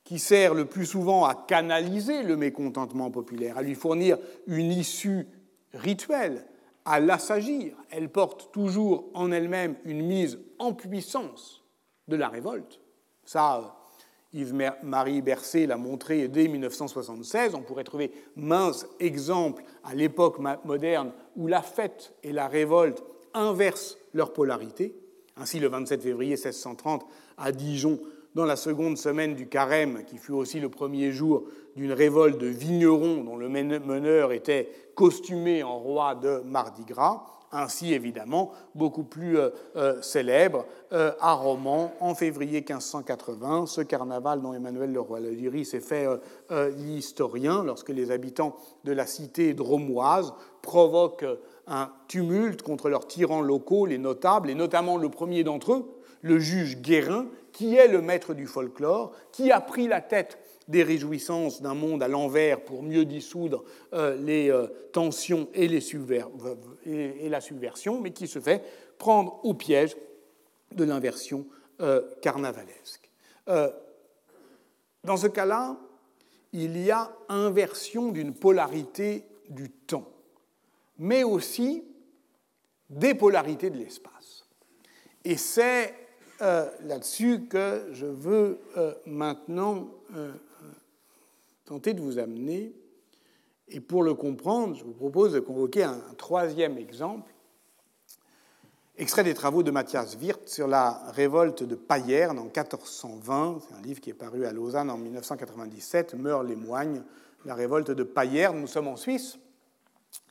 qui 0.03 0.19
sert 0.19 0.53
le 0.53 0.65
plus 0.65 0.85
souvent 0.85 1.25
à 1.25 1.33
canaliser 1.33 2.23
le 2.23 2.37
mécontentement 2.37 3.09
populaire, 3.09 3.57
à 3.57 3.63
lui 3.63 3.75
fournir 3.75 4.17
une 4.47 4.71
issue 4.71 5.27
rituelle, 5.73 6.45
à 6.85 6.99
l'assagir. 6.99 7.75
Elle 7.89 8.09
porte 8.09 8.51
toujours 8.51 9.09
en 9.15 9.31
elle-même 9.31 9.75
une 9.83 10.05
mise 10.05 10.39
en 10.59 10.73
puissance 10.73 11.63
de 12.07 12.15
la 12.15 12.29
révolte. 12.29 12.79
Ça, 13.25 13.75
Yves-Marie 14.33 15.21
Bercé 15.21 15.65
l'a 15.65 15.77
montré 15.77 16.27
dès 16.27 16.47
1976. 16.47 17.55
On 17.55 17.61
pourrait 17.61 17.83
trouver 17.83 18.11
mince 18.35 18.85
exemples 18.99 19.63
à 19.83 19.95
l'époque 19.95 20.37
moderne 20.63 21.11
où 21.35 21.47
la 21.47 21.63
fête 21.63 22.13
et 22.21 22.31
la 22.31 22.47
révolte 22.47 23.01
inversent 23.33 23.97
leur 24.13 24.33
polarité. 24.33 24.95
Ainsi, 25.37 25.59
le 25.59 25.67
27 25.67 26.01
février 26.01 26.33
1630, 26.33 27.05
à 27.37 27.51
Dijon, 27.51 27.99
dans 28.35 28.45
la 28.45 28.57
seconde 28.57 28.97
semaine 28.97 29.33
du 29.33 29.47
carême, 29.47 30.03
qui 30.05 30.17
fut 30.17 30.33
aussi 30.33 30.59
le 30.59 30.69
premier 30.69 31.11
jour 31.11 31.45
d'une 31.75 31.93
révolte 31.93 32.37
de 32.37 32.47
vignerons 32.47 33.23
dont 33.23 33.37
le 33.37 33.49
meneur 33.49 34.33
était 34.33 34.69
costumé 34.93 35.63
en 35.63 35.79
roi 35.79 36.15
de 36.15 36.41
Mardi 36.45 36.83
Gras, 36.83 37.23
ainsi 37.51 37.93
évidemment 37.93 38.51
beaucoup 38.75 39.03
plus 39.03 39.37
euh, 39.37 39.49
euh, 39.77 40.01
célèbre 40.01 40.65
euh, 40.91 41.13
à 41.21 41.33
Romans 41.33 41.93
en 42.01 42.13
février 42.13 42.59
1580, 42.59 43.67
ce 43.67 43.81
carnaval 43.81 44.41
dont 44.41 44.53
Emmanuel 44.53 44.91
Leroy-Ladurie 44.91 45.65
s'est 45.65 45.79
fait 45.79 46.05
l'historien 46.77 47.63
lorsque 47.63 47.89
les 47.89 48.11
habitants 48.11 48.55
de 48.83 48.91
la 48.91 49.05
cité 49.05 49.53
dromoise 49.53 50.33
provoquent 50.61 51.25
un 51.67 51.89
tumulte 52.07 52.61
contre 52.61 52.89
leurs 52.89 53.07
tyrans 53.07 53.41
locaux, 53.41 53.85
les 53.85 53.97
notables, 53.97 54.49
et 54.49 54.55
notamment 54.55 54.97
le 54.97 55.09
premier 55.09 55.43
d'entre 55.43 55.73
eux, 55.73 55.94
le 56.25 56.39
juge 56.39 56.81
Guérin, 56.81 57.27
qui 57.51 57.75
est 57.75 57.87
le 57.87 58.01
maître 58.01 58.33
du 58.33 58.47
folklore, 58.47 59.11
qui 59.31 59.51
a 59.51 59.61
pris 59.61 59.87
la 59.87 60.01
tête 60.01 60.39
des 60.67 60.81
réjouissances 60.81 61.61
d'un 61.61 61.75
monde 61.75 62.01
à 62.01 62.07
l'envers 62.07 62.65
pour 62.65 62.81
mieux 62.81 63.05
dissoudre 63.05 63.63
euh, 63.93 64.15
les 64.15 64.49
euh, 64.49 64.65
tensions 64.91 65.47
et, 65.53 65.67
la 67.29 67.41
subversion, 67.41 68.01
mais 68.01 68.09
qui 68.09 68.27
se 68.27 68.39
fait 68.39 68.63
prendre 68.97 69.39
au 69.43 69.53
piège 69.53 69.95
de 70.71 70.83
l'inversion 70.83 71.45
euh, 71.81 72.01
carnavalesque. 72.23 73.11
dans 75.03 75.17
ce 75.17 75.27
cas-là, 75.27 75.77
il 76.53 76.75
y 76.83 76.89
a 76.89 77.15
inversion 77.29 78.11
d'une 78.11 78.33
polarité 78.33 79.25
du 79.49 79.69
temps, 79.69 80.09
mais 80.97 81.23
aussi 81.23 81.83
des 82.89 83.13
polarités 83.13 83.69
de 83.69 83.77
l'espace. 83.77 84.49
Et 85.23 85.37
c'est 85.37 85.93
là-dessus 86.39 87.45
que 87.47 87.87
je 87.91 88.05
veux 88.05 88.59
maintenant 89.05 89.89
tenter 91.65 91.93
de 91.93 92.01
vous 92.01 92.19
amener. 92.19 92.73
Et 93.67 93.79
pour 93.79 94.03
le 94.03 94.13
comprendre, 94.13 94.75
je 94.75 94.83
vous 94.83 94.93
propose 94.93 95.33
de 95.33 95.39
convoquer 95.39 95.83
un, 95.83 95.99
troisième 96.17 96.77
exemple, 96.77 97.31
extrait 98.97 99.23
des 99.23 99.33
travaux 99.33 99.63
de 99.63 99.71
Mathias 99.71 100.15
Wirth 100.21 100.47
sur 100.47 100.67
la 100.67 101.11
révolte 101.11 101.63
de 101.63 101.75
Payerne 101.75 102.37
en 102.37 102.45
1420. 102.45 103.59
C'est 103.67 103.75
un 103.75 103.81
livre 103.81 103.99
qui 103.99 104.11
est 104.11 104.13
paru 104.13 104.45
à 104.45 104.53
Lausanne 104.53 104.89
en 104.89 104.97
1997, 104.97 106.13
Meurent 106.13 106.43
les 106.43 106.55
moignes, 106.55 107.01
la 107.43 107.55
révolte 107.55 107.91
de 107.91 108.03
Payerne. 108.03 108.59
Nous 108.59 108.67
sommes 108.67 108.87
en 108.87 108.95
Suisse, 108.95 109.39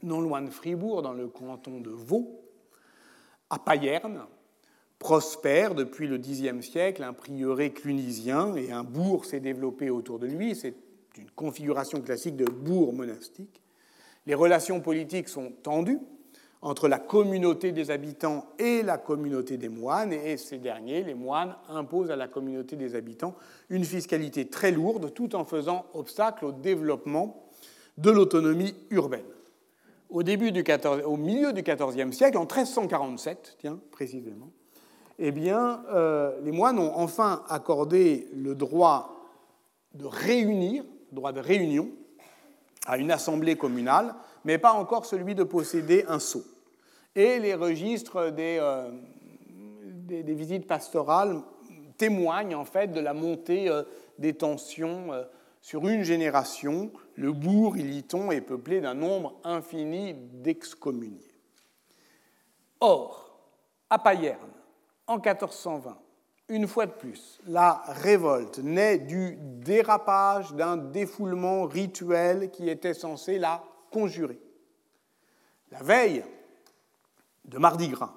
non 0.03 0.21
loin 0.21 0.41
de 0.41 0.51
Fribourg, 0.51 1.03
dans 1.03 1.13
le 1.13 1.27
canton 1.27 1.81
de 1.81 1.91
Vaud, 1.91 2.41
à 3.51 3.59
Payerne 3.59 4.25
prospère 5.05 5.75
depuis 5.75 6.07
le 6.07 6.17
Xe 6.17 6.63
siècle, 6.63 7.03
un 7.03 7.13
prieuré 7.13 7.75
clunisien 7.75 8.57
et 8.57 8.73
un 8.73 8.85
bourg 8.85 9.27
s'est 9.27 9.39
développé 9.39 9.91
autour 9.91 10.19
de 10.19 10.27
lui. 10.27 10.55
C'est 10.55 10.75
une 11.19 11.31
configuration 11.37 12.01
classique 12.01 12.37
de 12.37 12.47
bourg 12.47 12.95
monastique. 12.95 13.61
Les 14.25 14.35
relations 14.35 14.81
politiques 14.81 15.29
sont 15.29 15.53
tendues 15.63 15.99
entre 16.63 16.89
la 16.89 16.99
communauté 16.99 17.71
des 17.71 17.91
habitants 17.91 18.47
et 18.59 18.83
la 18.83 18.97
communauté 18.97 19.59
des 19.59 19.69
moines, 19.69 20.15
et 20.15 20.39
ces 20.39 20.57
derniers, 20.57 21.05
les 21.05 21.13
moines, 21.13 21.55
imposent 21.69 22.11
à 22.11 22.17
la 22.17 22.27
communauté 22.27 22.75
des 22.75 22.95
habitants 22.95 23.35
une 23.69 23.85
fiscalité 23.85 24.49
très 24.49 24.73
lourde, 24.73 25.13
tout 25.13 25.37
en 25.37 25.45
faisant 25.45 25.85
obstacle 25.93 26.47
au 26.47 26.53
développement 26.53 27.51
de 27.99 28.11
l'autonomie 28.11 28.75
urbaine. 28.89 29.27
Au, 30.09 30.23
début 30.23 30.51
du 30.51 30.65
14, 30.65 31.03
au 31.05 31.19
milieu 31.19 31.53
du 31.53 31.61
XIVe 31.61 32.13
siècle, 32.13 32.39
en 32.39 32.47
1347, 32.47 33.59
tiens, 33.61 33.79
précisément, 33.91 34.51
eh 35.19 35.31
bien, 35.31 35.85
euh, 35.93 36.39
les 36.43 36.53
moines 36.53 36.79
ont 36.79 36.93
enfin 36.97 37.45
accordé 37.49 38.29
le 38.35 38.55
droit 38.55 39.11
de 39.95 40.07
réunir 40.07 40.85
droit 41.13 41.33
de 41.33 41.41
réunion 41.41 41.91
à 42.87 42.99
une 42.99 43.13
assemblée 43.13 43.57
communale, 43.57 44.15
mais 44.45 44.59
pas 44.59 44.73
encore 44.73 45.07
celui 45.07 45.35
de 45.35 45.45
posséder 45.45 46.05
un 46.09 46.19
sceau. 46.19 46.43
Et 47.15 47.39
les 47.39 47.55
registres 47.55 48.31
des, 48.31 48.59
euh, 48.61 48.91
visites 50.09 50.67
pastorales 50.67 51.41
témoignent 51.97 52.57
en 52.57 52.65
fait 52.65 52.89
de 52.89 52.99
la 52.99 53.15
montée 53.15 53.69
euh, 53.69 53.85
des 54.19 54.35
tensions 54.35 55.11
sur 55.61 55.89
une 55.89 56.03
génération. 56.03 56.91
Le 57.15 57.33
bourg, 57.33 57.77
il 57.77 57.97
est 57.97 58.41
peuplé 58.41 58.81
d'un 58.81 58.95
nombre 58.95 59.41
infini 59.45 60.15
d'excommuniés. 60.15 61.35
Or, 62.81 63.39
à 63.89 63.99
Payerne, 63.99 64.54
en 65.07 65.19
1420, 65.19 65.99
une 66.49 66.67
fois 66.67 66.87
de 66.87 66.93
plus, 66.93 67.41
la 67.47 67.83
révolte 67.87 68.59
naît 68.59 68.99
du 68.99 69.37
dérapage 69.41 70.53
d'un 70.53 70.77
défoulement 70.77 71.65
rituel 71.65 72.51
qui 72.51 72.69
était 72.69 72.95
censé 72.95 73.39
la 73.39 73.63
conjurer. 73.91 74.39
La 75.71 75.83
veille 75.83 76.25
de 77.47 77.59
Mardi 77.59 77.89
Gras, 77.89 78.13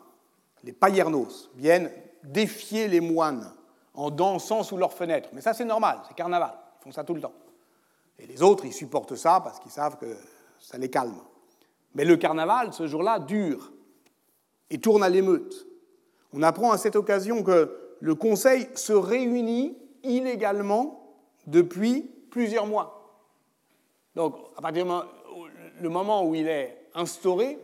les 0.63 0.73
paillernos 0.73 1.49
viennent 1.55 1.91
défier 2.23 2.87
les 2.87 2.99
moines 2.99 3.53
en 3.93 4.11
dansant 4.11 4.63
sous 4.63 4.77
leurs 4.77 4.93
fenêtres. 4.93 5.29
Mais 5.33 5.41
ça, 5.41 5.53
c'est 5.53 5.65
normal, 5.65 5.99
c'est 6.07 6.15
carnaval, 6.15 6.53
ils 6.79 6.83
font 6.83 6.91
ça 6.91 7.03
tout 7.03 7.13
le 7.13 7.21
temps. 7.21 7.33
Et 8.19 8.25
les 8.25 8.41
autres, 8.41 8.65
ils 8.65 8.73
supportent 8.73 9.15
ça 9.15 9.39
parce 9.41 9.59
qu'ils 9.59 9.71
savent 9.71 9.97
que 9.97 10.17
ça 10.59 10.77
les 10.77 10.89
calme. 10.89 11.19
Mais 11.93 12.03
le 12.05 12.17
carnaval, 12.17 12.73
ce 12.73 12.87
jour-là, 12.87 13.19
dure 13.19 13.71
et 14.69 14.79
tourne 14.79 15.03
à 15.03 15.09
l'émeute. 15.09 15.66
On 16.33 16.43
apprend 16.43 16.71
à 16.71 16.77
cette 16.77 16.95
occasion 16.95 17.43
que 17.43 17.75
le 17.99 18.15
Conseil 18.15 18.67
se 18.75 18.93
réunit 18.93 19.77
illégalement 20.03 21.15
depuis 21.47 22.09
plusieurs 22.29 22.67
mois. 22.67 23.21
Donc, 24.15 24.35
à 24.57 24.61
partir 24.61 24.85
du 25.81 25.89
moment 25.89 26.25
où 26.25 26.35
il 26.35 26.47
est 26.47 26.77
instauré, 26.93 27.57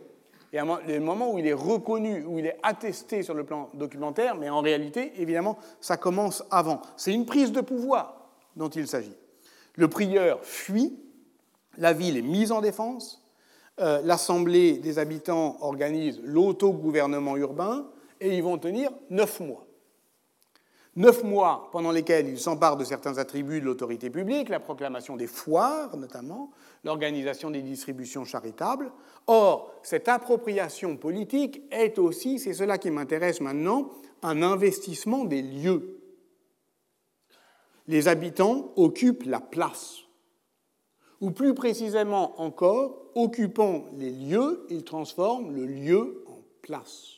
et 0.52 0.58
le 0.58 1.00
moment 1.00 1.32
où 1.32 1.38
il 1.38 1.46
est 1.48 1.52
reconnu, 1.52 2.24
où 2.24 2.38
il 2.38 2.46
est 2.46 2.58
attesté 2.62 3.24
sur 3.24 3.34
le 3.34 3.44
plan 3.44 3.70
documentaire, 3.74 4.36
mais 4.36 4.48
en 4.48 4.60
réalité, 4.60 5.12
évidemment, 5.16 5.58
ça 5.80 5.96
commence 5.96 6.44
avant. 6.48 6.80
C'est 6.96 7.12
une 7.12 7.26
prise 7.26 7.50
de 7.50 7.60
pouvoir 7.60 8.28
dont 8.54 8.68
il 8.68 8.86
s'agit. 8.86 9.16
Le 9.74 9.88
prieur 9.88 10.38
fuit, 10.44 10.96
la 11.76 11.92
ville 11.92 12.16
est 12.16 12.22
mise 12.22 12.52
en 12.52 12.60
défense, 12.60 13.20
euh, 13.80 14.00
l'Assemblée 14.04 14.74
des 14.74 15.00
habitants 15.00 15.56
organise 15.60 16.20
l'autogouvernement 16.22 17.36
urbain, 17.36 17.88
et 18.20 18.36
ils 18.36 18.42
vont 18.42 18.58
tenir 18.58 18.90
neuf 19.10 19.40
mois. 19.40 19.66
Neuf 20.96 21.24
mois 21.24 21.70
pendant 21.72 21.90
lesquels 21.90 22.28
il 22.28 22.38
s'empare 22.38 22.76
de 22.76 22.84
certains 22.84 23.18
attributs 23.18 23.60
de 23.60 23.64
l'autorité 23.64 24.10
publique, 24.10 24.48
la 24.48 24.60
proclamation 24.60 25.16
des 25.16 25.26
foires 25.26 25.96
notamment, 25.96 26.50
l'organisation 26.84 27.50
des 27.50 27.62
distributions 27.62 28.24
charitables. 28.24 28.92
Or, 29.26 29.72
cette 29.82 30.08
appropriation 30.08 30.96
politique 30.96 31.62
est 31.72 31.98
aussi, 31.98 32.38
c'est 32.38 32.54
cela 32.54 32.78
qui 32.78 32.90
m'intéresse 32.92 33.40
maintenant, 33.40 33.90
un 34.22 34.42
investissement 34.42 35.24
des 35.24 35.42
lieux. 35.42 36.00
Les 37.88 38.06
habitants 38.06 38.72
occupent 38.76 39.26
la 39.26 39.40
place. 39.40 39.98
Ou 41.20 41.32
plus 41.32 41.54
précisément 41.54 42.40
encore, 42.40 43.10
occupant 43.14 43.86
les 43.96 44.10
lieux, 44.10 44.66
ils 44.70 44.84
transforment 44.84 45.54
le 45.54 45.66
lieu 45.66 46.24
en 46.28 46.38
place. 46.62 47.13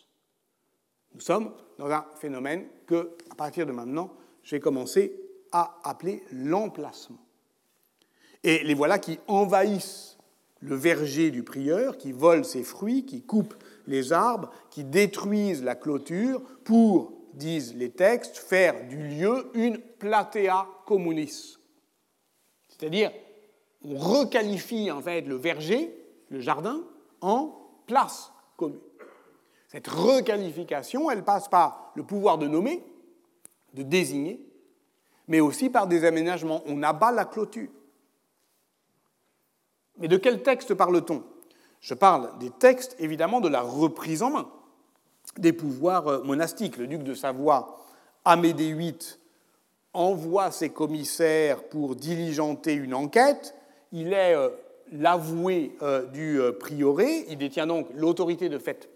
Nous 1.17 1.23
sommes 1.23 1.51
dans 1.79 1.91
un 1.91 2.05
phénomène 2.21 2.67
que, 2.87 3.17
à 3.31 3.35
partir 3.35 3.64
de 3.64 3.73
maintenant, 3.73 4.12
je 4.43 4.55
vais 4.55 4.61
commencer 4.61 5.19
à 5.51 5.79
appeler 5.83 6.23
l'emplacement. 6.31 7.17
Et 8.45 8.62
les 8.62 8.75
voilà 8.75 8.99
qui 8.99 9.19
envahissent 9.27 10.19
le 10.61 10.77
verger 10.77 11.31
du 11.31 11.43
prieur, 11.43 11.97
qui 11.97 12.12
volent 12.12 12.45
ses 12.45 12.62
fruits, 12.62 13.07
qui 13.07 13.23
coupent 13.23 13.55
les 13.87 14.12
arbres, 14.12 14.51
qui 14.69 14.85
détruisent 14.85 15.64
la 15.64 15.75
clôture 15.75 16.43
pour, 16.64 17.14
disent 17.33 17.75
les 17.75 17.91
textes, 17.91 18.37
faire 18.37 18.87
du 18.87 18.99
lieu 18.99 19.51
une 19.55 19.79
platea 19.79 20.67
communis. 20.85 21.57
C'est-à-dire, 22.69 23.11
on 23.83 23.97
requalifie 23.97 24.91
en 24.91 25.01
fait 25.01 25.23
le 25.23 25.37
verger, 25.37 25.97
le 26.29 26.41
jardin, 26.41 26.85
en 27.23 27.57
place 27.87 28.33
commune. 28.59 28.81
Cette 29.69 29.89
requalification, 29.89 31.11
elle 31.11 31.25
passe 31.25 31.49
par 31.49 31.93
le 31.95 32.03
pouvoir 32.03 32.39
de 32.39 32.47
nommer, 32.47 32.85
de 33.75 33.83
désigner, 33.83 34.41
mais 35.29 35.41
aussi 35.41 35.71
par 35.71 35.87
des 35.87 36.05
aménagements. 36.05 36.62
On 36.67 36.83
abat 36.83 37.12
la 37.12 37.25
clôture. 37.25 37.69
Mais 39.99 40.09
de 40.09 40.17
quel 40.17 40.43
texte 40.43 40.75
parle-t-on? 40.75 41.25
Je 41.81 41.95
parle 41.95 42.39
des 42.39 42.51
textes, 42.51 42.97
évidemment, 42.99 43.41
de 43.41 43.49
la 43.49 43.62
reprise 43.62 44.23
en 44.23 44.31
main 44.31 44.51
des 45.39 45.53
pouvoirs 45.53 46.09
euh, 46.09 46.23
monastiques. 46.23 46.77
Le 46.77 46.87
duc 46.87 47.03
de 47.03 47.14
Savoie, 47.14 47.85
Amédée 48.25 48.73
VIII, 48.73 48.97
envoie 49.93 50.51
ses 50.51 50.71
commissaires 50.71 51.64
pour 51.64 51.97
diligenter 51.97 52.75
une 52.75 52.95
enquête. 52.95 53.55
Il 53.93 54.12
est 54.12 54.35
euh, 54.35 54.51
l'avoué 54.93 55.77
euh, 55.83 56.07
du 56.07 56.41
prieuré, 56.59 57.27
il 57.29 57.39
détient 57.39 57.67
donc 57.67 57.89
l'autorité 57.95 58.49
de 58.49 58.59
fait 58.59 58.89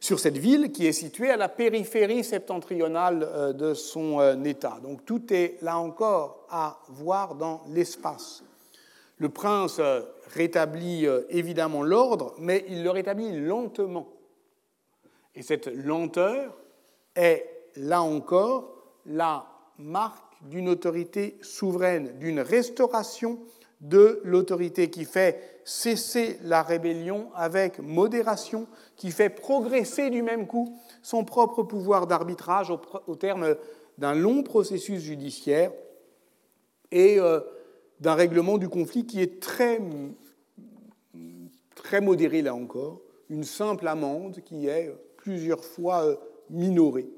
sur 0.00 0.20
cette 0.20 0.38
ville 0.38 0.70
qui 0.70 0.86
est 0.86 0.92
située 0.92 1.30
à 1.30 1.36
la 1.36 1.48
périphérie 1.48 2.24
septentrionale 2.24 3.22
euh, 3.22 3.52
de 3.52 3.74
son 3.74 4.20
euh, 4.20 4.42
État. 4.44 4.78
Donc 4.82 5.04
tout 5.04 5.32
est 5.32 5.58
là 5.62 5.78
encore 5.78 6.46
à 6.50 6.80
voir 6.88 7.34
dans 7.34 7.62
l'espace. 7.68 8.44
Le 9.18 9.28
prince 9.28 9.78
euh, 9.80 10.02
rétablit 10.34 11.06
évidemment 11.30 11.82
l'ordre, 11.82 12.34
mais 12.38 12.64
il 12.68 12.84
le 12.84 12.90
rétablit 12.90 13.32
lentement. 13.40 14.08
Et 15.34 15.42
cette 15.42 15.66
lenteur 15.66 16.56
est, 17.14 17.70
là 17.76 18.02
encore, 18.02 18.74
la 19.06 19.46
marque 19.78 20.24
d'une 20.42 20.68
autorité 20.68 21.38
souveraine, 21.42 22.18
d'une 22.18 22.40
restauration 22.40 23.40
de 23.80 24.20
l'autorité 24.24 24.90
qui 24.90 25.04
fait 25.04 25.57
cesser 25.68 26.38
la 26.44 26.62
rébellion 26.62 27.28
avec 27.34 27.78
modération, 27.78 28.66
qui 28.96 29.10
fait 29.10 29.28
progresser 29.28 30.08
du 30.08 30.22
même 30.22 30.46
coup 30.46 30.74
son 31.02 31.26
propre 31.26 31.62
pouvoir 31.62 32.06
d'arbitrage 32.06 32.70
au, 32.70 33.16
terme 33.16 33.54
d'un 33.98 34.14
long 34.14 34.42
processus 34.42 35.02
judiciaire 35.02 35.70
et 36.90 37.20
euh, 37.20 37.40
d'un 38.00 38.14
règlement 38.14 38.56
du 38.56 38.70
conflit 38.70 39.04
qui 39.04 39.20
est 39.20 39.42
très, 39.42 39.78
très 41.74 42.00
modéré 42.00 42.40
là 42.40 42.54
encore, 42.54 43.02
une 43.28 43.44
simple 43.44 43.88
amende 43.88 44.40
qui 44.46 44.68
est 44.68 44.90
plusieurs 45.18 45.62
fois 45.62 46.06
euh, 46.06 46.16
minorée. 46.48 47.10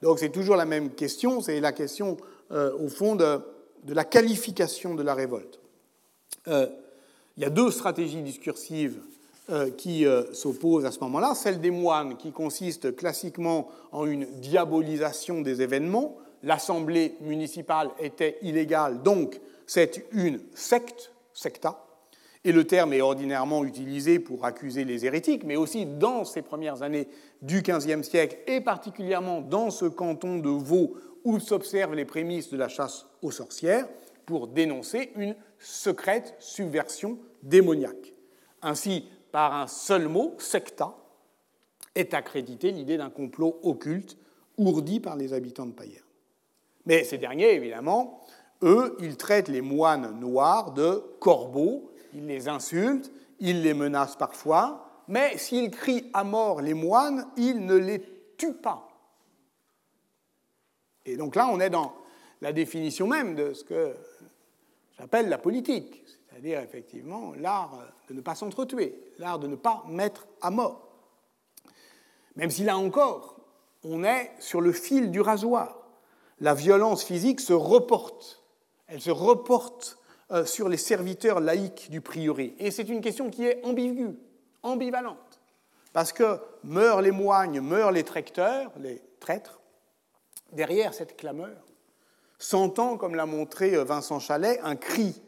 Donc 0.00 0.20
c'est 0.20 0.30
toujours 0.30 0.54
la 0.54 0.64
même 0.64 0.90
question, 0.90 1.40
c'est 1.40 1.58
la 1.58 1.72
question 1.72 2.18
euh, 2.52 2.72
au 2.78 2.86
fond 2.86 3.16
de 3.16 3.40
la 3.88 4.04
qualification 4.04 4.94
de 4.94 5.02
la 5.02 5.14
révolte. 5.14 5.58
Il 7.36 7.42
y 7.42 7.46
a 7.46 7.50
deux 7.50 7.70
stratégies 7.70 8.22
discursives 8.22 9.00
euh, 9.50 9.70
qui 9.70 10.06
euh, 10.06 10.32
s'opposent 10.32 10.86
à 10.86 10.90
ce 10.90 11.00
moment-là. 11.00 11.34
Celle 11.34 11.60
des 11.60 11.70
moines, 11.70 12.16
qui 12.16 12.32
consiste 12.32 12.96
classiquement 12.96 13.68
en 13.92 14.06
une 14.06 14.26
diabolisation 14.40 15.40
des 15.42 15.62
événements. 15.62 16.16
L'assemblée 16.42 17.14
municipale 17.20 17.90
était 18.00 18.38
illégale, 18.42 19.02
donc 19.02 19.40
c'est 19.66 20.04
une 20.12 20.40
secte, 20.54 21.12
secta. 21.32 21.82
Et 22.44 22.52
le 22.52 22.64
terme 22.64 22.92
est 22.92 23.00
ordinairement 23.00 23.64
utilisé 23.64 24.18
pour 24.18 24.44
accuser 24.44 24.84
les 24.84 25.04
hérétiques, 25.04 25.44
mais 25.44 25.56
aussi 25.56 25.84
dans 25.84 26.24
ces 26.24 26.42
premières 26.42 26.82
années 26.82 27.08
du 27.42 27.62
XVe 27.62 28.02
siècle, 28.02 28.38
et 28.46 28.60
particulièrement 28.60 29.40
dans 29.40 29.70
ce 29.70 29.86
canton 29.86 30.38
de 30.38 30.48
Vaud 30.48 30.94
où 31.24 31.40
s'observent 31.40 31.94
les 31.94 32.04
prémices 32.04 32.50
de 32.50 32.56
la 32.56 32.68
chasse 32.68 33.06
aux 33.22 33.32
sorcières 33.32 33.88
pour 34.26 34.46
dénoncer 34.46 35.10
une 35.16 35.34
secrète 35.58 36.34
subversion 36.38 37.18
démoniaque. 37.42 38.14
Ainsi, 38.62 39.08
par 39.32 39.54
un 39.54 39.66
seul 39.66 40.08
mot, 40.08 40.34
secta, 40.38 40.94
est 41.94 42.14
accréditée 42.14 42.70
l'idée 42.70 42.96
d'un 42.96 43.10
complot 43.10 43.58
occulte 43.62 44.16
ourdi 44.56 45.00
par 45.00 45.16
les 45.16 45.32
habitants 45.32 45.66
de 45.66 45.72
Payerne. 45.72 46.04
Mais 46.84 47.04
ces 47.04 47.18
derniers, 47.18 47.54
évidemment, 47.54 48.24
eux, 48.62 48.96
ils 49.00 49.16
traitent 49.16 49.48
les 49.48 49.60
moines 49.60 50.18
noirs 50.18 50.72
de 50.72 51.02
corbeaux, 51.20 51.90
ils 52.14 52.26
les 52.26 52.48
insultent, 52.48 53.10
ils 53.40 53.62
les 53.62 53.74
menacent 53.74 54.16
parfois, 54.16 55.02
mais 55.08 55.36
s'ils 55.36 55.70
crient 55.70 56.10
à 56.12 56.24
mort 56.24 56.60
les 56.60 56.74
moines, 56.74 57.26
ils 57.36 57.64
ne 57.64 57.74
les 57.74 58.02
tuent 58.36 58.54
pas. 58.54 58.88
Et 61.04 61.16
donc 61.16 61.36
là, 61.36 61.48
on 61.50 61.60
est 61.60 61.70
dans 61.70 61.94
la 62.40 62.52
définition 62.52 63.06
même 63.06 63.34
de 63.34 63.52
ce 63.52 63.64
que 63.64 63.94
j'appelle 64.98 65.28
la 65.28 65.38
politique, 65.38 66.04
c'est-à-dire 66.28 66.60
effectivement 66.60 67.32
l'art 67.36 67.78
de 68.08 68.14
ne 68.14 68.20
pas 68.20 68.34
s'entretuer, 68.34 69.12
l'art 69.18 69.38
de 69.38 69.46
ne 69.46 69.56
pas 69.56 69.84
mettre 69.88 70.26
à 70.40 70.50
mort. 70.50 70.86
Même 72.36 72.50
si 72.50 72.64
là 72.64 72.76
encore, 72.76 73.36
on 73.82 74.04
est 74.04 74.30
sur 74.38 74.60
le 74.60 74.72
fil 74.72 75.10
du 75.10 75.20
rasoir. 75.20 75.78
La 76.40 76.54
violence 76.54 77.04
physique 77.04 77.40
se 77.40 77.54
reporte, 77.54 78.42
elle 78.88 79.00
se 79.00 79.10
reporte 79.10 79.98
euh, 80.30 80.44
sur 80.44 80.68
les 80.68 80.76
serviteurs 80.76 81.40
laïcs 81.40 81.88
du 81.90 82.00
prieuré. 82.00 82.54
Et 82.58 82.70
c'est 82.70 82.88
une 82.88 83.00
question 83.00 83.30
qui 83.30 83.46
est 83.46 83.64
ambiguë, 83.64 84.18
ambivalente, 84.62 85.40
parce 85.92 86.12
que 86.12 86.38
meurent 86.62 87.00
les 87.00 87.10
moignes, 87.10 87.60
meurent 87.60 87.92
les 87.92 88.04
tracteurs, 88.04 88.70
les 88.78 89.00
traîtres, 89.18 89.60
derrière 90.52 90.92
cette 90.92 91.16
clameur, 91.16 91.56
s'entend, 92.38 92.96
comme 92.96 93.14
l'a 93.14 93.26
montré 93.26 93.74
euh, 93.74 93.84
Vincent 93.84 94.18
Chalet, 94.18 94.60
un 94.62 94.76
cri, 94.76 95.20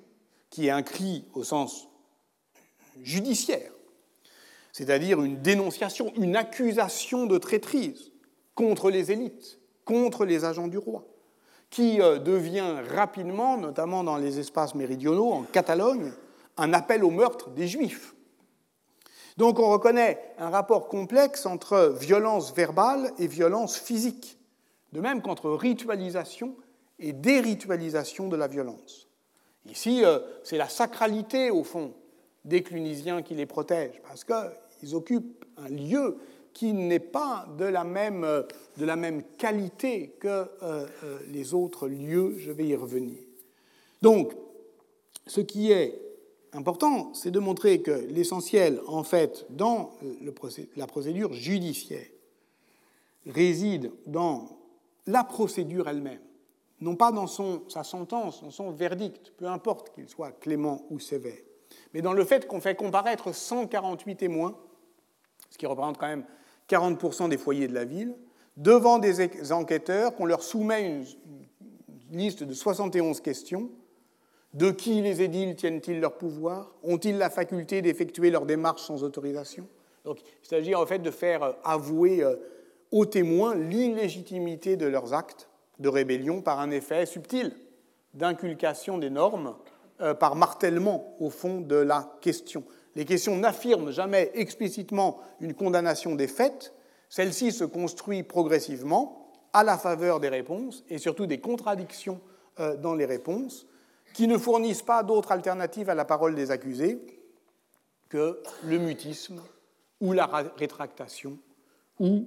qui 0.51 0.67
est 0.67 0.71
un 0.71 0.83
cri 0.83 1.25
au 1.35 1.45
sens 1.45 1.89
judiciaire, 3.03 3.71
c'est-à-dire 4.73 5.23
une 5.23 5.41
dénonciation, 5.41 6.13
une 6.17 6.37
accusation 6.37 7.27
de 7.27 7.39
traîtrise 7.39 8.13
contre 8.55 8.91
les 8.91 9.13
élites, 9.13 9.61
contre 9.85 10.25
les 10.25 10.45
agents 10.45 10.69
du 10.69 10.79
roi, 10.79 11.05
qui 11.71 12.01
euh, 12.01 12.19
devient 12.19 12.75
rapidement, 12.91 13.57
notamment 13.57 14.05
dans 14.05 14.17
les 14.17 14.39
espaces 14.39 14.75
méridionaux, 14.75 15.33
en 15.33 15.43
Catalogne, 15.43 16.13
un 16.57 16.73
appel 16.73 17.05
au 17.05 17.11
meurtre 17.11 17.51
des 17.51 17.69
Juifs. 17.69 18.15
Donc 19.37 19.61
on 19.61 19.71
reconnaît 19.71 20.35
un 20.39 20.51
rapport 20.51 20.89
complexe 20.89 21.47
entre 21.47 21.95
violence 22.01 22.53
verbale 22.53 23.13
et 23.19 23.29
violence 23.29 23.77
physique 23.79 24.39
de 24.93 25.01
même 25.01 25.23
qu'entre 25.23 25.51
ritualisation 25.51 26.57
et 26.99 27.13
déritualisation 27.13 28.29
de 28.29 28.37
la 28.37 28.49
violence. 28.49 29.09
Ici, 29.67 30.05
euh, 30.05 30.19
c'est 30.45 30.57
la 30.57 30.69
sacralité, 30.69 31.51
au 31.51 31.63
fond, 31.63 31.93
des 32.45 32.63
Clunisiens 32.63 33.23
qui 33.23 33.35
les 33.35 33.47
protège, 33.47 34.01
parce 34.03 34.25
qu'ils 34.25 34.95
occupent 34.95 35.45
un 35.57 35.69
lieu 35.69 36.17
qui 36.55 36.73
n'est 36.73 36.99
pas 36.99 37.47
de 37.59 37.65
la 37.65 37.85
même, 37.85 38.25
euh, 38.25 38.43
de 38.79 38.85
la 38.85 38.97
même 38.97 39.23
qualité 39.37 40.17
que 40.19 40.47
euh, 40.63 40.87
les 41.29 41.55
autres 41.55 41.87
lieux, 41.89 42.35
je 42.39 42.51
vais 42.51 42.67
y 42.67 42.75
revenir. 42.75 43.19
Donc, 44.03 44.33
ce 45.27 45.41
qui 45.41 45.71
est 45.71 46.01
important, 46.53 47.13
c'est 47.15 47.31
de 47.31 47.39
montrer 47.39 47.83
que 47.83 48.07
l'essentiel, 48.09 48.81
en 48.87 49.05
fait, 49.05 49.47
dans 49.51 49.91
la 50.77 50.87
procédure 50.87 51.33
judiciaire, 51.33 52.07
réside 53.27 53.93
dans 54.07 54.49
la 55.07 55.25
procédure 55.25 55.89
elle-même, 55.89 56.21
non 56.81 56.97
pas 56.97 57.13
dans 57.13 57.27
sa 57.27 57.85
sentence, 57.85 58.43
dans 58.43 58.51
son 58.51 58.71
verdict, 58.71 59.33
peu 59.37 59.47
importe 59.47 59.95
qu'il 59.95 60.09
soit 60.09 60.33
clément 60.33 60.85
ou 60.91 60.99
sévère, 60.99 61.39
mais 61.93 62.03
dans 62.03 62.13
le 62.13 62.25
fait 62.25 62.47
qu'on 62.47 62.61
fait 62.61 62.75
comparaître 62.75 63.35
148 63.35 64.17
témoins, 64.17 64.57
ce 65.51 65.59
qui 65.59 65.67
représente 65.67 65.99
quand 65.99 66.09
même 66.09 66.25
40% 66.69 67.29
des 67.29 67.39
foyers 67.39 67.69
de 67.69 67.75
la 67.75 67.85
ville, 67.85 68.15
devant 68.57 68.99
des 68.99 69.53
enquêteurs, 69.53 70.15
qu'on 70.15 70.27
leur 70.27 70.43
soumet 70.43 70.89
une, 70.89 71.05
liste 72.11 72.43
de 72.43 72.55
71 72.55 73.21
questions. 73.21 73.71
De 74.55 74.71
qui 74.71 75.03
les 75.03 75.21
édiles 75.21 75.57
tiennent-ils 75.57 76.01
leur 76.01 76.17
pouvoir? 76.17 76.75
Ont-ils 76.83 77.19
la 77.19 77.29
faculté 77.29 77.83
d'effectuer 77.83 78.31
leurs 78.31 78.47
démarches 78.47 78.83
sans 78.83 79.05
autorisation? 79.05 79.69
Donc, 80.05 80.21
il 80.43 80.49
s'agit 80.49 80.75
en 80.75 80.87
fait 80.87 81.01
de 81.01 81.11
faire 81.11 81.57
avouer 81.65 82.23
euh, 82.23 82.37
aux 82.91 83.05
témoins 83.05 83.55
l'illégitimité 83.55 84.77
de 84.77 84.87
leurs 84.87 85.13
actes 85.13 85.49
de 85.79 85.89
rébellion 85.89 86.43
par 86.43 86.61
un 86.61 86.71
effet 86.71 87.07
subtil 87.07 87.53
d'inculcation 88.15 88.99
des 88.99 89.11
normes, 89.11 89.57
euh, 90.01 90.15
par 90.15 90.35
martèlement 90.35 91.15
au 91.21 91.31
fond 91.31 91.61
de 91.61 91.77
la 91.77 92.17
question. 92.21 92.65
Les 92.95 93.05
questions 93.05 93.37
n'affirment 93.37 93.91
jamais 93.91 94.31
explicitement 94.35 95.21
une 95.41 95.55
condamnation 95.55 96.15
des 96.15 96.29
faits, 96.29 96.75
celle-ci 97.09 97.53
se 97.53 97.65
construit 97.65 98.23
progressivement 98.23 99.33
à 99.53 99.65
la 99.65 99.79
faveur 99.79 100.21
des 100.21 100.29
réponses 100.29 100.85
et 100.89 100.99
surtout 100.99 101.27
des 101.27 101.41
contradictions 101.41 102.21
euh, 102.61 102.77
dans 102.77 102.95
les 102.95 103.07
réponses 103.07 103.67
qui 104.15 104.27
ne 104.27 104.39
fournissent 104.39 104.83
pas 104.83 105.03
d'autre 105.03 105.33
alternative 105.33 105.91
à 105.91 105.95
la 105.95 106.05
parole 106.05 106.35
des 106.35 106.51
accusés 106.51 107.01
que 108.09 108.41
le 108.65 108.79
mutisme 108.79 109.41
ou 110.01 110.13
la 110.13 110.27
rétractation 110.57 111.39
ou 111.99 112.27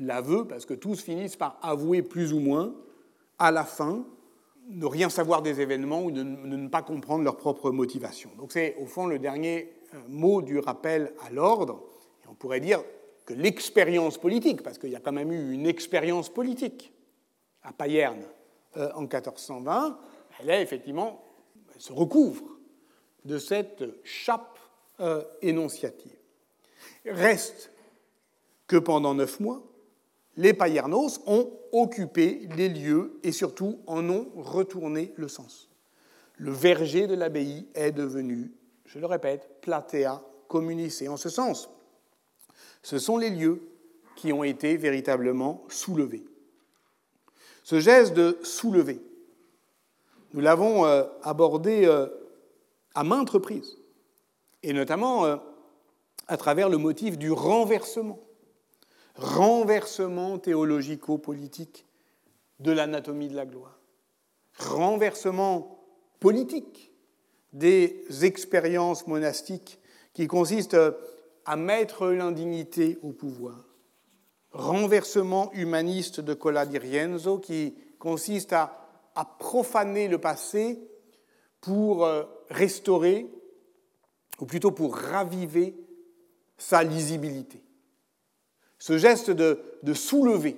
l'aveu, 0.00 0.46
parce 0.46 0.66
que 0.66 0.74
tous 0.74 1.00
finissent 1.00 1.36
par 1.36 1.58
avouer 1.62 2.02
plus 2.02 2.32
ou 2.32 2.40
moins, 2.40 2.74
à 3.38 3.50
la 3.50 3.64
fin, 3.64 4.04
ne 4.68 4.86
rien 4.86 5.08
savoir 5.08 5.42
des 5.42 5.60
événements 5.60 6.02
ou 6.02 6.10
de 6.10 6.22
ne 6.22 6.68
pas 6.68 6.82
comprendre 6.82 7.24
leur 7.24 7.36
propre 7.36 7.70
motivation. 7.70 8.30
Donc 8.38 8.52
c'est 8.52 8.76
au 8.80 8.86
fond 8.86 9.06
le 9.06 9.18
dernier 9.18 9.72
euh, 9.94 9.98
mot 10.08 10.42
du 10.42 10.58
rappel 10.58 11.12
à 11.26 11.30
l'ordre. 11.30 11.82
Et 12.24 12.28
on 12.28 12.34
pourrait 12.34 12.60
dire 12.60 12.82
que 13.26 13.34
l'expérience 13.34 14.18
politique, 14.18 14.62
parce 14.62 14.78
qu'il 14.78 14.90
y 14.90 14.96
a 14.96 15.00
quand 15.00 15.12
même 15.12 15.32
eu 15.32 15.52
une 15.52 15.66
expérience 15.66 16.28
politique 16.28 16.92
à 17.62 17.72
Payerne 17.72 18.22
euh, 18.76 18.90
en 18.94 19.02
1420, 19.02 19.98
elle 20.40 20.50
est 20.50 20.62
effectivement, 20.62 21.24
elle 21.74 21.80
se 21.80 21.92
recouvre 21.92 22.44
de 23.24 23.38
cette 23.38 23.84
chape 24.04 24.58
euh, 25.00 25.22
énonciative. 25.42 26.16
Reste 27.04 27.72
que 28.66 28.76
pendant 28.76 29.14
neuf 29.14 29.40
mois, 29.40 29.62
les 30.40 30.54
Payernos 30.54 31.20
ont 31.26 31.50
occupé 31.70 32.48
les 32.56 32.70
lieux 32.70 33.20
et 33.22 33.30
surtout 33.30 33.78
en 33.86 34.08
ont 34.08 34.28
retourné 34.36 35.12
le 35.16 35.28
sens. 35.28 35.68
Le 36.38 36.50
verger 36.50 37.06
de 37.06 37.14
l'abbaye 37.14 37.68
est 37.74 37.92
devenu, 37.92 38.50
je 38.86 38.98
le 38.98 39.04
répète, 39.04 39.60
platea 39.60 40.22
communis. 40.48 41.02
Et 41.02 41.08
en 41.08 41.18
ce 41.18 41.28
sens, 41.28 41.68
Ce 42.82 42.98
sont 42.98 43.18
les 43.18 43.28
lieux 43.28 43.60
qui 44.16 44.32
ont 44.32 44.42
été 44.42 44.78
véritablement 44.78 45.62
soulevés. 45.68 46.24
Ce 47.62 47.78
geste 47.78 48.14
de 48.14 48.38
soulever, 48.42 49.02
nous 50.32 50.40
l'avons 50.40 50.86
euh, 50.86 51.04
abordé 51.22 51.84
euh, 51.84 52.06
à 52.94 53.04
maintes 53.04 53.28
reprises, 53.28 53.76
et 54.62 54.72
notamment 54.72 55.26
euh, 55.26 55.36
à 56.28 56.38
travers 56.38 56.70
le 56.70 56.78
motif 56.78 57.18
du 57.18 57.30
renversement, 57.30 58.18
renversement 59.20 60.38
théologico-politique 60.38 61.86
de 62.58 62.72
l'anatomie 62.72 63.28
de 63.28 63.36
la 63.36 63.44
gloire, 63.44 63.78
renversement 64.58 65.84
politique 66.20 66.92
des 67.52 68.06
expériences 68.22 69.06
monastiques 69.06 69.78
qui 70.14 70.26
consistent 70.26 70.78
à 71.44 71.56
mettre 71.56 72.08
l'indignité 72.08 72.98
au 73.02 73.12
pouvoir, 73.12 73.64
renversement 74.52 75.52
humaniste 75.52 76.20
de 76.20 76.34
Cola 76.34 76.64
di 76.64 76.78
Rienzo 76.78 77.38
qui 77.38 77.74
consiste 77.98 78.52
à, 78.52 78.76
profaner 79.38 80.08
le 80.08 80.16
passé 80.16 80.80
pour 81.60 82.06
euh, 82.06 82.22
restaurer, 82.48 83.30
ou 84.40 84.46
plutôt 84.46 84.70
pour 84.70 84.96
raviver 84.96 85.74
sa 86.56 86.82
lisibilité. 86.82 87.62
Ce 88.80 88.96
geste 88.96 89.30
de, 89.30 89.94
soulever, 89.94 90.56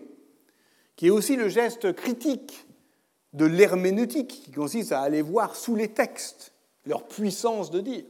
qui 0.94 1.08
est 1.08 1.10
aussi 1.10 1.34
le 1.34 1.48
geste 1.48 1.92
critique 1.92 2.66
de 3.32 3.44
l'herméneutique, 3.44 4.42
qui 4.44 4.52
consiste 4.52 4.92
à 4.92 5.00
aller 5.00 5.22
voir 5.22 5.56
sous 5.56 5.74
les 5.74 5.88
textes 5.88 6.52
leur 6.86 7.06
puissance 7.06 7.70
de 7.70 7.80
dire 7.80 8.04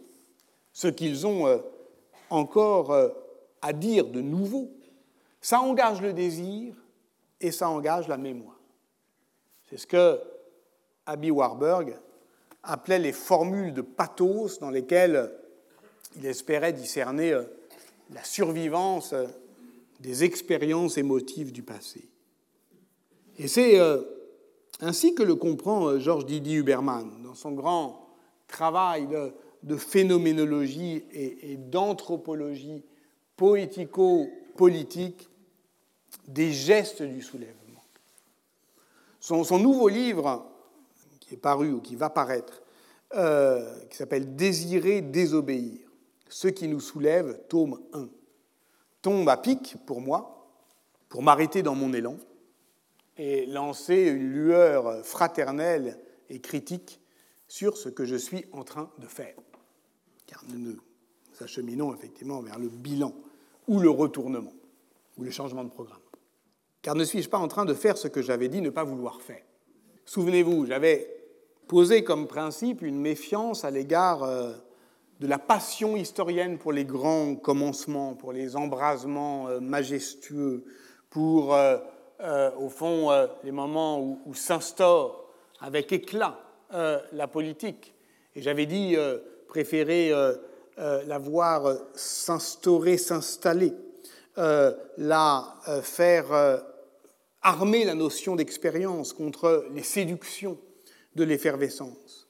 ce 0.73 0.89
qu'ils 0.89 1.27
ont 1.27 1.47
euh, 1.47 1.59
encore 2.31 2.93
euh, 2.93 3.09
à 3.63 3.73
dire 3.73 4.07
de 4.07 4.21
nouveau, 4.21 4.71
ça 5.41 5.61
engage 5.61 6.01
le 6.03 6.13
désir 6.13 6.75
et 7.41 7.51
ça 7.51 7.69
engage 7.69 8.09
la 8.09 8.17
mémoire. 8.17 8.59
C'est 9.69 9.79
ce 9.79 9.87
que 9.87 10.21
Abby 11.07 11.31
Warburg 11.31 11.97
appelait 12.63 12.99
les 12.99 13.13
formules 13.13 13.73
de 13.73 13.83
pathos 13.83 14.59
dans 14.61 14.71
lesquelles 14.71 15.33
il 16.17 16.27
espérait 16.27 16.73
discerner 16.73 17.33
euh, 17.33 17.45
la 18.11 18.25
survivance 18.25 19.15
des 20.03 20.25
expériences 20.25 20.99
émotives 20.99 21.53
du 21.53 21.63
passé. 21.63 22.09
Et 23.39 23.49
c'est 23.49 23.79
ainsi 24.81 25.15
que 25.15 25.23
le 25.23 25.37
comprend 25.37 25.99
Georges 25.99 26.27
Didier 26.27 26.57
Huberman 26.57 27.23
dans 27.23 27.35
son 27.35 27.53
grand 27.53 28.09
travail 28.49 29.09
de, 29.63 29.77
phénoménologie 29.77 31.05
et, 31.13 31.57
d'anthropologie 31.57 32.85
poético-politique 33.37 35.29
des 36.29 36.53
gestes 36.53 37.03
du 37.03 37.23
soulèvement. 37.23 37.59
Son, 39.21 39.59
nouveau 39.59 39.89
livre, 39.89 40.45
qui 41.21 41.35
est 41.35 41.39
paru 41.39 41.73
ou 41.73 41.81
qui 41.81 41.95
va 41.95 42.11
paraître, 42.11 42.63
euh, 43.15 43.85
qui 43.89 43.97
s'appelle 43.97 44.35
Désirer, 44.35 45.01
désobéir, 45.01 45.79
ce 46.29 46.49
qui 46.49 46.67
nous 46.67 46.81
soulève, 46.81 47.41
tome 47.49 47.81
1, 47.93 48.09
tombe 49.03 49.29
à 49.29 49.37
pic 49.37 49.77
pour 49.85 50.01
moi, 50.01 50.49
pour 51.09 51.23
m'arrêter 51.23 51.63
dans 51.63 51.75
mon 51.75 51.93
élan 51.93 52.17
et 53.19 53.45
lancer 53.47 54.07
une 54.07 54.33
lueur 54.33 55.05
fraternelle 55.05 55.99
et 56.31 56.41
critique 56.41 57.01
sur 57.49 57.77
ce 57.77 57.91
que 57.91 58.07
je 58.07 58.17
suis 58.17 58.47
en 58.53 58.65
train 58.65 58.91
de 58.99 59.07
faire. 59.07 59.35
Car 60.27 60.43
nous 60.49 60.59
nous 60.59 60.79
acheminons 61.41 61.93
effectivement 61.95 62.41
vers 62.41 62.59
le 62.59 62.69
bilan 62.69 63.13
ou 63.69 63.81
le 63.81 63.91
retournement 63.91 64.55
ou 65.19 65.25
le 65.25 65.31
changement 65.31 65.65
de 65.65 65.69
programme. 65.69 66.01
Car 66.81 66.95
ne 66.95 67.05
suis-je 67.05 67.29
pas 67.29 67.39
en 67.39 67.49
train 67.49 67.65
de 67.65 67.75
faire 67.75 67.99
ce 67.99 68.09
que 68.09 68.23
j'avais 68.23 68.49
dit 68.49 68.63
ne 68.63 68.71
pas 68.71 68.85
vouloir 68.85 69.21
faire? 69.21 69.43
Souvenez-vous, 70.05 70.67
j'avais 70.67 71.09
posé 71.69 72.03
comme 72.03 72.27
principe 72.27 72.83
une 72.83 73.01
méfiance 73.01 73.65
à 73.65 73.71
l'égard 73.71 74.23
euh, 74.25 74.53
de 75.23 75.27
la 75.29 75.39
passion 75.39 75.97
historienne 75.97 76.59
pour 76.59 76.73
les 76.73 76.85
grands 76.85 77.37
commencements, 77.37 78.15
pour 78.15 78.33
les 78.33 78.57
embrasements 78.57 79.49
euh, 79.49 79.61
majestueux, 79.61 80.65
pour, 81.11 81.55
euh, 81.55 81.79
au 82.59 82.69
fond, 82.69 83.11
les 83.45 83.53
moments 83.53 84.01
où, 84.01 84.19
où 84.27 84.35
s'instaure 84.35 85.23
avec 85.61 85.93
éclat 85.93 86.39
euh, 86.75 86.99
la 87.13 87.29
politique. 87.29 87.95
Et 88.35 88.43
j'avais 88.43 88.67
dit 88.67 88.97
euh, 88.97 89.19
préférer 89.47 90.11
euh, 90.11 90.35
la 90.77 91.19
voir 91.19 91.77
s'instaurer, 91.95 92.97
s'installer, 92.97 93.73
la 94.37 95.55
faire 95.83 96.63
armer 97.43 97.85
la 97.85 97.95
notion 97.95 98.35
d'expérience 98.37 99.13
contre 99.13 99.67
les 99.75 99.83
séductions 99.83 100.57
de 101.15 101.25
l'effervescence. 101.25 102.22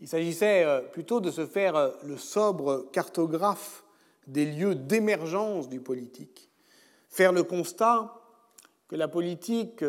Il 0.00 0.08
s'agissait 0.08 0.64
plutôt 0.92 1.20
de 1.20 1.30
se 1.30 1.46
faire 1.46 1.92
le 2.04 2.16
sobre 2.16 2.86
cartographe 2.92 3.84
des 4.26 4.46
lieux 4.46 4.74
d'émergence 4.74 5.68
du 5.68 5.80
politique, 5.80 6.50
faire 7.08 7.32
le 7.32 7.42
constat 7.42 8.14
que 8.88 8.96
la 8.96 9.08
politique 9.08 9.84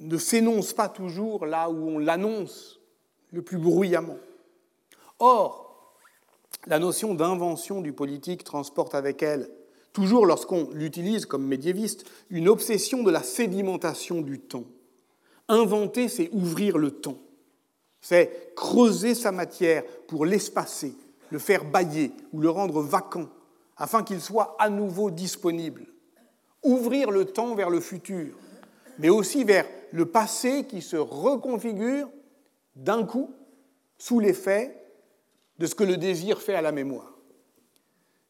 ne 0.00 0.16
s'énonce 0.16 0.72
pas 0.72 0.88
toujours 0.88 1.44
là 1.44 1.68
où 1.70 1.88
on 1.88 1.98
l'annonce 1.98 2.80
le 3.32 3.42
plus 3.42 3.58
bruyamment. 3.58 4.16
Or, 5.18 5.94
la 6.66 6.78
notion 6.78 7.14
d'invention 7.14 7.80
du 7.80 7.92
politique 7.92 8.44
transporte 8.44 8.94
avec 8.94 9.22
elle, 9.22 9.50
toujours 9.92 10.26
lorsqu'on 10.26 10.70
l'utilise 10.72 11.26
comme 11.26 11.46
médiéviste, 11.46 12.04
une 12.30 12.48
obsession 12.48 13.02
de 13.02 13.10
la 13.10 13.22
sédimentation 13.22 14.20
du 14.20 14.38
temps. 14.38 14.64
Inventer, 15.48 16.08
c'est 16.08 16.30
ouvrir 16.32 16.78
le 16.78 16.90
temps, 16.90 17.18
c'est 18.00 18.54
creuser 18.54 19.14
sa 19.14 19.32
matière 19.32 19.84
pour 20.06 20.24
l'espacer, 20.24 20.94
le 21.30 21.38
faire 21.38 21.64
bailler 21.64 22.12
ou 22.32 22.40
le 22.40 22.50
rendre 22.50 22.80
vacant, 22.80 23.28
afin 23.76 24.02
qu'il 24.02 24.20
soit 24.20 24.56
à 24.58 24.68
nouveau 24.68 25.10
disponible. 25.10 25.86
Ouvrir 26.62 27.10
le 27.10 27.24
temps 27.24 27.54
vers 27.54 27.70
le 27.70 27.80
futur, 27.80 28.34
mais 28.98 29.08
aussi 29.08 29.44
vers 29.44 29.66
le 29.92 30.06
passé 30.06 30.64
qui 30.66 30.82
se 30.82 30.96
reconfigure 30.96 32.08
d'un 32.76 33.04
coup 33.04 33.30
sous 33.96 34.20
l'effet 34.20 34.74
de 35.58 35.66
ce 35.66 35.74
que 35.74 35.84
le 35.84 35.96
désir 35.96 36.40
fait 36.40 36.54
à 36.54 36.62
la 36.62 36.72
mémoire. 36.72 37.18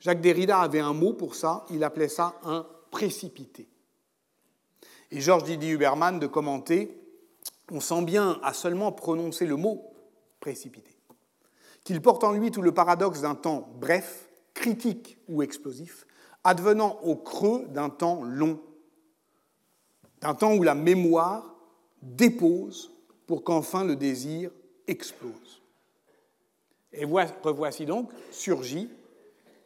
Jacques 0.00 0.20
Derrida 0.20 0.60
avait 0.60 0.80
un 0.80 0.92
mot 0.92 1.12
pour 1.12 1.34
ça, 1.34 1.66
il 1.70 1.82
appelait 1.84 2.08
ça 2.08 2.34
un 2.44 2.66
précipité. 2.90 3.68
Et 5.10 5.20
Georges 5.20 5.44
Didier 5.44 5.70
Huberman 5.70 6.18
de 6.18 6.26
commenter, 6.26 6.97
on 7.70 7.80
sent 7.80 8.02
bien 8.02 8.38
à 8.42 8.52
seulement 8.52 8.92
prononcer 8.92 9.46
le 9.46 9.56
mot 9.56 9.92
précipité, 10.40 10.96
qu'il 11.84 12.00
porte 12.00 12.24
en 12.24 12.32
lui 12.32 12.50
tout 12.50 12.62
le 12.62 12.72
paradoxe 12.72 13.22
d'un 13.22 13.34
temps 13.34 13.68
bref, 13.80 14.28
critique 14.54 15.18
ou 15.28 15.42
explosif, 15.42 16.06
advenant 16.44 16.98
au 17.02 17.16
creux 17.16 17.66
d'un 17.68 17.90
temps 17.90 18.22
long 18.22 18.60
d'un 20.20 20.34
temps 20.34 20.54
où 20.54 20.62
la 20.62 20.74
mémoire 20.74 21.54
dépose 22.02 22.92
pour 23.26 23.44
qu'enfin 23.44 23.84
le 23.84 23.96
désir 23.96 24.50
explose. 24.86 25.62
Et 26.92 27.04
revoici 27.04 27.86
donc 27.86 28.10
surgit 28.30 28.88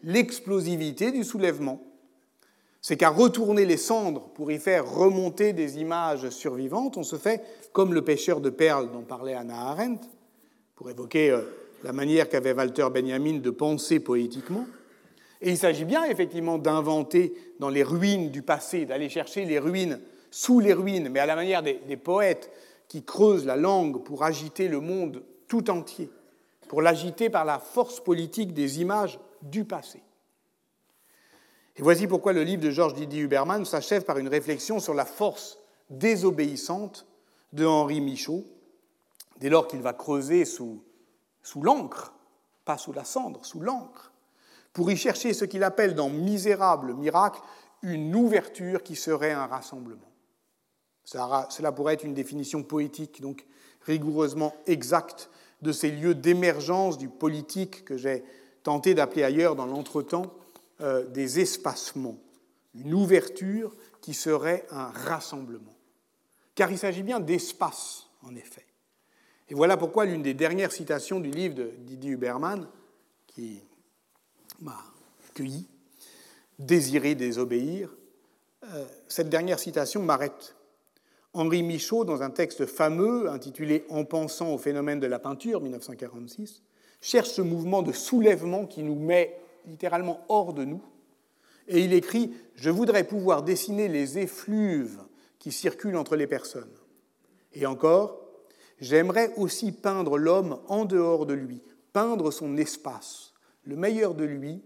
l'explosivité 0.03 1.13
du 1.13 1.25
soulèvement. 1.25 1.81
C'est 2.83 2.97
qu'à 2.97 3.11
retourner 3.11 3.65
les 3.65 3.77
cendres 3.77 4.29
pour 4.35 4.51
y 4.51 4.59
faire 4.59 4.93
remonter 4.93 5.53
des 5.53 5.79
images 5.79 6.29
survivantes, 6.31 6.97
on 6.97 7.05
se 7.05 7.15
fait 7.15 7.41
comme 7.73 7.95
le 7.95 8.03
pêcheur 8.03 8.41
de 8.41 8.51
perles 8.51 8.91
dont 8.91 9.03
parlait 9.03 9.35
Anna 9.35 9.69
Arendt, 9.69 10.09
pour 10.75 10.91
évoquer 10.91 11.31
euh, 11.31 11.43
la 11.85 11.93
manière 11.93 12.29
qu'avait 12.29 12.53
Walter 12.53 12.89
Benjamin 12.93 13.39
de 13.39 13.51
penser 13.51 14.01
poétiquement. 14.01 14.67
Et 15.41 15.51
il 15.51 15.59
s'agit 15.59 15.85
bien 15.85 16.05
effectivement 16.05 16.59
d'inventer 16.59 17.35
dans 17.61 17.69
les 17.69 17.85
ruines 17.85 18.31
du 18.31 18.43
passé, 18.43 18.85
d'aller 18.85 19.09
chercher 19.09 19.45
les 19.45 19.61
ruines 19.61 20.01
sous 20.33 20.59
les 20.59 20.73
ruines, 20.73 21.09
mais 21.09 21.21
à 21.21 21.27
la 21.27 21.37
manière 21.37 21.63
des, 21.63 21.97
poètes 21.97 22.51
qui 22.89 23.05
creusent 23.05 23.47
la 23.47 23.57
langue 23.57 24.03
pour 24.03 24.25
agiter 24.25 24.67
le 24.67 24.81
monde 24.81 25.23
tout 25.47 25.71
entier, 25.71 26.11
pour 26.69 26.83
l'agiter 26.83 27.31
par 27.31 27.45
la 27.45 27.61
force 27.61 28.01
politique 28.01 28.55
des 28.55 28.81
images 28.81 29.21
du 29.43 29.65
passé. 29.65 30.01
Et 31.77 31.83
voici 31.83 32.07
pourquoi 32.07 32.33
le 32.33 32.43
livre 32.43 32.63
de 32.63 32.71
Georges 32.71 32.95
Didier 32.95 33.23
Huberman 33.23 33.65
s'achève 33.65 34.05
par 34.05 34.19
une 34.19 34.29
réflexion 34.29 34.79
sur 34.79 34.95
la 34.95 35.07
force 35.07 35.59
désobéissante 35.89 37.07
de 37.53 37.65
Henri 37.65 38.01
Michaud, 38.01 38.45
dès 39.39 39.49
lors 39.49 39.67
qu'il 39.67 39.81
va 39.81 39.93
creuser 39.93 40.45
sous, 40.45 40.83
l'encre, 41.61 42.15
pas 42.65 42.79
sous 42.79 42.93
la 42.93 43.05
cendre, 43.05 43.45
sous 43.45 43.61
l'encre, 43.61 44.13
pour 44.73 44.91
y 44.91 44.97
chercher 44.97 45.33
ce 45.33 45.45
qu'il 45.45 45.65
appelle 45.65 45.95
dans 45.95 46.09
Misérable 46.09 46.95
miracle 46.95 47.41
une 47.83 48.15
ouverture 48.15 48.83
qui 48.83 48.95
serait 48.95 49.33
un 49.33 49.47
rassemblement. 49.47 50.11
Cela 51.05 51.73
pourrait 51.73 51.95
être 51.95 52.05
une 52.05 52.15
définition 52.15 52.63
poétique, 52.63 53.21
donc 53.21 53.47
rigoureusement 53.83 54.55
exacte, 54.67 55.31
de 55.63 55.73
ces 55.73 55.91
lieux 55.91 56.15
d'émergence 56.15 56.99
du 56.99 57.09
politique 57.09 57.85
que 57.85 57.97
j'ai 57.97 58.25
tenté 58.63 58.95
d'appeler 58.95 59.25
ailleurs 59.25 59.57
dans 59.57 59.67
l'entretemps 59.67 60.33
euh, 60.83 61.07
des 61.07 61.41
espacements, 61.41 62.19
une 62.75 62.93
ouverture 62.93 63.77
qui 64.01 64.15
serait 64.15 64.67
un 64.71 64.87
rassemblement. 64.87 65.77
Car 66.55 66.71
il 66.71 66.79
s'agit 66.79 67.03
bien 67.03 67.21
d'espace, 67.21 68.09
en 68.23 68.35
effet. 68.35 68.67
Et 69.49 69.55
voilà 69.55 69.77
pourquoi 69.77 70.07
l'une 70.07 70.23
des 70.23 70.35
dernières 70.35 70.73
citations 70.73 71.21
du 71.21 71.31
livre 71.31 71.55
de 71.55 71.73
Didier 71.79 72.13
Huberman, 72.13 72.67
qui 73.27 73.63
m'a 74.61 74.79
cueilli, 75.35 75.69
Désirer 76.59 77.15
désobéir, 77.15 77.95
euh, 78.65 78.85
cette 79.09 79.29
dernière 79.29 79.59
citation 79.59 80.03
m'arrête. 80.03 80.55
Henri 81.33 81.63
Michaud, 81.63 82.05
dans 82.05 82.23
un 82.23 82.31
texte 82.31 82.67
fameux 82.67 83.31
intitulé 83.31 83.85
En 83.89 84.05
pensant 84.05 84.53
au 84.53 84.59
phénomène 84.59 85.01
de 85.01 85.07
la 85.07 85.19
peinture, 85.19 85.61
1946, 85.61 86.63
cherche 87.01 87.31
ce 87.31 87.43
mouvement 87.43 87.83
de 87.83 87.93
soulèvement 87.93 88.67
qui 88.67 88.83
nous 88.83 88.95
met 88.95 89.42
littéralement 89.67 90.25
hors 90.29 90.53
de 90.53 90.65
nous. 90.65 90.83
Et 91.69 91.81
il 91.81 91.93
écrit 91.93 92.33
Je 92.55 92.71
voudrais 92.71 93.05
pouvoir 93.05 93.43
dessiner 93.43 93.89
les 93.89 94.19
effluves 94.19 95.03
qui 95.39 95.53
circulent 95.53 95.97
entre 95.97 96.17
les 96.17 96.27
personnes. 96.27 96.73
Et 97.53 97.67
encore, 97.67 98.21
j'aimerais 98.81 99.33
aussi 99.37 99.73
peindre 99.73 100.19
l'homme 100.19 100.61
en 100.69 100.85
dehors 100.85 101.27
de 101.27 101.35
lui, 101.35 101.63
peindre 101.93 102.31
son 102.31 102.57
espace, 102.57 103.35
le 103.65 103.77
meilleur 103.77 104.15
de 104.15 104.25
lui 104.25 104.63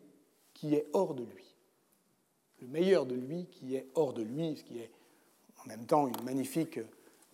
qui 0.54 0.74
est 0.74 0.86
hors 0.92 1.14
de 1.14 1.24
lui 1.24 1.46
le 2.60 2.66
meilleur 2.68 3.06
de 3.06 3.14
lui 3.14 3.46
qui 3.46 3.76
est 3.76 3.88
hors 3.94 4.12
de 4.12 4.22
lui, 4.22 4.56
ce 4.56 4.64
qui 4.64 4.78
est 4.78 4.90
en 5.62 5.68
même 5.68 5.86
temps 5.86 6.08
une 6.08 6.24
magnifique 6.24 6.80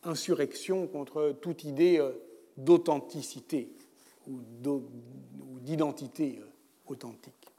insurrection 0.03 0.87
contre 0.87 1.37
toute 1.41 1.65
idée 1.65 1.99
euh, 1.99 2.13
d'authenticité 2.57 3.73
ou 4.27 4.41
d'identité 5.61 6.39
euh, 6.41 6.47
authentique. 6.87 7.52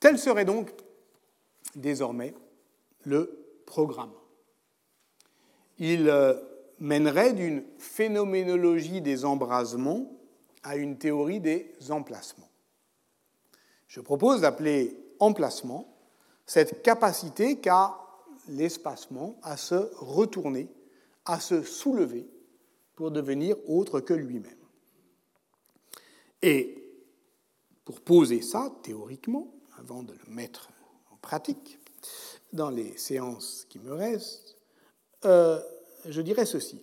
Tel 0.00 0.18
serait 0.18 0.44
donc 0.44 0.70
désormais 1.74 2.34
le 3.04 3.62
programme. 3.66 4.12
Il 5.78 6.08
euh, 6.08 6.34
mènerait 6.78 7.32
d'une 7.32 7.64
phénoménologie 7.78 9.00
des 9.00 9.24
embrasements 9.24 10.10
à 10.62 10.76
une 10.76 10.98
théorie 10.98 11.40
des 11.40 11.74
emplacements. 11.90 12.48
Je 13.86 14.00
propose 14.00 14.42
d'appeler 14.42 14.96
emplacement 15.18 15.96
cette 16.46 16.82
capacité 16.82 17.58
qu'a 17.58 17.98
l'espacement 18.48 19.38
à 19.42 19.56
se 19.56 19.90
retourner, 19.96 20.68
à 21.24 21.40
se 21.40 21.62
soulever 21.62 22.26
pour 22.94 23.10
devenir 23.10 23.56
autre 23.68 24.00
que 24.00 24.14
lui-même. 24.14 24.56
Et 26.42 26.84
pour 27.84 28.00
poser 28.00 28.42
ça 28.42 28.72
théoriquement, 28.82 29.52
avant 29.78 30.02
de 30.02 30.12
le 30.12 30.32
mettre 30.32 30.68
en 31.12 31.16
pratique, 31.16 31.78
dans 32.52 32.70
les 32.70 32.96
séances 32.96 33.66
qui 33.68 33.78
me 33.78 33.92
restent, 33.92 34.56
euh, 35.24 35.60
je 36.06 36.20
dirais 36.22 36.46
ceci. 36.46 36.80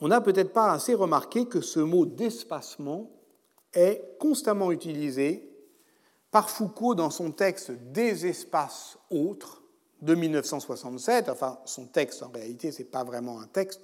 On 0.00 0.08
n'a 0.08 0.20
peut-être 0.20 0.52
pas 0.52 0.72
assez 0.72 0.94
remarqué 0.94 1.46
que 1.46 1.60
ce 1.60 1.80
mot 1.80 2.06
d'espacement 2.06 3.10
est 3.74 4.16
constamment 4.18 4.72
utilisé 4.72 5.46
par 6.30 6.48
Foucault 6.48 6.94
dans 6.94 7.10
son 7.10 7.32
texte 7.32 7.70
Des 7.70 8.26
espaces 8.26 8.96
autres 9.10 9.62
de 10.00 10.14
1967. 10.14 11.28
Enfin, 11.28 11.60
son 11.66 11.86
texte, 11.86 12.22
en 12.22 12.30
réalité, 12.30 12.72
ce 12.72 12.78
n'est 12.78 12.88
pas 12.88 13.04
vraiment 13.04 13.40
un 13.40 13.46
texte, 13.46 13.82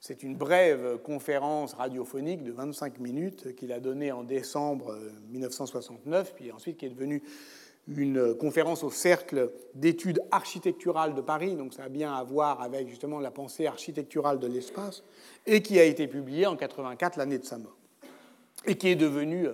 c'est 0.00 0.22
une 0.22 0.34
brève 0.34 0.98
conférence 1.02 1.74
radiophonique 1.74 2.42
de 2.42 2.52
25 2.52 2.98
minutes 3.00 3.54
qu'il 3.54 3.70
a 3.70 3.80
donnée 3.80 4.12
en 4.12 4.24
décembre 4.24 4.98
1969, 5.28 6.34
puis 6.34 6.50
ensuite 6.50 6.78
qui 6.78 6.86
est 6.86 6.90
devenue 6.90 7.22
une 7.86 8.34
conférence 8.34 8.82
au 8.82 8.90
Cercle 8.90 9.50
d'études 9.74 10.20
architecturales 10.30 11.14
de 11.14 11.20
Paris, 11.20 11.54
donc 11.54 11.74
ça 11.74 11.84
a 11.84 11.88
bien 11.88 12.14
à 12.14 12.22
voir 12.22 12.62
avec 12.62 12.88
justement 12.88 13.20
la 13.20 13.30
pensée 13.30 13.66
architecturale 13.66 14.38
de 14.38 14.46
l'espace, 14.46 15.02
et 15.46 15.60
qui 15.60 15.78
a 15.78 15.84
été 15.84 16.06
publiée 16.08 16.46
en 16.46 16.56
84, 16.56 17.16
l'année 17.18 17.38
de 17.38 17.44
sa 17.44 17.58
mort, 17.58 17.76
et 18.66 18.76
qui 18.76 18.88
est 18.88 18.96
devenue 18.96 19.48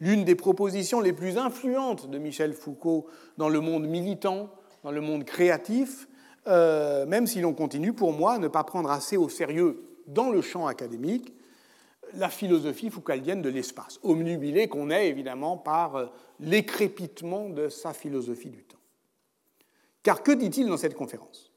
l'une 0.00 0.24
des 0.24 0.34
propositions 0.34 1.00
les 1.00 1.12
plus 1.12 1.38
influentes 1.38 2.10
de 2.10 2.18
Michel 2.18 2.52
Foucault 2.52 3.06
dans 3.38 3.48
le 3.48 3.60
monde 3.60 3.86
militant, 3.86 4.50
dans 4.82 4.90
le 4.90 5.00
monde 5.00 5.24
créatif, 5.24 6.08
euh, 6.46 7.06
même 7.06 7.26
si 7.26 7.40
l'on 7.40 7.54
continue, 7.54 7.92
pour 7.92 8.12
moi, 8.12 8.34
à 8.34 8.38
ne 8.38 8.48
pas 8.48 8.64
prendre 8.64 8.90
assez 8.90 9.16
au 9.16 9.28
sérieux 9.28 9.82
dans 10.06 10.30
le 10.30 10.42
champ 10.42 10.66
académique 10.66 11.32
la 12.16 12.28
philosophie 12.28 12.90
foucaldienne 12.90 13.42
de 13.42 13.48
l'espace, 13.48 13.98
omnubilé 14.02 14.68
qu'on 14.68 14.90
est 14.90 15.08
évidemment 15.08 15.56
par 15.56 15.96
euh, 15.96 16.06
l'écrépitement 16.40 17.48
de 17.48 17.68
sa 17.68 17.92
philosophie 17.92 18.50
du 18.50 18.62
temps. 18.62 18.78
Car 20.02 20.22
que 20.22 20.32
dit-il 20.32 20.68
dans 20.68 20.76
cette 20.76 20.94
conférence? 20.94 21.52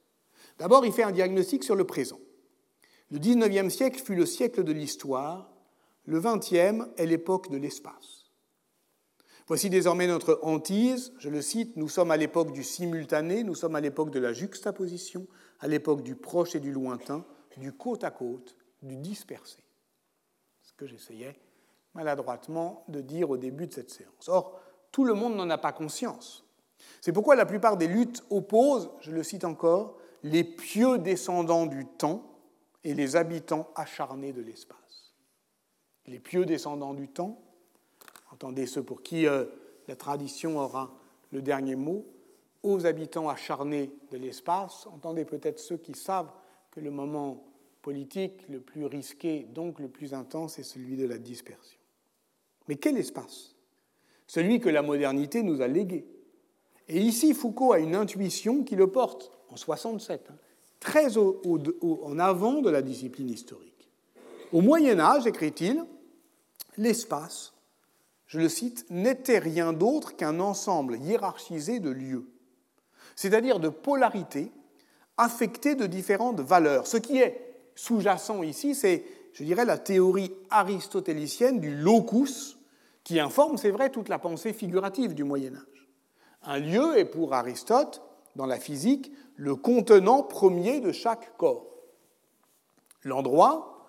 D'abord, 0.58 0.86
il 0.86 0.94
fait 0.94 1.04
un 1.04 1.12
diagnostic 1.12 1.64
sur 1.64 1.76
le 1.76 1.86
présent. 1.86 2.20
Le 3.12 3.20
XIXe 3.20 3.74
siècle 3.74 4.02
fut 4.02 4.16
le 4.16 4.26
siècle 4.26 4.64
de 4.64 4.72
l'histoire, 4.72 5.52
le 6.06 6.20
XXe 6.20 6.90
est 6.98 7.06
l'époque 7.06 7.52
de 7.52 7.58
l'espace. 7.58 8.17
Voici 9.48 9.70
désormais 9.70 10.08
notre 10.08 10.40
hantise, 10.44 11.14
je 11.20 11.30
le 11.30 11.42
cite, 11.42 11.78
nous 11.78 11.88
sommes 11.88 12.12
à 12.12 12.18
l'époque 12.18 12.52
du 12.52 12.64
simultané, 12.64 13.44
nous 13.44 13.56
sommes 13.56 13.76
à 13.78 13.82
l'époque 13.82 14.12
de 14.12 14.20
la 14.20 14.34
juxtaposition, 14.34 15.26
à 15.62 15.70
l'époque 15.70 16.04
du 16.04 16.16
proche 16.16 16.56
et 16.56 16.60
du 16.60 16.74
lointain, 16.74 17.26
du 17.56 17.72
côte 17.72 18.04
à 18.04 18.12
côte, 18.12 18.58
du 18.82 18.98
dispersé. 18.98 19.64
Ce 20.62 20.74
que 20.74 20.86
j'essayais 20.86 21.40
maladroitement 21.94 22.84
de 22.90 23.00
dire 23.00 23.30
au 23.30 23.38
début 23.38 23.68
de 23.68 23.74
cette 23.74 23.90
séance. 23.90 24.28
Or, 24.28 24.60
tout 24.92 25.06
le 25.06 25.14
monde 25.14 25.36
n'en 25.36 25.50
a 25.50 25.58
pas 25.58 25.72
conscience. 25.72 26.46
C'est 27.02 27.14
pourquoi 27.14 27.36
la 27.36 27.46
plupart 27.46 27.78
des 27.78 27.88
luttes 27.88 28.24
opposent, 28.30 28.92
je 29.00 29.12
le 29.12 29.24
cite 29.24 29.46
encore, 29.46 29.98
les 30.24 30.44
pieux 30.44 31.00
descendants 31.00 31.66
du 31.66 31.86
temps 31.86 32.38
et 32.84 32.94
les 32.94 33.16
habitants 33.16 33.70
acharnés 33.76 34.34
de 34.34 34.42
l'espace. 34.42 35.16
Les 36.06 36.20
pieux 36.20 36.46
descendants 36.46 36.94
du 36.94 37.08
temps 37.08 37.42
Entendez 38.38 38.68
ceux 38.68 38.84
pour 38.84 39.02
qui 39.02 39.26
euh, 39.26 39.46
la 39.88 39.96
tradition 39.96 40.60
aura 40.60 40.94
le 41.32 41.42
dernier 41.42 41.76
mot. 41.76 42.06
Aux 42.62 42.86
habitants 42.86 43.30
acharnés 43.30 43.90
de 44.12 44.18
l'espace, 44.18 44.86
entendez 44.86 45.26
peut-être 45.26 45.58
ceux 45.60 45.78
qui 45.78 45.96
savent 45.96 46.32
que 46.70 46.80
le 46.80 46.92
moment 46.92 47.44
politique 47.82 48.48
le 48.48 48.60
plus 48.60 48.86
risqué, 48.86 49.48
donc 49.56 49.80
le 49.80 49.88
plus 49.88 50.14
intense, 50.14 50.60
est 50.60 50.64
celui 50.64 50.98
de 50.98 51.08
la 51.08 51.18
dispersion. 51.18 51.80
Mais 52.68 52.76
quel 52.76 52.98
espace? 52.98 53.56
Celui 54.28 54.60
que 54.60 54.70
la 54.70 54.84
modernité 54.84 55.42
nous 55.42 55.64
a 55.64 55.68
légué. 55.68 56.06
Et 56.90 57.00
ici, 57.00 57.34
Foucault 57.34 57.74
a 57.74 57.80
une 57.80 57.96
intuition 57.96 58.64
qui 58.64 58.76
le 58.76 58.86
porte, 58.86 59.32
en 59.50 59.56
67, 59.56 60.28
hein, 60.30 60.36
très 60.80 61.18
en 61.18 62.20
avant 62.20 62.62
de 62.62 62.70
la 62.70 62.84
discipline 62.84 63.32
historique. 63.32 63.90
Au 64.54 64.62
Moyen 64.62 65.00
Âge, 65.00 65.26
écrit-il, 65.26 65.84
l'espace 66.78 67.57
je 68.28 68.40
le 68.40 68.50
cite, 68.50 68.86
n'était 68.90 69.40
rien 69.40 69.74
d'autre 69.74 70.16
qu'un 70.16 70.40
ensemble 70.40 70.98
hiérarchisé 70.98 71.80
de 71.80 71.90
lieux, 71.90 72.28
c'est-à-dire 73.16 73.60
de 73.60 73.70
polarités 73.70 74.52
affectées 75.18 75.76
de 75.76 75.88
différentes 75.88 76.42
valeurs. 76.42 76.88
Ce 76.88 76.98
qui 76.98 77.18
est 77.18 77.56
sous-jacent 77.76 78.44
ici, 78.44 78.76
c'est, 78.76 79.06
je 79.34 79.44
dirais, 79.44 79.66
la 79.66 79.78
théorie 79.78 80.32
aristotélicienne 80.50 81.60
du 81.60 81.76
locus, 81.76 82.58
qui 83.04 83.20
informe, 83.22 83.58
c'est 83.58 83.72
vrai, 83.72 83.90
toute 83.90 84.10
la 84.10 84.20
pensée 84.20 84.52
figurative 84.52 85.14
du 85.14 85.24
Moyen 85.24 85.56
Âge. 85.56 85.88
Un 86.44 86.60
lieu 86.60 86.98
est 86.98 87.06
pour 87.06 87.34
Aristote, 87.34 88.02
dans 88.36 88.46
la 88.46 88.60
physique, 88.60 89.12
le 89.36 89.56
contenant 89.56 90.24
premier 90.24 90.82
de 90.82 90.92
chaque 90.92 91.38
corps. 91.38 91.66
L'endroit 93.04 93.88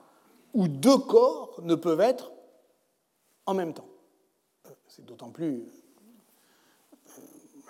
où 0.54 0.68
deux 0.68 0.98
corps 0.98 1.60
ne 1.62 1.74
peuvent 1.74 2.00
être 2.00 2.32
en 3.46 3.54
même 3.54 3.74
temps. 3.74 3.88
C'est 4.98 5.06
d'autant 5.06 5.30
plus 5.30 5.62
euh, 7.06 7.20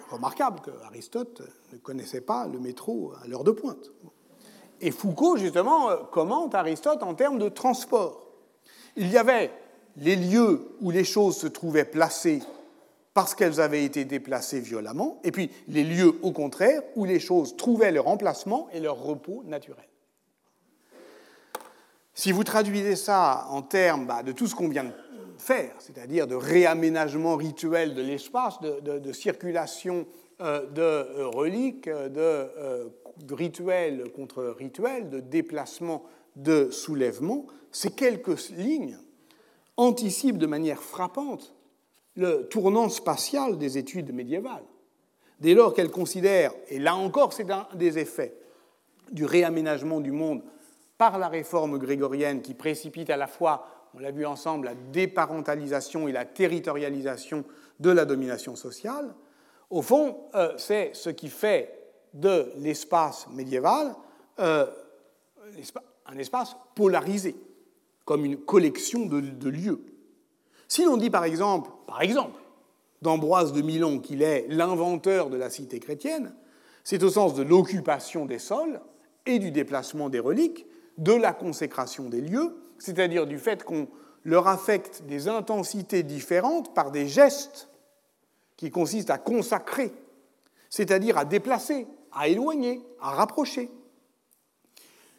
remarquable 0.08 0.60
qu'Aristote 0.60 1.42
ne 1.74 1.76
connaissait 1.76 2.22
pas 2.22 2.46
le 2.46 2.58
métro 2.58 3.12
à 3.22 3.28
l'heure 3.28 3.44
de 3.44 3.50
pointe. 3.50 3.90
Et 4.80 4.90
Foucault, 4.90 5.36
justement, 5.36 5.90
euh, 5.90 5.96
commente 6.10 6.54
Aristote 6.54 7.02
en 7.02 7.14
termes 7.14 7.38
de 7.38 7.50
transport. 7.50 8.26
Il 8.96 9.10
y 9.10 9.18
avait 9.18 9.50
les 9.96 10.16
lieux 10.16 10.74
où 10.80 10.90
les 10.90 11.04
choses 11.04 11.36
se 11.36 11.46
trouvaient 11.46 11.84
placées 11.84 12.40
parce 13.12 13.34
qu'elles 13.34 13.60
avaient 13.60 13.84
été 13.84 14.06
déplacées 14.06 14.60
violemment, 14.60 15.20
et 15.22 15.30
puis 15.30 15.50
les 15.66 15.84
lieux, 15.84 16.18
au 16.22 16.32
contraire, 16.32 16.80
où 16.96 17.04
les 17.04 17.20
choses 17.20 17.56
trouvaient 17.56 17.92
leur 17.92 18.08
emplacement 18.08 18.68
et 18.72 18.80
leur 18.80 18.96
repos 18.96 19.42
naturel. 19.44 19.88
Si 22.14 22.32
vous 22.32 22.42
traduisez 22.42 22.96
ça 22.96 23.46
en 23.50 23.62
termes 23.62 24.06
bah, 24.06 24.24
de 24.24 24.32
tout 24.32 24.46
ce 24.46 24.54
qu'on 24.54 24.68
vient 24.68 24.82
de 24.84 24.92
c'est-à-dire 25.38 26.26
de 26.26 26.34
réaménagement 26.34 27.36
rituel 27.36 27.94
de 27.94 28.02
l'espace, 28.02 28.60
de, 28.60 29.12
circulation 29.12 30.06
euh, 30.40 30.66
de 30.66 30.82
euh, 30.82 31.28
reliques, 31.28 31.88
euh, 31.88 32.84
de, 33.18 33.34
rituel 33.34 34.10
contre 34.14 34.44
rituel, 34.44 35.10
de 35.10 35.20
déplacement, 35.20 36.04
de 36.36 36.70
soulèvement, 36.70 37.46
ces 37.72 37.90
quelques 37.90 38.50
lignes 38.50 38.98
anticipent 39.76 40.38
de 40.38 40.46
manière 40.46 40.82
frappante 40.82 41.54
le 42.16 42.48
tournant 42.48 42.88
spatial 42.88 43.58
des 43.58 43.78
études 43.78 44.12
médiévales. 44.12 44.64
Dès 45.40 45.54
lors 45.54 45.72
qu'elle 45.72 45.90
considère, 45.90 46.52
et 46.68 46.80
là 46.80 46.96
encore 46.96 47.32
c'est 47.32 47.50
un 47.50 47.68
des 47.74 47.98
effets 47.98 48.34
du 49.12 49.24
réaménagement 49.24 50.00
du 50.00 50.10
monde 50.10 50.42
par 50.98 51.18
la 51.18 51.28
réforme 51.28 51.78
grégorienne 51.78 52.42
qui 52.42 52.54
précipite 52.54 53.08
à 53.08 53.16
la 53.16 53.28
fois, 53.28 53.77
on 53.94 53.98
l'a 53.98 54.10
vu 54.10 54.26
ensemble, 54.26 54.66
la 54.66 54.74
déparentalisation 54.74 56.08
et 56.08 56.12
la 56.12 56.24
territorialisation 56.24 57.44
de 57.80 57.90
la 57.90 58.04
domination 58.04 58.56
sociale, 58.56 59.14
au 59.70 59.82
fond, 59.82 60.16
euh, 60.34 60.52
c'est 60.56 60.90
ce 60.94 61.10
qui 61.10 61.28
fait 61.28 61.74
de 62.14 62.50
l'espace 62.56 63.28
médiéval 63.30 63.94
euh, 64.38 64.66
un 66.06 66.18
espace 66.18 66.56
polarisé, 66.74 67.36
comme 68.04 68.24
une 68.24 68.38
collection 68.38 69.06
de, 69.06 69.20
de 69.20 69.48
lieux. 69.48 69.84
Si 70.68 70.84
l'on 70.84 70.96
dit 70.96 71.10
par 71.10 71.24
exemple, 71.24 71.70
par 71.86 72.02
exemple, 72.02 72.40
d'Ambroise 73.02 73.52
de 73.52 73.62
Milan 73.62 73.98
qu'il 73.98 74.22
est 74.22 74.46
l'inventeur 74.48 75.30
de 75.30 75.36
la 75.36 75.50
cité 75.50 75.80
chrétienne, 75.80 76.34
c'est 76.84 77.02
au 77.02 77.10
sens 77.10 77.34
de 77.34 77.42
l'occupation 77.42 78.26
des 78.26 78.38
sols 78.38 78.80
et 79.26 79.38
du 79.38 79.50
déplacement 79.50 80.08
des 80.08 80.20
reliques, 80.20 80.66
de 80.96 81.12
la 81.12 81.32
consécration 81.32 82.08
des 82.08 82.20
lieux, 82.20 82.56
c'est-à-dire 82.78 83.26
du 83.26 83.38
fait 83.38 83.64
qu'on 83.64 83.88
leur 84.24 84.48
affecte 84.48 85.02
des 85.02 85.28
intensités 85.28 86.02
différentes 86.02 86.74
par 86.74 86.90
des 86.90 87.08
gestes 87.08 87.68
qui 88.56 88.70
consistent 88.70 89.10
à 89.10 89.18
consacrer, 89.18 89.92
c'est-à-dire 90.68 91.16
à 91.16 91.24
déplacer, 91.24 91.86
à 92.12 92.28
éloigner, 92.28 92.82
à 93.00 93.10
rapprocher. 93.10 93.70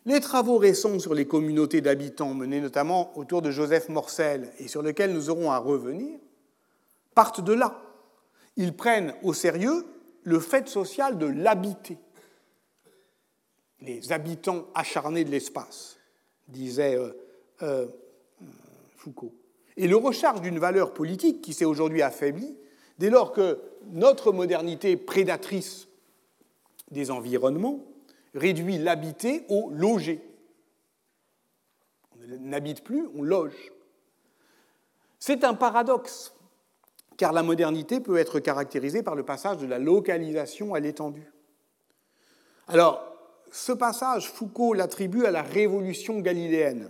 Les 0.06 0.20
travaux 0.20 0.58
récents 0.58 1.00
sur 1.00 1.14
les 1.14 1.26
communautés 1.26 1.82
d'habitants, 1.82 2.34
menés 2.34 2.62
notamment 2.62 3.18
autour 3.18 3.42
de 3.42 3.52
Joseph 3.52 3.90
Morcel 3.90 4.52
et 4.60 4.68
sur 4.68 4.82
lesquels 4.82 5.14
nous 5.14 5.30
aurons 5.30 5.52
à 5.52 5.58
revenir, 5.58 6.20
partent 7.16 7.42
de 7.42 7.54
là. 7.54 7.82
Ils 8.58 8.76
prennent 8.76 9.14
au 9.24 9.34
sérieux 9.34 9.86
le 10.24 10.40
fait 10.40 10.68
social 10.68 11.18
de 11.18 11.26
l'habiter 11.26 11.98
les 13.82 14.12
habitants 14.12 14.68
acharnés 14.76 15.24
de 15.24 15.32
l'espace, 15.32 15.98
disait 16.48 16.98
euh, 17.64 17.88
Foucault. 18.98 19.34
Et 19.78 19.88
le 19.88 19.96
recharge 19.96 20.42
d'une 20.42 20.60
valeur 20.60 20.94
politique 20.94 21.42
qui 21.42 21.54
s'est 21.54 21.66
aujourd'hui 21.66 22.02
affaiblie 22.02 22.58
dès 22.98 23.10
lors 23.10 23.32
que 23.32 23.60
notre 23.92 24.32
modernité 24.32 24.98
prédatrice 24.98 25.88
des 26.92 27.12
environnements 27.12 27.86
réduit 28.34 28.78
l'habiter 28.78 29.46
au 29.48 29.70
loger. 29.72 30.22
On 32.14 32.38
n'habite 32.42 32.84
plus, 32.84 33.08
on 33.16 33.24
loge. 33.24 33.72
C'est 35.20 35.44
un 35.44 35.54
paradoxe, 35.54 36.34
car 37.18 37.34
la 37.34 37.44
modernité 37.44 38.00
peut 38.00 38.18
être 38.18 38.40
caractérisée 38.40 39.04
par 39.04 39.16
le 39.16 39.24
passage 39.24 39.58
de 39.58 39.66
la 39.66 39.80
localisation 39.80 40.74
à 40.74 40.80
l'étendue. 40.80 41.32
Alors, 42.68 43.06
ce 43.52 43.72
passage, 43.72 44.30
Foucault 44.30 44.74
l'attribue 44.74 45.26
à 45.26 45.32
la 45.32 45.42
révolution 45.42 46.20
galiléenne. 46.20 46.90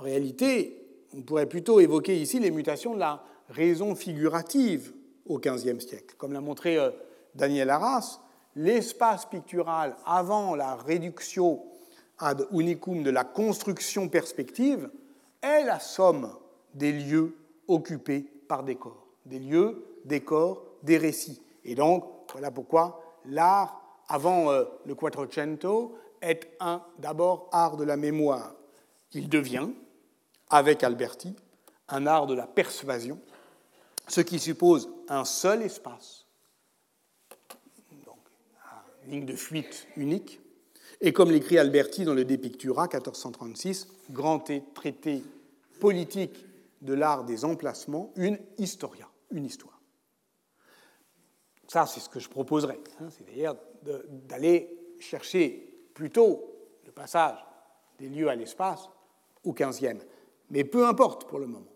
En 0.00 0.04
réalité, 0.04 1.04
on 1.14 1.20
pourrait 1.20 1.44
plutôt 1.44 1.78
évoquer 1.78 2.18
ici 2.18 2.38
les 2.38 2.50
mutations 2.50 2.94
de 2.94 3.00
la 3.00 3.22
raison 3.50 3.94
figurative 3.94 4.94
au 5.26 5.38
XVe 5.38 5.78
siècle. 5.78 6.14
Comme 6.16 6.32
l'a 6.32 6.40
montré 6.40 6.78
euh, 6.78 6.90
Daniel 7.34 7.68
Arras, 7.68 8.20
l'espace 8.56 9.26
pictural 9.26 9.94
avant 10.06 10.54
la 10.54 10.74
réduction 10.74 11.62
ad 12.18 12.46
unicum 12.52 13.02
de 13.02 13.10
la 13.10 13.24
construction 13.24 14.08
perspective 14.08 14.88
est 15.42 15.64
la 15.64 15.78
somme 15.78 16.32
des 16.72 16.92
lieux 16.92 17.36
occupés 17.68 18.24
par 18.48 18.62
des 18.62 18.76
corps. 18.76 19.06
Des 19.26 19.38
lieux, 19.38 19.84
des 20.06 20.20
corps, 20.20 20.64
des 20.82 20.96
récits. 20.96 21.42
Et 21.64 21.74
donc, 21.74 22.04
voilà 22.32 22.50
pourquoi 22.50 23.02
l'art 23.26 23.80
avant 24.08 24.50
euh, 24.50 24.64
le 24.86 24.94
Quattrocento, 24.94 25.94
est 26.20 26.50
un 26.58 26.82
d'abord 26.98 27.48
art 27.52 27.76
de 27.76 27.84
la 27.84 27.96
mémoire. 27.96 28.54
Il 29.12 29.28
devient, 29.28 29.68
avec 30.50 30.82
Alberti, 30.84 31.34
un 31.88 32.06
art 32.06 32.26
de 32.26 32.34
la 32.34 32.46
persuasion, 32.46 33.18
ce 34.08 34.20
qui 34.20 34.38
suppose 34.38 34.90
un 35.08 35.24
seul 35.24 35.62
espace, 35.62 36.26
donc 38.04 38.18
une 39.04 39.12
ligne 39.12 39.26
de 39.26 39.36
fuite 39.36 39.86
unique, 39.96 40.40
et 41.00 41.12
comme 41.12 41.30
l'écrit 41.30 41.58
Alberti 41.58 42.04
dans 42.04 42.14
le 42.14 42.24
De 42.24 42.36
Pictura 42.36 42.82
1436, 42.82 43.88
grand 44.10 44.40
traité 44.74 45.24
politique 45.78 46.44
de 46.82 46.92
l'art 46.92 47.24
des 47.24 47.44
emplacements, 47.44 48.12
une 48.16 48.38
historia, 48.58 49.08
une 49.30 49.46
histoire. 49.46 49.80
Ça, 51.68 51.86
c'est 51.86 52.00
ce 52.00 52.08
que 52.08 52.20
je 52.20 52.28
proposerais. 52.28 52.80
Hein, 53.00 53.08
c'est 53.10 53.24
d'ailleurs 53.24 53.56
d'aller 53.82 54.76
chercher 54.98 55.88
plutôt 55.94 56.52
le 56.84 56.92
passage 56.92 57.38
des 57.98 58.08
lieux 58.08 58.28
à 58.28 58.34
l'espace 58.34 58.90
au 59.44 59.52
XVe. 59.52 60.04
Mais 60.50 60.64
peu 60.64 60.86
importe 60.86 61.28
pour 61.28 61.38
le 61.38 61.46
moment. 61.46 61.66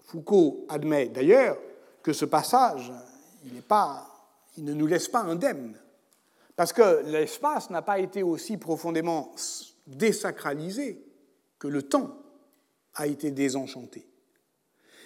Foucault 0.00 0.66
admet 0.68 1.08
d'ailleurs 1.08 1.56
que 2.02 2.12
ce 2.12 2.24
passage, 2.24 2.92
il, 3.44 4.64
ne 4.64 4.74
nous 4.74 4.86
laisse 4.86 5.08
pas 5.08 5.20
indemnes, 5.20 5.78
parce 6.56 6.72
que 6.72 7.02
l'espace 7.06 7.70
n'a 7.70 7.82
pas 7.82 7.98
été 7.98 8.22
aussi 8.22 8.56
profondément 8.56 9.34
désacralisé 9.86 11.02
que 11.58 11.68
le 11.68 11.82
temps 11.82 12.18
a 12.94 13.06
été 13.06 13.30
désenchanté. 13.30 14.06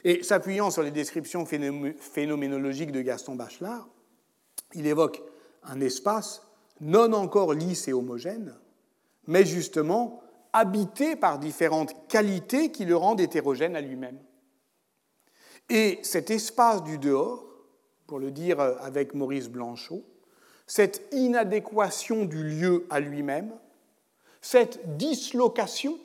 Et 0.04 0.22
s'appuyant 0.22 0.70
sur 0.70 0.82
les 0.82 0.90
descriptions 0.90 1.46
phénoménologiques 1.46 2.92
de 2.92 3.02
Gaston 3.02 3.34
Bachelard, 3.34 3.88
il 4.74 4.86
évoque 4.86 5.22
un 5.64 5.80
espace 5.80 6.42
non 6.80 7.12
encore 7.12 7.54
lisse 7.54 7.88
et 7.88 7.92
homogène, 7.92 8.54
mais 9.26 9.44
justement 9.44 10.22
habité 10.56 11.16
par 11.16 11.38
différentes 11.38 12.08
qualités 12.08 12.72
qui 12.72 12.86
le 12.86 12.96
rendent 12.96 13.20
hétérogène 13.20 13.76
à 13.76 13.82
lui-même. 13.82 14.18
Et 15.68 15.98
cet 16.02 16.30
espace 16.30 16.82
du 16.82 16.96
dehors, 16.96 17.44
pour 18.06 18.18
le 18.18 18.30
dire 18.30 18.58
avec 18.60 19.12
Maurice 19.12 19.50
Blanchot, 19.50 20.02
cette 20.66 21.06
inadéquation 21.12 22.24
du 22.24 22.42
lieu 22.42 22.86
à 22.88 23.00
lui-même, 23.00 23.52
cette 24.40 24.96
dislocation, 24.96 25.98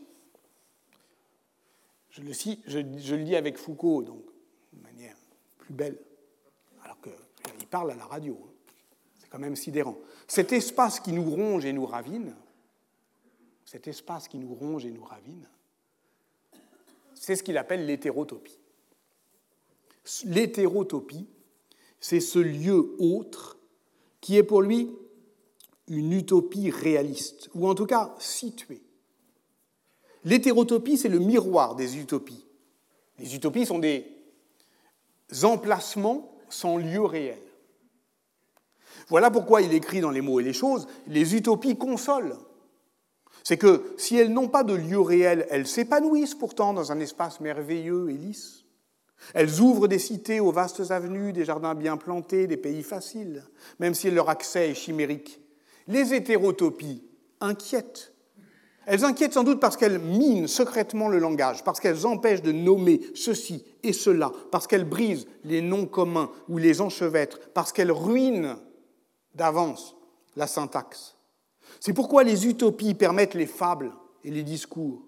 je 2.10 2.22
le, 2.22 2.34
je 2.34 3.16
le 3.16 3.24
dis 3.24 3.38
avec 3.38 3.58
Foucault, 3.58 4.02
donc 4.02 4.24
de 4.74 4.84
manière 4.84 5.16
plus 5.60 5.74
belle, 5.74 5.98
alors 6.84 7.00
qu'il 7.00 7.68
parle 7.68 7.92
à 7.92 7.96
la 7.96 8.06
radio, 8.06 8.38
hein. 8.44 8.52
c'est 9.18 9.30
quand 9.30 9.40
même 9.40 9.56
sidérant. 9.56 9.98
Cet 10.28 10.52
espace 10.52 11.00
qui 11.00 11.14
nous 11.14 11.30
ronge 11.30 11.64
et 11.64 11.72
nous 11.72 11.86
ravine, 11.86 12.36
cet 13.72 13.88
espace 13.88 14.28
qui 14.28 14.38
nous 14.38 14.54
ronge 14.54 14.86
et 14.86 14.92
nous 14.92 15.06
ravine, 15.06 15.48
c'est 17.14 17.38
ce 17.38 17.44
qu'il 17.44 17.58
appelle 17.58 17.86
l'hétérotopie. 17.86 18.60
L'hétérotopie, 20.26 21.30
c'est 22.02 22.20
ce 22.20 22.40
lieu 22.40 22.94
autre 23.00 23.58
qui 24.20 24.36
est 24.36 24.44
pour 24.44 24.62
lui 24.62 24.92
une 25.88 26.12
utopie 26.12 26.70
réaliste, 26.70 27.50
ou 27.56 27.66
en 27.66 27.74
tout 27.74 27.86
cas 27.86 28.14
située. 28.20 28.82
L'hétérotopie, 30.26 30.98
c'est 30.98 31.08
le 31.08 31.20
miroir 31.20 31.76
des 31.76 31.98
utopies. 31.98 32.46
Les 33.20 33.36
utopies 33.36 33.66
sont 33.66 33.80
des 33.80 34.06
emplacements 35.44 36.36
sans 36.50 36.76
lieu 36.76 37.06
réel. 37.06 37.42
Voilà 39.08 39.32
pourquoi 39.32 39.62
il 39.62 39.74
écrit 39.74 40.02
dans 40.02 40.12
Les 40.12 40.20
mots 40.20 40.42
et 40.42 40.44
les 40.44 40.52
choses, 40.52 40.88
les 41.08 41.36
utopies 41.36 41.78
consolent. 41.78 42.51
C'est 43.44 43.58
que 43.58 43.94
si 43.98 44.18
elles 44.18 44.32
n'ont 44.32 44.48
pas 44.48 44.64
de 44.64 44.74
lieu 44.74 45.00
réel, 45.00 45.48
elles 45.50 45.68
s'épanouissent 45.68 46.36
pourtant 46.36 46.74
dans 46.74 46.92
un 46.92 47.00
espace 47.00 47.40
merveilleux 47.40 48.10
et 48.10 48.18
lisse. 48.18 48.66
Elles 49.34 49.62
ouvrent 49.62 49.88
des 49.88 50.00
cités 50.00 50.40
aux 50.40 50.52
vastes 50.52 50.92
avenues, 50.92 51.34
des 51.34 51.46
jardins 51.46 51.76
bien 51.76 51.98
plantés, 51.98 52.48
des 52.48 52.58
pays 52.58 52.84
faciles, 52.84 53.44
même 53.80 53.94
si 53.94 54.10
leur 54.10 54.30
accès 54.30 54.72
est 54.72 54.76
chimérique. 54.76 55.40
Les 55.88 56.14
hétérotopies 56.14 57.04
inquiètent. 57.40 58.14
Elles 58.86 59.06
inquiètent 59.06 59.34
sans 59.34 59.44
doute 59.44 59.60
parce 59.60 59.78
qu'elles 59.78 60.00
minent 60.00 60.48
secrètement 60.48 61.08
le 61.08 61.20
langage, 61.20 61.64
parce 61.64 61.80
qu'elles 61.80 62.08
empêchent 62.08 62.42
de 62.42 62.52
nommer 62.52 63.02
ceci 63.14 63.64
et 63.84 63.94
cela, 63.94 64.32
parce 64.52 64.66
qu'elles 64.68 64.90
brisent 64.90 65.28
les 65.44 65.62
noms 65.62 65.86
communs 65.86 66.32
ou 66.50 66.58
les 66.58 66.82
enchevêtrent, 66.82 67.40
parce 67.54 67.72
qu'elles 67.72 67.92
ruinent 67.92 68.58
d'avance 69.36 69.96
la 70.36 70.48
syntaxe. 70.48 71.16
C'est 71.82 71.94
pourquoi 71.94 72.24
les 72.24 72.48
utopies 72.48 72.94
permettent 72.94 73.34
les 73.34 73.48
fables 73.48 73.92
et 74.24 74.30
les 74.30 74.44
discours. 74.44 75.02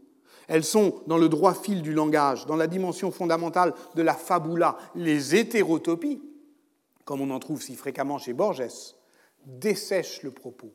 Elles 0.47 0.63
sont 0.63 1.03
dans 1.05 1.19
le 1.19 1.29
droit 1.29 1.53
fil 1.53 1.83
du 1.83 1.93
langage, 1.93 2.47
dans 2.47 2.55
la 2.55 2.65
dimension 2.65 3.11
fondamentale 3.11 3.75
de 3.93 4.01
la 4.01 4.15
fabula. 4.15 4.75
Les 4.95 5.35
hétérotopies, 5.35 6.21
comme 7.05 7.21
on 7.21 7.29
en 7.29 7.39
trouve 7.39 7.61
si 7.61 7.75
fréquemment 7.75 8.17
chez 8.17 8.33
Borges, 8.33 8.95
dessèchent 9.45 10.23
le 10.23 10.31
propos, 10.31 10.73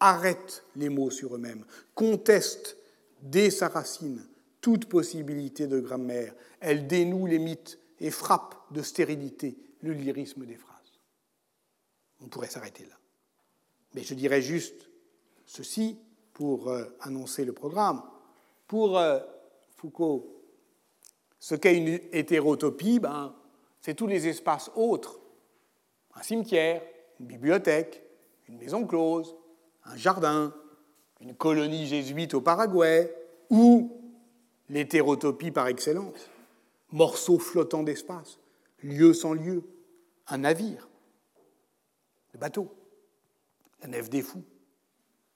arrêtent 0.00 0.64
les 0.76 0.88
mots 0.88 1.10
sur 1.10 1.34
eux-mêmes, 1.34 1.66
contestent 1.94 2.78
dès 3.20 3.50
sa 3.50 3.68
racine 3.68 4.26
toute 4.62 4.86
possibilité 4.86 5.66
de 5.66 5.78
grammaire. 5.78 6.34
Elles 6.60 6.86
dénouent 6.86 7.26
les 7.26 7.38
mythes 7.38 7.78
et 8.00 8.10
frappe 8.10 8.54
de 8.70 8.80
stérilité 8.80 9.58
le 9.82 9.92
lyrisme 9.92 10.46
des 10.46 10.56
phrases. 10.56 10.74
On 12.22 12.28
pourrait 12.28 12.48
s'arrêter 12.48 12.84
là. 12.84 12.96
Mais 13.94 14.02
je 14.02 14.14
dirais 14.14 14.40
juste 14.40 14.88
ceci 15.46 15.98
pour 16.32 16.68
euh, 16.68 16.84
annoncer 17.00 17.44
le 17.44 17.52
programme. 17.52 18.02
Pour 18.66 18.98
euh, 18.98 19.20
Foucault, 19.76 20.42
ce 21.38 21.54
qu'est 21.54 21.76
une 21.76 22.00
hétérotopie, 22.12 22.98
ben, 22.98 23.34
c'est 23.80 23.94
tous 23.94 24.06
les 24.06 24.26
espaces 24.28 24.70
autres. 24.74 25.20
Un 26.14 26.22
cimetière, 26.22 26.82
une 27.20 27.26
bibliothèque, 27.26 28.02
une 28.48 28.58
maison 28.58 28.86
close, 28.86 29.34
un 29.84 29.96
jardin, 29.96 30.54
une 31.20 31.34
colonie 31.34 31.86
jésuite 31.86 32.34
au 32.34 32.40
Paraguay, 32.40 33.14
ou 33.50 33.92
l'hétérotopie 34.68 35.50
par 35.50 35.68
excellence, 35.68 36.30
morceau 36.90 37.38
flottant 37.38 37.82
d'espace, 37.82 38.38
lieu 38.82 39.12
sans 39.12 39.34
lieu, 39.34 39.62
un 40.28 40.38
navire, 40.38 40.88
le 42.32 42.38
bateau, 42.38 42.74
la 43.82 43.88
nef 43.88 44.08
des 44.08 44.22
fous, 44.22 44.44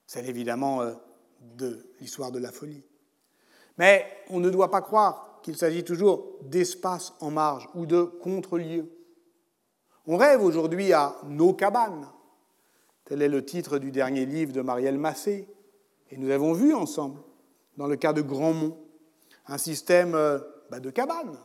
celle 0.09 0.27
évidemment 0.27 0.81
euh, 0.81 0.93
de 1.55 1.85
l'histoire 2.01 2.31
de 2.31 2.39
la 2.39 2.51
folie. 2.51 2.83
Mais 3.77 4.07
on 4.31 4.39
ne 4.39 4.49
doit 4.49 4.71
pas 4.71 4.81
croire 4.81 5.39
qu'il 5.43 5.55
s'agit 5.55 5.83
toujours 5.83 6.39
d'espace 6.41 7.13
en 7.19 7.29
marge 7.29 7.69
ou 7.75 7.85
de 7.85 8.01
contre-lieux. 8.01 8.91
On 10.07 10.17
rêve 10.17 10.41
aujourd'hui 10.41 10.93
à 10.93 11.15
nos 11.27 11.53
cabanes. 11.53 12.07
Tel 13.05 13.21
est 13.21 13.29
le 13.29 13.45
titre 13.45 13.77
du 13.77 13.91
dernier 13.91 14.25
livre 14.25 14.51
de 14.51 14.61
Marielle 14.61 14.97
Massé. 14.97 15.47
Et 16.09 16.17
nous 16.17 16.31
avons 16.31 16.53
vu 16.53 16.73
ensemble, 16.73 17.21
dans 17.77 17.85
le 17.85 17.95
cas 17.95 18.11
de 18.11 18.23
Grandmont, 18.23 18.79
un 19.45 19.59
système 19.59 20.15
euh, 20.15 20.39
bah, 20.71 20.79
de 20.79 20.89
cabanes, 20.89 21.37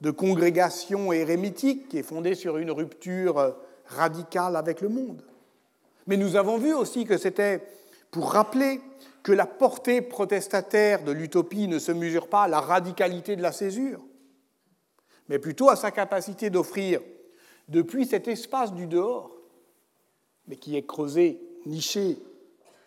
de 0.00 0.10
congrégation 0.10 1.12
érémitique 1.12 1.86
qui 1.86 1.98
est 1.98 2.02
fondé 2.02 2.34
sur 2.34 2.58
une 2.58 2.72
rupture 2.72 3.38
euh, 3.38 3.52
radicale 3.86 4.56
avec 4.56 4.80
le 4.80 4.88
monde. 4.88 5.22
Mais 6.06 6.16
nous 6.16 6.36
avons 6.36 6.58
vu 6.58 6.72
aussi 6.72 7.04
que 7.04 7.18
c'était 7.18 7.66
pour 8.10 8.32
rappeler 8.32 8.80
que 9.22 9.32
la 9.32 9.46
portée 9.46 10.02
protestataire 10.02 11.02
de 11.04 11.10
l'utopie 11.10 11.66
ne 11.66 11.78
se 11.78 11.92
mesure 11.92 12.28
pas 12.28 12.44
à 12.44 12.48
la 12.48 12.60
radicalité 12.60 13.34
de 13.34 13.42
la 13.42 13.52
césure, 13.52 14.00
mais 15.28 15.38
plutôt 15.38 15.68
à 15.68 15.76
sa 15.76 15.90
capacité 15.90 16.48
d'offrir, 16.48 17.00
depuis 17.68 18.06
cet 18.06 18.28
espace 18.28 18.72
du 18.72 18.86
dehors, 18.86 19.32
mais 20.46 20.56
qui 20.56 20.76
est 20.76 20.86
creusé, 20.86 21.40
niché 21.66 22.18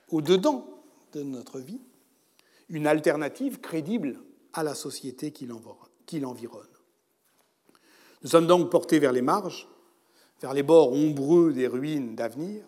au-dedans 0.08 0.66
de 1.12 1.24
notre 1.24 1.60
vie, 1.60 1.82
une 2.70 2.88
alternative 2.88 3.60
crédible 3.60 4.22
à 4.54 4.64
la 4.64 4.76
société 4.76 5.32
qui 5.32 5.46
l'environne. 5.46 6.68
Nous 8.22 8.30
sommes 8.30 8.48
donc 8.48 8.70
portés 8.70 9.00
vers 9.00 9.12
les 9.12 9.22
marges, 9.22 9.68
vers 10.42 10.54
les 10.54 10.64
bords 10.64 10.94
ombreux 10.94 11.52
des 11.52 11.68
ruines 11.68 12.16
d'avenir, 12.16 12.64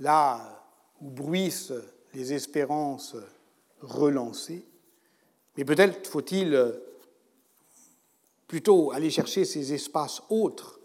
là 0.00 0.66
où 1.00 1.10
bruissent 1.10 1.72
les 2.14 2.32
espérances 2.32 3.16
relancées. 3.80 4.66
Mais 5.56 5.64
peut-être 5.64 6.08
faut-il 6.08 6.74
plutôt 8.48 8.90
aller 8.90 9.10
chercher 9.10 9.44
ces 9.44 9.72
espaces 9.72 10.22
autres 10.28 10.80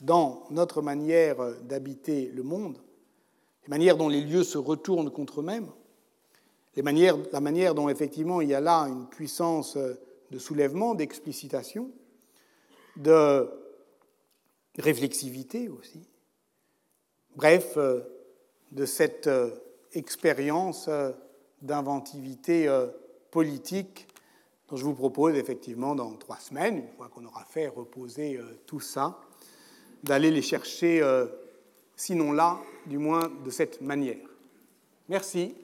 dans 0.00 0.46
notre 0.50 0.80
manière 0.82 1.36
d'habiter 1.62 2.30
le 2.34 2.42
monde, 2.42 2.78
les 3.64 3.68
manières 3.68 3.96
dont 3.96 4.08
les 4.08 4.20
lieux 4.20 4.44
se 4.44 4.58
retournent 4.58 5.10
contre 5.10 5.40
eux-mêmes, 5.40 5.70
la 6.76 7.40
manière 7.40 7.74
dont 7.74 7.88
effectivement 7.88 8.40
il 8.40 8.48
y 8.48 8.54
a 8.54 8.60
là 8.60 8.82
une 8.82 9.06
puissance 9.08 9.76
de 9.76 10.38
soulèvement, 10.38 10.94
d'explicitation, 10.94 11.90
de 12.96 13.48
réflexivité 14.78 15.68
aussi. 15.68 16.06
Bref, 17.34 17.74
euh, 17.76 18.00
de 18.72 18.86
cette 18.86 19.26
euh, 19.26 19.50
expérience 19.92 20.86
euh, 20.88 21.12
d'inventivité 21.62 22.68
politique 23.30 24.06
dont 24.68 24.76
je 24.76 24.84
vous 24.84 24.94
propose 24.94 25.34
effectivement 25.34 25.94
dans 25.94 26.12
trois 26.16 26.38
semaines, 26.38 26.78
une 26.78 26.96
fois 26.96 27.08
qu'on 27.08 27.24
aura 27.24 27.44
fait 27.44 27.68
reposer 27.68 28.38
tout 28.66 28.78
ça, 28.78 29.18
d'aller 30.04 30.30
les 30.30 30.42
chercher, 30.42 31.02
sinon 31.96 32.32
là, 32.32 32.58
du 32.84 32.98
moins 32.98 33.32
de 33.42 33.50
cette 33.50 33.80
manière. 33.80 34.18
Merci. 35.08 35.54